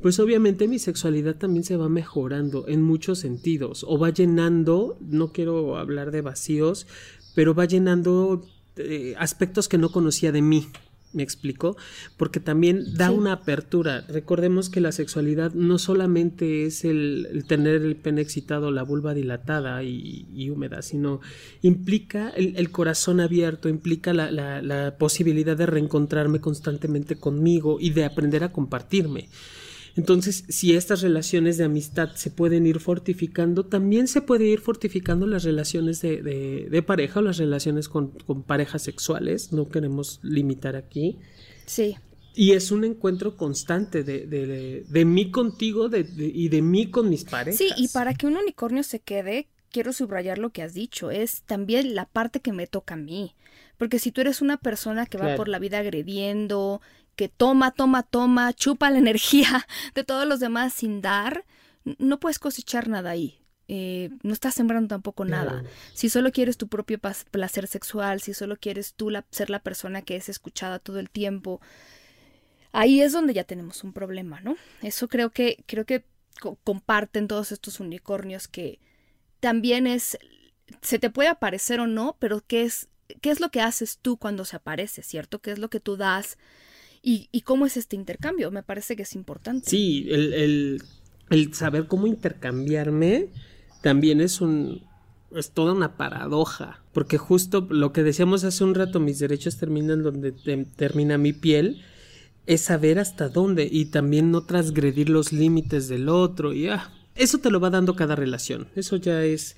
pues 0.00 0.20
obviamente 0.20 0.68
mi 0.68 0.78
sexualidad 0.78 1.36
también 1.36 1.64
se 1.64 1.76
va 1.76 1.88
mejorando 1.88 2.68
en 2.68 2.82
muchos 2.82 3.18
sentidos, 3.18 3.84
o 3.86 3.98
va 3.98 4.10
llenando, 4.10 4.96
no 5.00 5.32
quiero 5.32 5.76
hablar 5.76 6.12
de 6.12 6.22
vacíos, 6.22 6.86
pero 7.34 7.54
va 7.54 7.64
llenando 7.64 8.46
eh, 8.78 9.14
aspectos 9.18 9.68
que 9.68 9.78
no 9.78 9.90
conocía 9.90 10.32
de 10.32 10.42
mí. 10.42 10.68
¿Me 11.14 11.22
explico? 11.22 11.76
Porque 12.18 12.38
también 12.38 12.94
da 12.94 13.10
una 13.10 13.32
apertura. 13.32 14.04
Recordemos 14.08 14.68
que 14.68 14.82
la 14.82 14.92
sexualidad 14.92 15.54
no 15.54 15.78
solamente 15.78 16.66
es 16.66 16.84
el, 16.84 17.44
tener 17.48 17.76
el 17.76 17.96
pene 17.96 18.20
excitado, 18.20 18.70
la 18.70 18.82
vulva 18.82 19.14
dilatada 19.14 19.82
y, 19.82 20.50
húmeda, 20.50 20.82
sino 20.82 21.20
implica 21.62 22.28
el, 22.28 22.70
corazón 22.70 23.20
abierto, 23.20 23.70
implica 23.70 24.12
la, 24.12 24.30
la 24.30 24.98
posibilidad 24.98 25.56
de 25.56 25.64
reencontrarme 25.64 26.40
constantemente 26.40 27.16
conmigo 27.16 27.78
y 27.80 27.90
de 27.90 28.04
aprender 28.04 28.44
a 28.44 28.52
compartirme. 28.52 29.28
Entonces, 29.96 30.44
si 30.48 30.74
estas 30.74 31.02
relaciones 31.02 31.56
de 31.58 31.64
amistad 31.64 32.10
se 32.14 32.30
pueden 32.30 32.66
ir 32.66 32.80
fortificando, 32.80 33.66
también 33.66 34.08
se 34.08 34.22
puede 34.22 34.46
ir 34.46 34.60
fortificando 34.60 35.26
las 35.26 35.44
relaciones 35.44 36.00
de, 36.00 36.84
pareja 36.86 37.20
o 37.20 37.22
las 37.22 37.38
relaciones 37.38 37.88
con, 37.88 38.12
parejas 38.46 38.82
sexuales. 38.82 39.52
No 39.52 39.68
queremos 39.68 40.20
limitar 40.22 40.76
aquí. 40.76 41.18
Sí. 41.66 41.96
Y 42.34 42.52
es 42.52 42.70
un 42.70 42.84
encuentro 42.84 43.36
constante 43.36 44.04
de, 44.04 45.04
mí 45.04 45.30
contigo 45.30 45.90
y 46.16 46.48
de 46.48 46.62
mí 46.62 46.90
con 46.90 47.08
mis 47.10 47.24
parejas. 47.24 47.58
Sí, 47.58 47.70
y 47.76 47.88
para 47.88 48.14
que 48.14 48.26
un 48.26 48.36
unicornio 48.36 48.82
se 48.82 49.00
quede, 49.00 49.48
quiero 49.70 49.92
subrayar 49.92 50.38
lo 50.38 50.50
que 50.50 50.62
has 50.62 50.74
dicho, 50.74 51.10
es 51.10 51.42
también 51.42 51.94
la 51.94 52.06
parte 52.06 52.40
que 52.40 52.52
me 52.52 52.66
toca 52.66 52.94
a 52.94 52.98
mí. 52.98 53.34
Porque 53.76 53.98
si 53.98 54.10
tú 54.10 54.20
eres 54.20 54.42
una 54.42 54.56
persona 54.56 55.06
que 55.06 55.18
va 55.18 55.36
por 55.36 55.48
la 55.48 55.58
vida 55.58 55.78
agrediendo, 55.78 56.80
que 57.18 57.28
toma, 57.28 57.72
toma, 57.72 58.04
toma, 58.04 58.52
chupa 58.52 58.90
la 58.90 58.98
energía 58.98 59.66
de 59.94 60.04
todos 60.04 60.24
los 60.24 60.38
demás 60.38 60.72
sin 60.72 61.02
dar, 61.02 61.44
no 61.98 62.20
puedes 62.20 62.38
cosechar 62.38 62.86
nada 62.86 63.10
ahí. 63.10 63.40
Eh, 63.66 64.10
no 64.22 64.32
estás 64.32 64.54
sembrando 64.54 64.86
tampoco 64.86 65.24
nada. 65.24 65.64
Si 65.94 66.08
solo 66.08 66.30
quieres 66.30 66.56
tu 66.56 66.68
propio 66.68 66.98
placer 66.98 67.66
sexual, 67.66 68.22
si 68.22 68.34
solo 68.34 68.56
quieres 68.56 68.94
tú 68.94 69.10
ser 69.30 69.50
la 69.50 69.58
persona 69.58 70.00
que 70.00 70.14
es 70.14 70.28
escuchada 70.28 70.78
todo 70.78 71.00
el 71.00 71.10
tiempo, 71.10 71.60
ahí 72.70 73.02
es 73.02 73.12
donde 73.12 73.34
ya 73.34 73.42
tenemos 73.42 73.82
un 73.82 73.92
problema, 73.92 74.40
¿no? 74.40 74.56
Eso 74.80 75.08
creo 75.08 75.30
que, 75.30 75.64
creo 75.66 75.84
que 75.84 76.04
comparten 76.62 77.26
todos 77.26 77.50
estos 77.50 77.80
unicornios 77.80 78.46
que 78.46 78.78
también 79.40 79.88
es, 79.88 80.18
se 80.82 81.00
te 81.00 81.10
puede 81.10 81.28
aparecer 81.28 81.80
o 81.80 81.88
no, 81.88 82.16
pero 82.20 82.44
¿qué 82.46 82.62
es, 82.62 82.88
qué 83.20 83.30
es 83.30 83.40
lo 83.40 83.50
que 83.50 83.60
haces 83.60 83.98
tú 84.00 84.18
cuando 84.18 84.44
se 84.44 84.54
aparece, 84.54 85.02
¿cierto? 85.02 85.40
¿Qué 85.40 85.50
es 85.50 85.58
lo 85.58 85.68
que 85.68 85.80
tú 85.80 85.96
das? 85.96 86.38
Y, 87.02 87.28
y 87.32 87.42
cómo 87.42 87.66
es 87.66 87.76
este 87.76 87.96
intercambio, 87.96 88.50
me 88.50 88.62
parece 88.62 88.96
que 88.96 89.02
es 89.02 89.14
importante. 89.14 89.68
Sí, 89.68 90.06
el, 90.10 90.82
el, 91.30 91.54
saber 91.54 91.86
cómo 91.86 92.06
intercambiarme 92.06 93.28
también 93.82 94.20
es 94.20 94.40
un, 94.40 94.82
es 95.34 95.50
toda 95.50 95.72
una 95.72 95.96
paradoja, 95.96 96.82
porque 96.92 97.18
justo 97.18 97.66
lo 97.70 97.92
que 97.92 98.02
decíamos 98.02 98.44
hace 98.44 98.64
un 98.64 98.74
rato, 98.74 99.00
mis 99.00 99.18
derechos 99.18 99.56
terminan 99.56 100.02
donde 100.02 100.32
termina 100.76 101.18
mi 101.18 101.32
piel, 101.32 101.82
es 102.46 102.62
saber 102.62 102.98
hasta 102.98 103.28
dónde 103.28 103.68
y 103.70 103.86
también 103.86 104.30
no 104.30 104.44
transgredir 104.44 105.10
los 105.10 105.32
límites 105.32 105.86
del 105.88 106.08
otro 106.08 106.54
y 106.54 106.68
ah, 106.68 106.90
eso 107.14 107.38
te 107.38 107.50
lo 107.50 107.60
va 107.60 107.68
dando 107.68 107.94
cada 107.94 108.16
relación, 108.16 108.68
eso 108.74 108.96
ya 108.96 109.22
es 109.22 109.56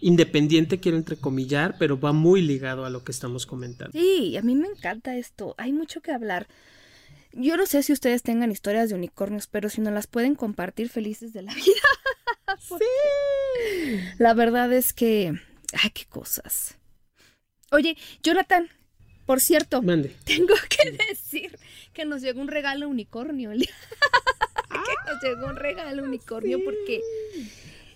independiente, 0.00 0.80
quiero 0.80 0.96
entrecomillar, 0.96 1.76
pero 1.78 1.98
va 1.98 2.12
muy 2.12 2.42
ligado 2.42 2.84
a 2.84 2.90
lo 2.90 3.04
que 3.04 3.12
estamos 3.12 3.46
comentando. 3.46 3.92
Sí, 3.98 4.36
a 4.36 4.42
mí 4.42 4.54
me 4.54 4.68
encanta 4.68 5.16
esto, 5.16 5.54
hay 5.58 5.72
mucho 5.72 6.00
que 6.00 6.12
hablar. 6.12 6.46
Yo 7.32 7.56
no 7.56 7.66
sé 7.66 7.82
si 7.82 7.92
ustedes 7.92 8.22
tengan 8.22 8.50
historias 8.50 8.88
de 8.88 8.94
unicornios, 8.94 9.46
pero 9.46 9.68
si 9.68 9.80
no 9.80 9.90
las 9.90 10.06
pueden 10.06 10.34
compartir 10.34 10.88
felices 10.88 11.32
de 11.32 11.42
la 11.42 11.54
vida. 11.54 12.58
sí. 12.58 14.00
La 14.18 14.34
verdad 14.34 14.72
es 14.72 14.92
que, 14.92 15.34
ay, 15.72 15.90
qué 15.90 16.04
cosas. 16.06 16.76
Oye, 17.70 17.96
Jonathan, 18.22 18.68
por 19.26 19.40
cierto, 19.40 19.82
tengo 20.24 20.54
que 20.70 20.90
decir 21.08 21.58
que 21.92 22.06
nos 22.06 22.22
llegó 22.22 22.40
un 22.40 22.48
regalo 22.48 22.88
unicornio. 22.88 23.50
que 23.58 25.12
nos 25.12 25.22
llegó 25.22 25.46
un 25.48 25.56
regalo 25.56 26.02
unicornio 26.02 26.60
porque 26.64 27.02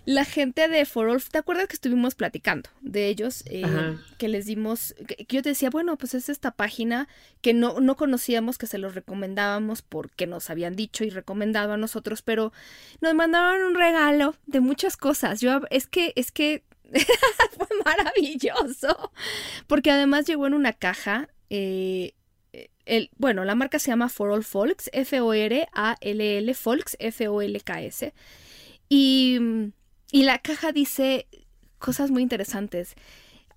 la 0.04 0.24
gente 0.24 0.68
de 0.68 0.84
For 0.84 1.08
All, 1.08 1.22
¿te 1.22 1.38
acuerdas 1.38 1.68
que 1.68 1.74
estuvimos 1.74 2.14
platicando 2.14 2.70
de 2.80 3.08
ellos? 3.08 3.44
Eh, 3.46 3.96
que 4.18 4.28
les 4.28 4.46
dimos, 4.46 4.94
que, 5.06 5.24
yo 5.28 5.42
te 5.42 5.50
decía, 5.50 5.70
bueno, 5.70 5.96
pues 5.96 6.14
es 6.14 6.28
esta 6.28 6.50
página 6.50 7.08
que 7.40 7.54
no, 7.54 7.80
no 7.80 7.96
conocíamos, 7.96 8.58
que 8.58 8.66
se 8.66 8.78
los 8.78 8.94
recomendábamos 8.94 9.82
porque 9.82 10.26
nos 10.26 10.50
habían 10.50 10.74
dicho 10.74 11.04
y 11.04 11.10
recomendado 11.10 11.72
a 11.72 11.76
nosotros, 11.76 12.22
pero 12.22 12.52
nos 13.00 13.14
mandaron 13.14 13.62
un 13.64 13.74
regalo 13.74 14.34
de 14.46 14.60
muchas 14.60 14.96
cosas. 14.96 15.40
Yo, 15.40 15.60
es 15.70 15.86
que, 15.86 16.12
es 16.16 16.32
que 16.32 16.64
fue 17.56 17.68
maravilloso. 17.84 19.12
Porque 19.66 19.90
además 19.90 20.26
llegó 20.26 20.46
en 20.46 20.54
una 20.54 20.72
caja. 20.72 21.28
Eh, 21.50 22.14
el, 22.84 23.10
bueno, 23.16 23.44
la 23.44 23.54
marca 23.54 23.78
se 23.78 23.90
llama 23.90 24.08
For 24.08 24.30
All 24.30 24.44
Folks, 24.44 24.90
F-O-R-A-L-L, 24.92 26.54
Folks, 26.54 26.96
F-O-L-K-S. 26.98 28.12
Y, 28.88 29.38
y 30.12 30.22
la 30.22 30.38
caja 30.38 30.70
dice 30.70 31.26
cosas 31.80 32.12
muy 32.12 32.22
interesantes 32.22 32.94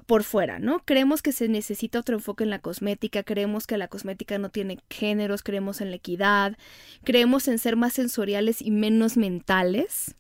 por 0.08 0.24
fuera, 0.24 0.58
¿no? 0.58 0.80
Creemos 0.86 1.22
que 1.22 1.32
se 1.32 1.48
necesita 1.48 2.00
otro 2.00 2.16
enfoque 2.16 2.44
en 2.44 2.50
la 2.50 2.60
cosmética, 2.60 3.24
creemos 3.24 3.68
que 3.68 3.78
la 3.78 3.88
cosmética 3.88 4.38
no 4.38 4.50
tiene 4.50 4.80
géneros, 4.90 5.44
creemos 5.44 5.82
en 5.82 5.90
la 5.90 5.98
equidad, 5.98 6.58
creemos 7.04 7.48
en 7.48 7.60
ser 7.60 7.76
más 7.76 7.94
sensoriales 7.94 8.62
y 8.62 8.72
menos 8.72 9.18
mentales. 9.18 10.16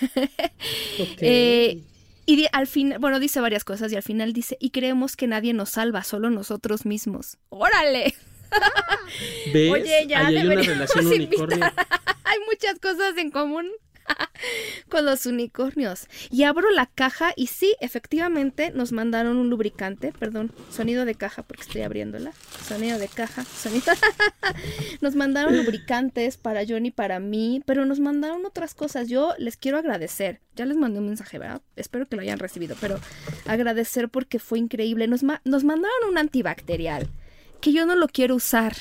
eh, 1.20 1.82
y 2.26 2.46
al 2.52 2.66
final, 2.66 2.98
bueno, 2.98 3.18
dice 3.18 3.40
varias 3.40 3.64
cosas 3.64 3.92
y 3.92 3.96
al 3.96 4.02
final 4.02 4.32
dice, 4.32 4.56
y 4.60 4.70
creemos 4.70 5.16
que 5.16 5.26
nadie 5.26 5.52
nos 5.54 5.70
salva, 5.70 6.04
solo 6.04 6.30
nosotros 6.30 6.86
mismos. 6.86 7.38
¡Órale! 7.48 8.14
¿Ves? 9.52 9.72
Oye, 9.72 10.06
ya 10.06 10.26
hay 10.26 10.36
una 10.36 10.54
relación 10.62 11.06
unicornio. 11.08 11.64
hay 12.24 12.38
muchas 12.48 12.78
cosas 12.78 13.16
en 13.16 13.30
común. 13.30 13.66
con 14.88 15.04
los 15.04 15.26
unicornios. 15.26 16.08
Y 16.30 16.44
abro 16.44 16.70
la 16.70 16.86
caja 16.86 17.32
y 17.36 17.48
sí, 17.48 17.74
efectivamente 17.80 18.70
nos 18.70 18.92
mandaron 18.92 19.36
un 19.36 19.50
lubricante, 19.50 20.12
perdón, 20.18 20.52
sonido 20.70 21.04
de 21.04 21.14
caja 21.14 21.42
porque 21.42 21.62
estoy 21.62 21.82
abriéndola. 21.82 22.32
Sonido 22.66 22.98
de 22.98 23.08
caja, 23.08 23.44
sonido. 23.44 23.92
nos 25.00 25.14
mandaron 25.14 25.56
lubricantes 25.56 26.36
para 26.36 26.66
Johnny 26.66 26.88
y 26.88 26.92
para 26.92 27.20
mí, 27.20 27.62
pero 27.66 27.84
nos 27.86 28.00
mandaron 28.00 28.44
otras 28.44 28.74
cosas. 28.74 29.08
Yo 29.08 29.34
les 29.38 29.56
quiero 29.56 29.78
agradecer. 29.78 30.40
Ya 30.56 30.66
les 30.66 30.76
mandé 30.76 30.98
un 30.98 31.06
mensaje, 31.06 31.38
¿verdad? 31.38 31.62
Espero 31.76 32.06
que 32.06 32.16
lo 32.16 32.22
hayan 32.22 32.38
recibido, 32.38 32.76
pero 32.80 32.98
agradecer 33.46 34.08
porque 34.08 34.38
fue 34.38 34.58
increíble. 34.58 35.06
Nos, 35.06 35.22
nos 35.22 35.64
mandaron 35.64 36.10
un 36.10 36.18
antibacterial 36.18 37.08
que 37.60 37.72
yo 37.72 37.86
no 37.86 37.94
lo 37.94 38.08
quiero 38.08 38.34
usar 38.34 38.74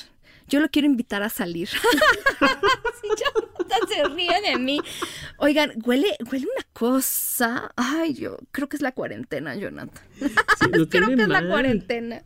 yo 0.50 0.60
lo 0.60 0.70
quiero 0.70 0.88
invitar 0.88 1.24
a 1.24 1.30
salir. 1.30 1.70
si 3.02 3.08
Jonathan 3.08 3.88
se 3.88 4.04
ríe 4.16 4.42
de 4.42 4.58
mí. 4.58 4.82
Oigan, 5.38 5.74
huele, 5.86 6.18
huele 6.32 6.48
una 6.56 6.66
cosa. 6.74 7.72
Ay, 7.76 8.14
yo 8.16 8.38
creo 8.52 8.68
que 8.68 8.76
es 8.76 8.82
la 8.82 8.92
cuarentena, 8.92 9.56
Jonathan. 9.56 10.04
creo 10.90 11.08
que 11.08 11.22
es 11.22 11.28
la 11.28 11.48
cuarentena. 11.48 12.24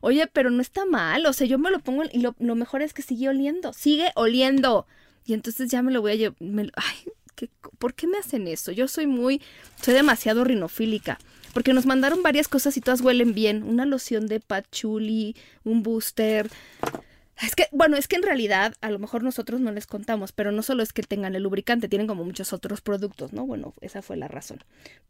Oye, 0.00 0.26
pero 0.26 0.50
no 0.50 0.60
está 0.60 0.84
mal. 0.84 1.26
O 1.26 1.32
sea, 1.32 1.46
yo 1.46 1.58
me 1.58 1.70
lo 1.70 1.78
pongo 1.80 2.04
y 2.12 2.20
lo, 2.20 2.54
mejor 2.54 2.82
es 2.82 2.92
que 2.92 3.02
sigue 3.02 3.28
oliendo. 3.28 3.72
Sigue 3.72 4.12
oliendo. 4.14 4.86
Y 5.24 5.32
entonces 5.32 5.70
ya 5.70 5.82
me 5.82 5.92
lo 5.92 6.02
voy 6.02 6.12
a 6.12 6.16
llevar. 6.16 6.36
Ay, 6.76 7.48
¿por 7.78 7.94
qué 7.94 8.06
me 8.06 8.18
hacen 8.18 8.46
eso? 8.46 8.70
Yo 8.70 8.86
soy 8.86 9.06
muy. 9.06 9.40
Soy 9.80 9.94
demasiado 9.94 10.44
rinofílica. 10.44 11.18
Porque 11.54 11.72
nos 11.72 11.86
mandaron 11.86 12.22
varias 12.22 12.48
cosas 12.48 12.76
y 12.76 12.80
todas 12.80 13.00
huelen 13.00 13.32
bien. 13.32 13.62
Una 13.62 13.86
loción 13.86 14.26
de 14.26 14.40
patchouli, 14.40 15.36
un 15.62 15.82
booster. 15.82 16.50
Es 17.42 17.56
que, 17.56 17.66
bueno, 17.72 17.96
es 17.96 18.06
que 18.06 18.16
en 18.16 18.22
realidad 18.22 18.74
a 18.80 18.90
lo 18.90 18.98
mejor 18.98 19.24
nosotros 19.24 19.60
no 19.60 19.72
les 19.72 19.86
contamos, 19.86 20.32
pero 20.32 20.52
no 20.52 20.62
solo 20.62 20.82
es 20.82 20.92
que 20.92 21.02
tengan 21.02 21.34
el 21.34 21.42
lubricante, 21.42 21.88
tienen 21.88 22.06
como 22.06 22.24
muchos 22.24 22.52
otros 22.52 22.80
productos, 22.80 23.32
¿no? 23.32 23.44
Bueno, 23.44 23.74
esa 23.80 24.02
fue 24.02 24.16
la 24.16 24.28
razón. 24.28 24.60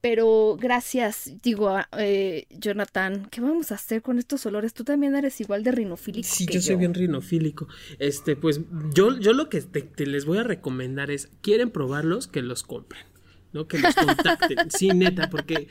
Pero 0.00 0.56
gracias, 0.58 1.32
digo, 1.42 1.78
eh, 1.98 2.46
Jonathan, 2.50 3.28
¿qué 3.30 3.40
vamos 3.40 3.72
a 3.72 3.74
hacer 3.74 4.00
con 4.00 4.18
estos 4.18 4.46
olores? 4.46 4.72
Tú 4.72 4.84
también 4.84 5.14
eres 5.14 5.40
igual 5.40 5.62
de 5.62 5.72
rinofílico. 5.72 6.28
Sí, 6.28 6.46
yo, 6.50 6.60
soy 6.62 6.76
bien 6.76 6.94
rinofílico. 6.94 7.68
Este, 7.98 8.36
pues 8.36 8.60
yo, 8.94 9.18
yo 9.18 9.34
lo 9.34 9.50
que 9.50 9.60
te, 9.60 10.06
les 10.06 10.24
voy 10.24 10.38
a 10.38 10.44
recomendar 10.44 11.10
es, 11.10 11.30
quieren 11.42 11.70
probarlos, 11.70 12.26
que 12.26 12.40
los 12.40 12.62
compren. 12.62 13.04
¿no? 13.52 13.68
Que 13.68 13.78
los 13.78 13.94
contacten. 13.94 14.70
sí, 14.70 14.88
neta, 14.88 15.30
porque 15.30 15.68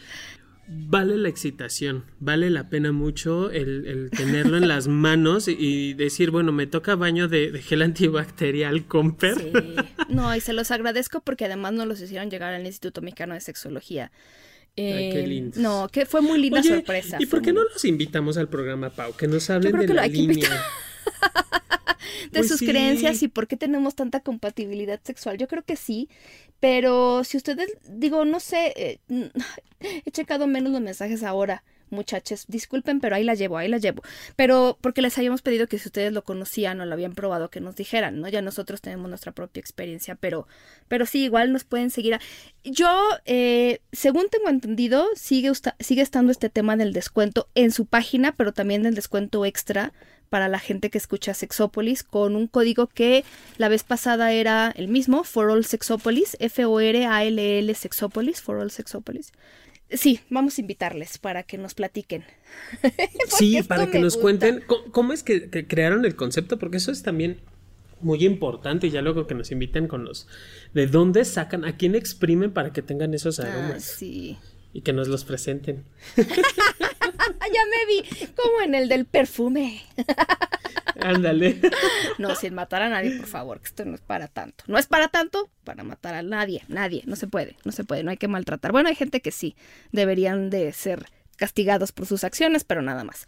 vale 0.67 1.17
la 1.17 1.29
excitación, 1.29 2.05
vale 2.19 2.49
la 2.49 2.69
pena 2.69 2.91
mucho 2.91 3.51
el, 3.51 4.09
tenerlo 4.15 4.57
en 4.57 4.67
las 4.67 4.87
manos 4.87 5.47
y, 5.47 5.93
decir, 5.93 6.31
bueno, 6.31 6.51
me 6.51 6.67
toca 6.67 6.95
baño 6.95 7.27
de, 7.27 7.61
gel 7.61 7.81
antibacterial 7.81 8.85
Comper. 8.85 9.37
Sí. 9.39 9.51
No, 10.09 10.35
y 10.35 10.41
se 10.41 10.53
los 10.53 10.69
agradezco 10.69 11.21
porque 11.21 11.45
además 11.45 11.73
nos 11.73 11.87
los 11.87 12.01
hicieron 12.01 12.29
llegar 12.29 12.53
al 12.53 12.65
Instituto 12.65 13.01
Mexicano 13.01 13.33
de 13.33 13.39
Sexología. 13.39 14.11
Ay, 14.77 15.09
qué 15.11 15.23
eh, 15.23 15.51
No, 15.55 15.87
que 15.91 16.05
fue 16.05 16.21
muy 16.21 16.39
linda 16.39 16.61
sorpresa. 16.61 17.17
¿Y 17.19 17.25
por 17.25 17.41
qué 17.41 17.53
no 17.53 17.63
los 17.63 17.83
invitamos 17.85 18.37
al 18.37 18.49
programa, 18.49 18.89
Pau? 18.89 19.15
Que 19.15 19.27
nos 19.27 19.49
hablen 19.49 19.77
de 19.77 19.93
la 19.93 20.07
línea. 20.07 20.49
de 22.31 22.39
pues 22.39 22.47
sus 22.47 22.59
creencias 22.59 23.21
y 23.23 23.27
por 23.27 23.47
qué 23.47 23.57
tenemos 23.57 23.95
tanta 23.95 24.21
compatibilidad 24.21 24.99
sexual. 25.03 25.37
Yo 25.37 25.47
creo 25.47 25.63
que 25.63 25.75
sí, 25.75 26.09
pero 26.63 27.25
si 27.25 27.35
ustedes, 27.35 27.75
digo, 27.89 28.23
no 28.23 28.39
sé, 28.39 28.71
eh, 28.77 28.99
he 29.81 30.11
checado 30.11 30.47
menos 30.47 30.71
los 30.71 30.79
mensajes 30.79 31.21
ahora 31.21 31.61
muchachos, 31.89 32.45
disculpen, 32.47 33.01
pero 33.01 33.17
ahí 33.17 33.23
la 33.25 33.33
llevo, 33.33 33.57
ahí 33.57 33.67
la 33.67 33.79
llevo. 33.79 34.01
Pero 34.37 34.77
porque 34.79 35.01
les 35.01 35.17
habíamos 35.17 35.41
pedido 35.41 35.67
que 35.67 35.77
si 35.77 35.89
ustedes 35.89 36.13
lo 36.13 36.23
conocían 36.23 36.79
o 36.79 36.85
lo 36.85 36.93
habían 36.93 37.15
probado, 37.15 37.49
que 37.49 37.59
nos 37.59 37.75
dijeran, 37.75 38.21
¿no? 38.21 38.29
Ya 38.29 38.41
nosotros 38.41 38.79
tenemos 38.79 39.09
nuestra 39.09 39.33
propia 39.33 39.59
experiencia, 39.59 40.15
pero, 40.15 40.47
pero 40.87 41.05
sí, 41.05 41.25
igual 41.25 41.51
nos 41.51 41.65
pueden 41.65 41.89
seguir. 41.89 42.17
Yo, 42.63 42.89
eh, 43.25 43.81
según 43.91 44.29
tengo 44.29 44.47
entendido, 44.49 45.05
sigue, 45.15 45.51
sigue 45.81 46.01
estando 46.01 46.31
este 46.31 46.49
tema 46.49 46.77
del 46.77 46.93
descuento 46.93 47.49
en 47.55 47.71
su 47.71 47.87
página, 47.87 48.33
pero 48.37 48.53
también 48.53 48.83
del 48.83 48.95
descuento 48.95 49.45
extra 49.45 49.91
para 50.33 50.47
la 50.47 50.57
gente 50.57 50.89
que 50.89 50.97
escucha 50.97 51.35
Sexópolis 51.35 52.01
con 52.01 52.35
un 52.35 52.47
código 52.47 52.87
que 52.87 53.23
la 53.59 53.69
vez 53.69 53.83
pasada 53.83 54.31
era 54.31 54.73
el 54.75 54.87
mismo, 54.87 55.23
For 55.23 55.51
All 55.51 55.63
Sexópolis, 55.63 56.35
F-O-R-A-L-L 56.39 57.75
Sexópolis, 57.75 58.41
For 58.41 58.57
All 58.57 58.71
Sexópolis. 58.71 59.31
Sí, 59.91 60.21
vamos 60.31 60.57
a 60.57 60.61
invitarles 60.61 61.19
para 61.19 61.43
que 61.43 61.59
nos 61.59 61.75
platiquen. 61.75 62.23
sí, 63.27 63.61
para 63.61 63.91
que 63.91 63.99
nos 63.99 64.17
cuenten 64.17 64.63
cómo, 64.91 65.13
es 65.13 65.21
que, 65.21 65.67
crearon 65.67 66.03
el 66.03 66.15
concepto, 66.15 66.57
porque 66.57 66.77
eso 66.77 66.91
es 66.91 67.03
también 67.03 67.39
muy 68.01 68.25
importante 68.25 68.87
y 68.87 68.89
ya 68.89 69.03
luego 69.03 69.27
que 69.27 69.35
nos 69.35 69.51
inviten 69.51 69.87
con 69.87 70.03
los 70.03 70.25
de 70.73 70.87
dónde 70.87 71.25
sacan, 71.25 71.63
a 71.63 71.77
quién 71.77 71.93
exprimen 71.93 72.51
para 72.51 72.73
que 72.73 72.81
tengan 72.81 73.13
esos 73.13 73.39
ah, 73.39 73.43
aromas. 73.43 73.83
sí. 73.83 74.39
Y 74.75 74.81
que 74.81 74.93
nos 74.93 75.07
los 75.07 75.25
presenten. 75.25 75.83
ya 77.47 77.61
me 77.65 77.85
vi 77.87 78.27
como 78.35 78.61
en 78.61 78.75
el 78.75 78.89
del 78.89 79.05
perfume. 79.05 79.81
Ándale. 81.01 81.59
No, 82.17 82.35
sin 82.35 82.53
matar 82.53 82.81
a 82.81 82.89
nadie, 82.89 83.17
por 83.17 83.27
favor, 83.27 83.59
que 83.59 83.67
esto 83.67 83.85
no 83.85 83.95
es 83.95 84.01
para 84.01 84.27
tanto. 84.27 84.63
No 84.67 84.77
es 84.77 84.87
para 84.87 85.07
tanto, 85.07 85.49
para 85.63 85.83
matar 85.83 86.13
a 86.15 86.23
nadie, 86.23 86.63
nadie. 86.67 87.03
No 87.05 87.15
se 87.15 87.27
puede, 87.27 87.57
no 87.65 87.71
se 87.71 87.83
puede, 87.83 88.03
no 88.03 88.11
hay 88.11 88.17
que 88.17 88.27
maltratar. 88.27 88.71
Bueno, 88.71 88.89
hay 88.89 88.95
gente 88.95 89.21
que 89.21 89.31
sí, 89.31 89.55
deberían 89.91 90.49
de 90.49 90.71
ser 90.73 91.05
castigados 91.35 91.91
por 91.91 92.05
sus 92.05 92.23
acciones, 92.23 92.63
pero 92.63 92.81
nada 92.81 93.03
más. 93.03 93.25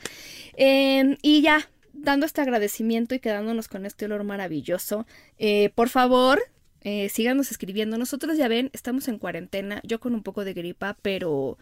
Eh, 0.56 1.18
y 1.22 1.42
ya, 1.42 1.70
dando 1.94 2.26
este 2.26 2.42
agradecimiento 2.42 3.16
y 3.16 3.20
quedándonos 3.20 3.68
con 3.68 3.86
este 3.86 4.06
olor 4.06 4.24
maravilloso, 4.24 5.06
eh, 5.38 5.72
por 5.76 5.90
favor, 5.90 6.42
eh, 6.82 7.10
síganos 7.10 7.52
escribiendo. 7.52 7.98
Nosotros 7.98 8.38
ya 8.38 8.48
ven, 8.48 8.70
estamos 8.74 9.08
en 9.08 9.18
cuarentena, 9.18 9.82
yo 9.84 10.00
con 10.00 10.14
un 10.14 10.24
poco 10.24 10.46
de 10.46 10.54
gripa, 10.54 10.98
pero 11.02 11.58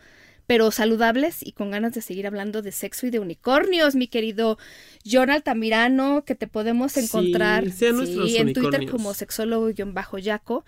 pero 0.47 0.71
saludables 0.71 1.45
y 1.45 1.53
con 1.53 1.71
ganas 1.71 1.93
de 1.93 2.01
seguir 2.01 2.27
hablando 2.27 2.61
de 2.61 2.71
sexo 2.71 3.07
y 3.07 3.09
de 3.09 3.19
unicornios, 3.19 3.95
mi 3.95 4.07
querido 4.07 4.57
John 5.09 5.29
Altamirano, 5.29 6.25
que 6.25 6.35
te 6.35 6.47
podemos 6.47 6.97
encontrar 6.97 7.71
sí, 7.71 7.85
en 8.37 8.53
Twitter 8.53 8.89
como 8.89 9.13
sexólogo-yaco 9.13 10.65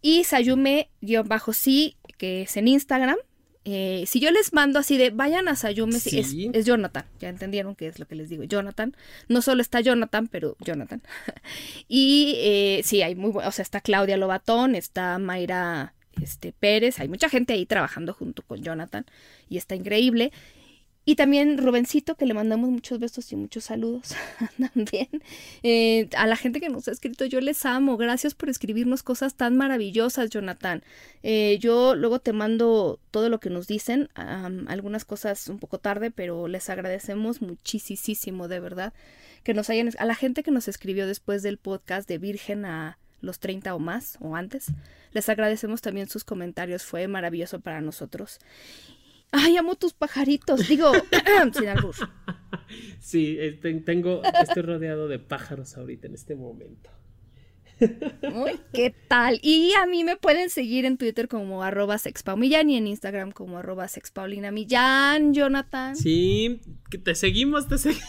y 0.00 0.24
Sayume-sí, 0.24 1.96
que 2.18 2.42
es 2.42 2.56
en 2.56 2.68
Instagram. 2.68 3.16
Eh, 3.64 4.02
si 4.08 4.18
yo 4.18 4.32
les 4.32 4.52
mando 4.52 4.80
así 4.80 4.96
de 4.96 5.10
vayan 5.10 5.46
a 5.46 5.54
Sayume, 5.54 6.00
Sí. 6.00 6.18
es, 6.18 6.34
es 6.52 6.66
Jonathan, 6.66 7.04
ya 7.20 7.28
entendieron 7.28 7.76
qué 7.76 7.86
es 7.86 8.00
lo 8.00 8.08
que 8.08 8.16
les 8.16 8.28
digo, 8.28 8.42
Jonathan. 8.42 8.96
No 9.28 9.40
solo 9.40 9.62
está 9.62 9.80
Jonathan, 9.80 10.26
pero 10.26 10.56
Jonathan. 10.58 11.00
y 11.88 12.34
eh, 12.38 12.80
sí, 12.84 13.02
hay 13.02 13.14
muy 13.14 13.30
o 13.30 13.52
sea, 13.52 13.62
está 13.62 13.80
Claudia 13.80 14.16
Lobatón, 14.16 14.74
está 14.74 15.18
Mayra 15.18 15.94
este, 16.20 16.52
Pérez, 16.52 17.00
hay 17.00 17.08
mucha 17.08 17.28
gente 17.28 17.52
ahí 17.52 17.66
trabajando 17.66 18.12
junto 18.12 18.42
con 18.42 18.62
Jonathan 18.62 19.06
y 19.48 19.56
está 19.56 19.74
increíble. 19.74 20.32
Y 21.04 21.16
también 21.16 21.58
Rubencito, 21.58 22.14
que 22.14 22.26
le 22.26 22.34
mandamos 22.34 22.70
muchos 22.70 23.00
besos 23.00 23.32
y 23.32 23.36
muchos 23.36 23.64
saludos 23.64 24.14
también. 24.74 25.08
Eh, 25.64 26.08
a 26.16 26.28
la 26.28 26.36
gente 26.36 26.60
que 26.60 26.68
nos 26.68 26.86
ha 26.86 26.92
escrito, 26.92 27.24
yo 27.24 27.40
les 27.40 27.66
amo. 27.66 27.96
Gracias 27.96 28.34
por 28.34 28.48
escribirnos 28.48 29.02
cosas 29.02 29.34
tan 29.34 29.56
maravillosas, 29.56 30.30
Jonathan. 30.30 30.84
Eh, 31.24 31.58
yo 31.60 31.96
luego 31.96 32.20
te 32.20 32.32
mando 32.32 33.00
todo 33.10 33.28
lo 33.30 33.40
que 33.40 33.50
nos 33.50 33.66
dicen, 33.66 34.10
algunas 34.14 35.04
cosas 35.04 35.48
un 35.48 35.58
poco 35.58 35.78
tarde, 35.78 36.12
pero 36.12 36.46
les 36.46 36.70
agradecemos 36.70 37.42
muchísimo, 37.42 38.46
de 38.46 38.60
verdad, 38.60 38.92
que 39.42 39.54
nos 39.54 39.70
hayan, 39.70 39.90
a 39.98 40.04
la 40.04 40.14
gente 40.14 40.44
que 40.44 40.52
nos 40.52 40.68
escribió 40.68 41.08
después 41.08 41.42
del 41.42 41.58
podcast 41.58 42.08
de 42.08 42.18
Virgen 42.18 42.64
a 42.64 42.98
los 43.22 43.38
30 43.40 43.74
o 43.74 43.78
más, 43.78 44.18
o 44.20 44.36
antes, 44.36 44.66
les 45.12 45.28
agradecemos 45.28 45.80
también 45.80 46.08
sus 46.08 46.24
comentarios, 46.24 46.82
fue 46.82 47.08
maravilloso 47.08 47.60
para 47.60 47.80
nosotros. 47.80 48.38
Ay, 49.30 49.56
amo 49.56 49.76
tus 49.76 49.94
pajaritos, 49.94 50.68
digo, 50.68 50.92
sin 51.54 51.68
albur. 51.68 51.94
Sí, 53.00 53.36
eh, 53.38 53.52
te- 53.52 53.72
tengo, 53.80 54.22
estoy 54.42 54.62
rodeado 54.62 55.08
de 55.08 55.18
pájaros 55.18 55.76
ahorita 55.76 56.06
en 56.08 56.14
este 56.14 56.34
momento. 56.34 56.90
Uy, 57.80 58.60
¿qué 58.72 58.94
tal? 59.08 59.40
Y 59.42 59.72
a 59.74 59.86
mí 59.86 60.04
me 60.04 60.16
pueden 60.16 60.50
seguir 60.50 60.84
en 60.84 60.98
Twitter 60.98 61.26
como 61.26 61.64
arroba 61.64 61.98
sexpaumillán 61.98 62.70
y 62.70 62.76
en 62.76 62.86
Instagram 62.86 63.32
como 63.32 63.58
arroba 63.58 63.88
sexpaulinamillán, 63.88 65.34
Jonathan. 65.34 65.96
Sí, 65.96 66.60
que 66.90 66.98
te 66.98 67.14
seguimos, 67.14 67.66
te 67.68 67.78
seguimos. 67.78 68.04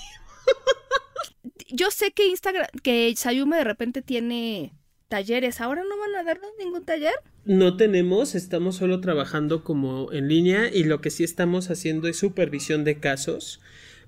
Yo 1.70 1.90
sé 1.90 2.12
que 2.12 2.28
Instagram, 2.28 2.68
que 2.84 3.14
Sayume 3.16 3.58
de 3.58 3.64
repente 3.64 4.02
tiene 4.04 4.74
talleres. 5.18 5.62
¿Ahora 5.62 5.84
no 5.84 5.96
van 6.00 6.16
a 6.16 6.24
darnos 6.24 6.50
ningún 6.58 6.84
taller? 6.86 7.14
No 7.46 7.78
tenemos, 7.78 8.34
estamos 8.34 8.78
solo 8.78 9.00
trabajando 9.00 9.64
como 9.64 10.12
en 10.12 10.28
línea 10.28 10.74
y 10.74 10.86
lo 10.86 11.02
que 11.02 11.12
sí 11.12 11.24
estamos 11.24 11.70
haciendo 11.70 12.08
es 12.08 12.18
supervisión 12.18 12.84
de 12.84 13.00
casos. 13.00 13.62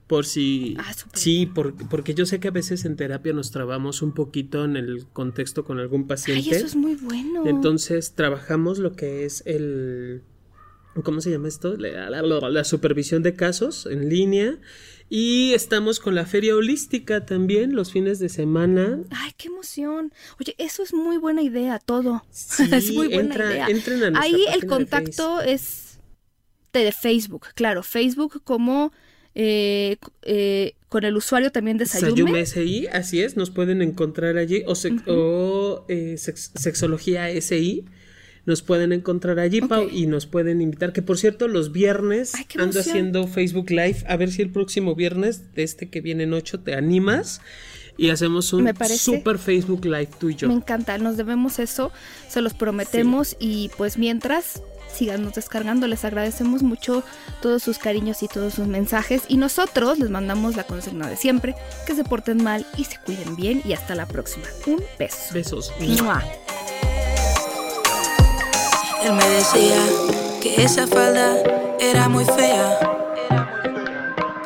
Por 0.07 0.25
si... 0.25 0.75
Ah, 0.79 0.93
sí, 1.13 1.45
por- 1.45 1.75
porque 1.89 2.15
yo 2.15 2.25
sé 2.25 2.39
que 2.39 2.47
a 2.47 2.51
veces 2.51 2.85
en 2.85 2.95
terapia 2.95 3.33
nos 3.33 3.51
trabamos 3.51 4.01
un 4.01 4.13
poquito 4.13 4.65
en 4.65 4.77
el 4.77 5.05
contexto 5.13 5.63
con 5.63 5.77
algún 5.79 6.01
Ay, 6.01 6.07
paciente. 6.07 6.55
eso 6.55 6.65
es 6.65 6.75
muy 6.75 6.95
bueno. 6.95 7.43
Entonces 7.45 8.13
trabajamos 8.13 8.79
lo 8.79 8.93
que 8.93 9.25
es 9.25 9.43
el... 9.45 10.21
¿Cómo 11.03 11.21
se 11.21 11.29
llama 11.29 11.47
esto? 11.49 11.75
La, 11.77 12.09
la- 12.09 12.21
la- 12.23 12.49
la 12.49 12.63
supervisión 12.63 13.21
de 13.21 13.35
casos 13.35 13.85
en 13.85 14.09
línea. 14.09 14.57
Y 15.09 15.53
estamos 15.53 15.99
con 15.99 16.15
la 16.15 16.25
feria 16.25 16.55
holística 16.55 17.25
también 17.25 17.75
los 17.75 17.91
fines 17.91 18.17
de 18.19 18.27
semana. 18.29 18.99
Ay, 19.11 19.31
qué 19.37 19.49
emoción. 19.49 20.11
Oye, 20.39 20.55
eso 20.57 20.81
es 20.81 20.93
muy 20.93 21.17
buena 21.17 21.43
idea, 21.43 21.77
todo. 21.79 22.25
Sí, 22.31 22.63
es 22.73 22.91
muy 22.91 23.07
buena 23.09 23.35
entra- 23.35 23.51
idea. 23.51 23.67
entren 23.67 24.15
a 24.15 24.19
Ahí 24.21 24.45
el 24.53 24.61
de 24.61 24.67
contacto 24.67 25.41
es 25.41 25.99
de, 26.73 26.83
de 26.85 26.91
Facebook, 26.91 27.47
claro, 27.53 27.83
Facebook 27.83 28.41
como 28.43 28.91
eh, 29.35 29.97
eh, 30.23 30.73
con 30.89 31.03
el 31.03 31.15
usuario 31.17 31.51
también 31.51 31.77
de 31.77 31.85
Sayume. 31.85 32.45
Sayume 32.45 32.45
SI, 32.45 32.87
así 32.87 33.21
es, 33.21 33.35
nos 33.37 33.51
pueden 33.51 33.81
encontrar 33.81 34.37
allí, 34.37 34.63
o, 34.65 34.75
sex- 34.75 35.03
o, 35.07 35.85
eh, 35.87 36.15
sex- 36.17 36.51
Sexología 36.55 37.29
SI, 37.41 37.85
nos 38.45 38.61
pueden 38.61 38.91
encontrar 38.91 39.39
allí, 39.39 39.61
Pau, 39.61 39.85
Ok. 39.85 39.93
y 39.93 40.07
nos 40.07 40.25
pueden 40.25 40.61
invitar, 40.61 40.93
que 40.93 41.01
por 41.01 41.17
cierto, 41.17 41.47
los 41.47 41.71
viernes 41.71 42.33
Ay, 42.35 42.45
ando 42.57 42.79
haciendo 42.79 43.27
Facebook 43.27 43.69
Live, 43.69 44.03
a 44.07 44.15
ver 44.17 44.31
si 44.31 44.41
el 44.41 44.49
próximo 44.49 44.95
viernes, 44.95 45.53
de 45.55 45.63
este 45.63 45.89
que 45.89 46.01
viene 46.01 46.23
en 46.23 46.33
8, 46.33 46.59
te 46.59 46.75
animas, 46.75 47.41
y 47.97 48.09
hacemos 48.09 48.51
un 48.53 48.69
super 48.97 49.39
Facebook 49.39 49.85
Live 49.85 50.09
tú 50.19 50.29
y 50.29 50.35
yo. 50.35 50.47
Me 50.47 50.53
encanta, 50.53 50.97
nos 50.97 51.17
debemos 51.17 51.59
eso, 51.59 51.91
se 52.27 52.41
los 52.41 52.53
prometemos 52.53 53.37
y 53.39 53.71
pues 53.77 53.97
mientras 53.97 54.61
síganos 54.93 55.33
descargando, 55.33 55.87
les 55.87 56.05
agradecemos 56.05 56.61
mucho 56.61 57.03
todos 57.41 57.63
sus 57.63 57.77
cariños 57.77 58.23
y 58.23 58.27
todos 58.27 58.53
sus 58.53 58.67
mensajes 58.67 59.23
y 59.27 59.37
nosotros 59.37 59.99
les 59.99 60.09
mandamos 60.09 60.55
la 60.55 60.63
consigna 60.63 61.09
de 61.09 61.17
siempre, 61.17 61.55
que 61.85 61.95
se 61.95 62.03
porten 62.03 62.43
mal 62.43 62.65
y 62.77 62.83
se 62.85 62.97
cuiden 63.05 63.35
bien 63.35 63.61
y 63.65 63.73
hasta 63.73 63.95
la 63.95 64.05
próxima. 64.05 64.45
Un 64.67 64.81
beso. 64.99 65.33
Besos. 65.33 65.71
Mua. 65.79 66.23
Él 69.05 69.13
me 69.13 69.29
decía 69.29 69.77
que 70.41 70.63
esa 70.63 70.87
falda 70.87 71.37
era 71.79 72.09
muy 72.09 72.25
fea. 72.25 72.79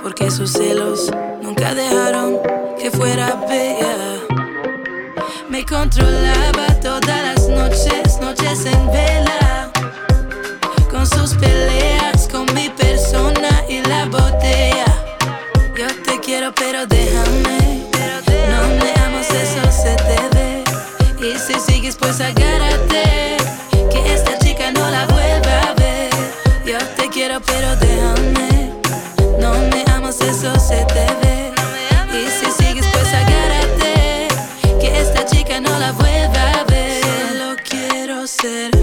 Porque 0.04 0.30
sus 0.30 0.52
celos 0.52 1.10
nunca 1.42 1.74
dejaron 1.74 2.40
que 2.78 2.92
fuera 2.92 3.36
bella. 3.48 3.96
Me 5.48 5.66
controlaba 5.66 6.68
todas 6.82 7.24
las 7.24 7.48
noches, 7.48 8.20
noches 8.20 8.66
en 8.66 8.92
vela. 8.92 9.72
Con 10.92 11.08
sus 11.08 11.36
peleas, 11.36 12.28
con 12.30 12.46
mi 12.54 12.68
persona 12.68 13.64
y 13.70 13.80
la 13.88 14.08
botella. 14.08 14.94
Yo 15.78 15.88
te 16.04 16.20
quiero, 16.20 16.54
pero 16.54 16.86
déjame. 16.86 17.88
No 18.52 18.68
me 18.76 18.92
amas, 19.06 19.30
eso 19.30 19.72
se 19.72 19.96
te 19.96 20.36
ve. 20.36 20.64
Y 21.26 21.40
si 21.40 21.58
sigues, 21.62 21.96
pues 21.96 22.20
agárrate. 22.20 23.29
pero 27.46 27.76
déjame. 27.76 28.74
No 29.40 29.54
me 29.72 29.84
amas, 29.92 30.20
eso 30.22 30.54
se 30.60 30.86
te 30.86 31.06
ve. 31.22 31.54
Y 32.14 32.28
si 32.30 32.52
sigues, 32.52 32.86
pues 32.92 33.14
agárrate. 33.14 34.28
Que 34.80 35.02
esta 35.02 35.26
chica 35.26 35.60
no 35.60 35.78
la 35.80 35.92
vuelva 35.94 36.52
a 36.60 36.64
ver. 36.66 37.02
Solo 37.04 37.56
quiero 37.70 38.28
ser. 38.28 38.79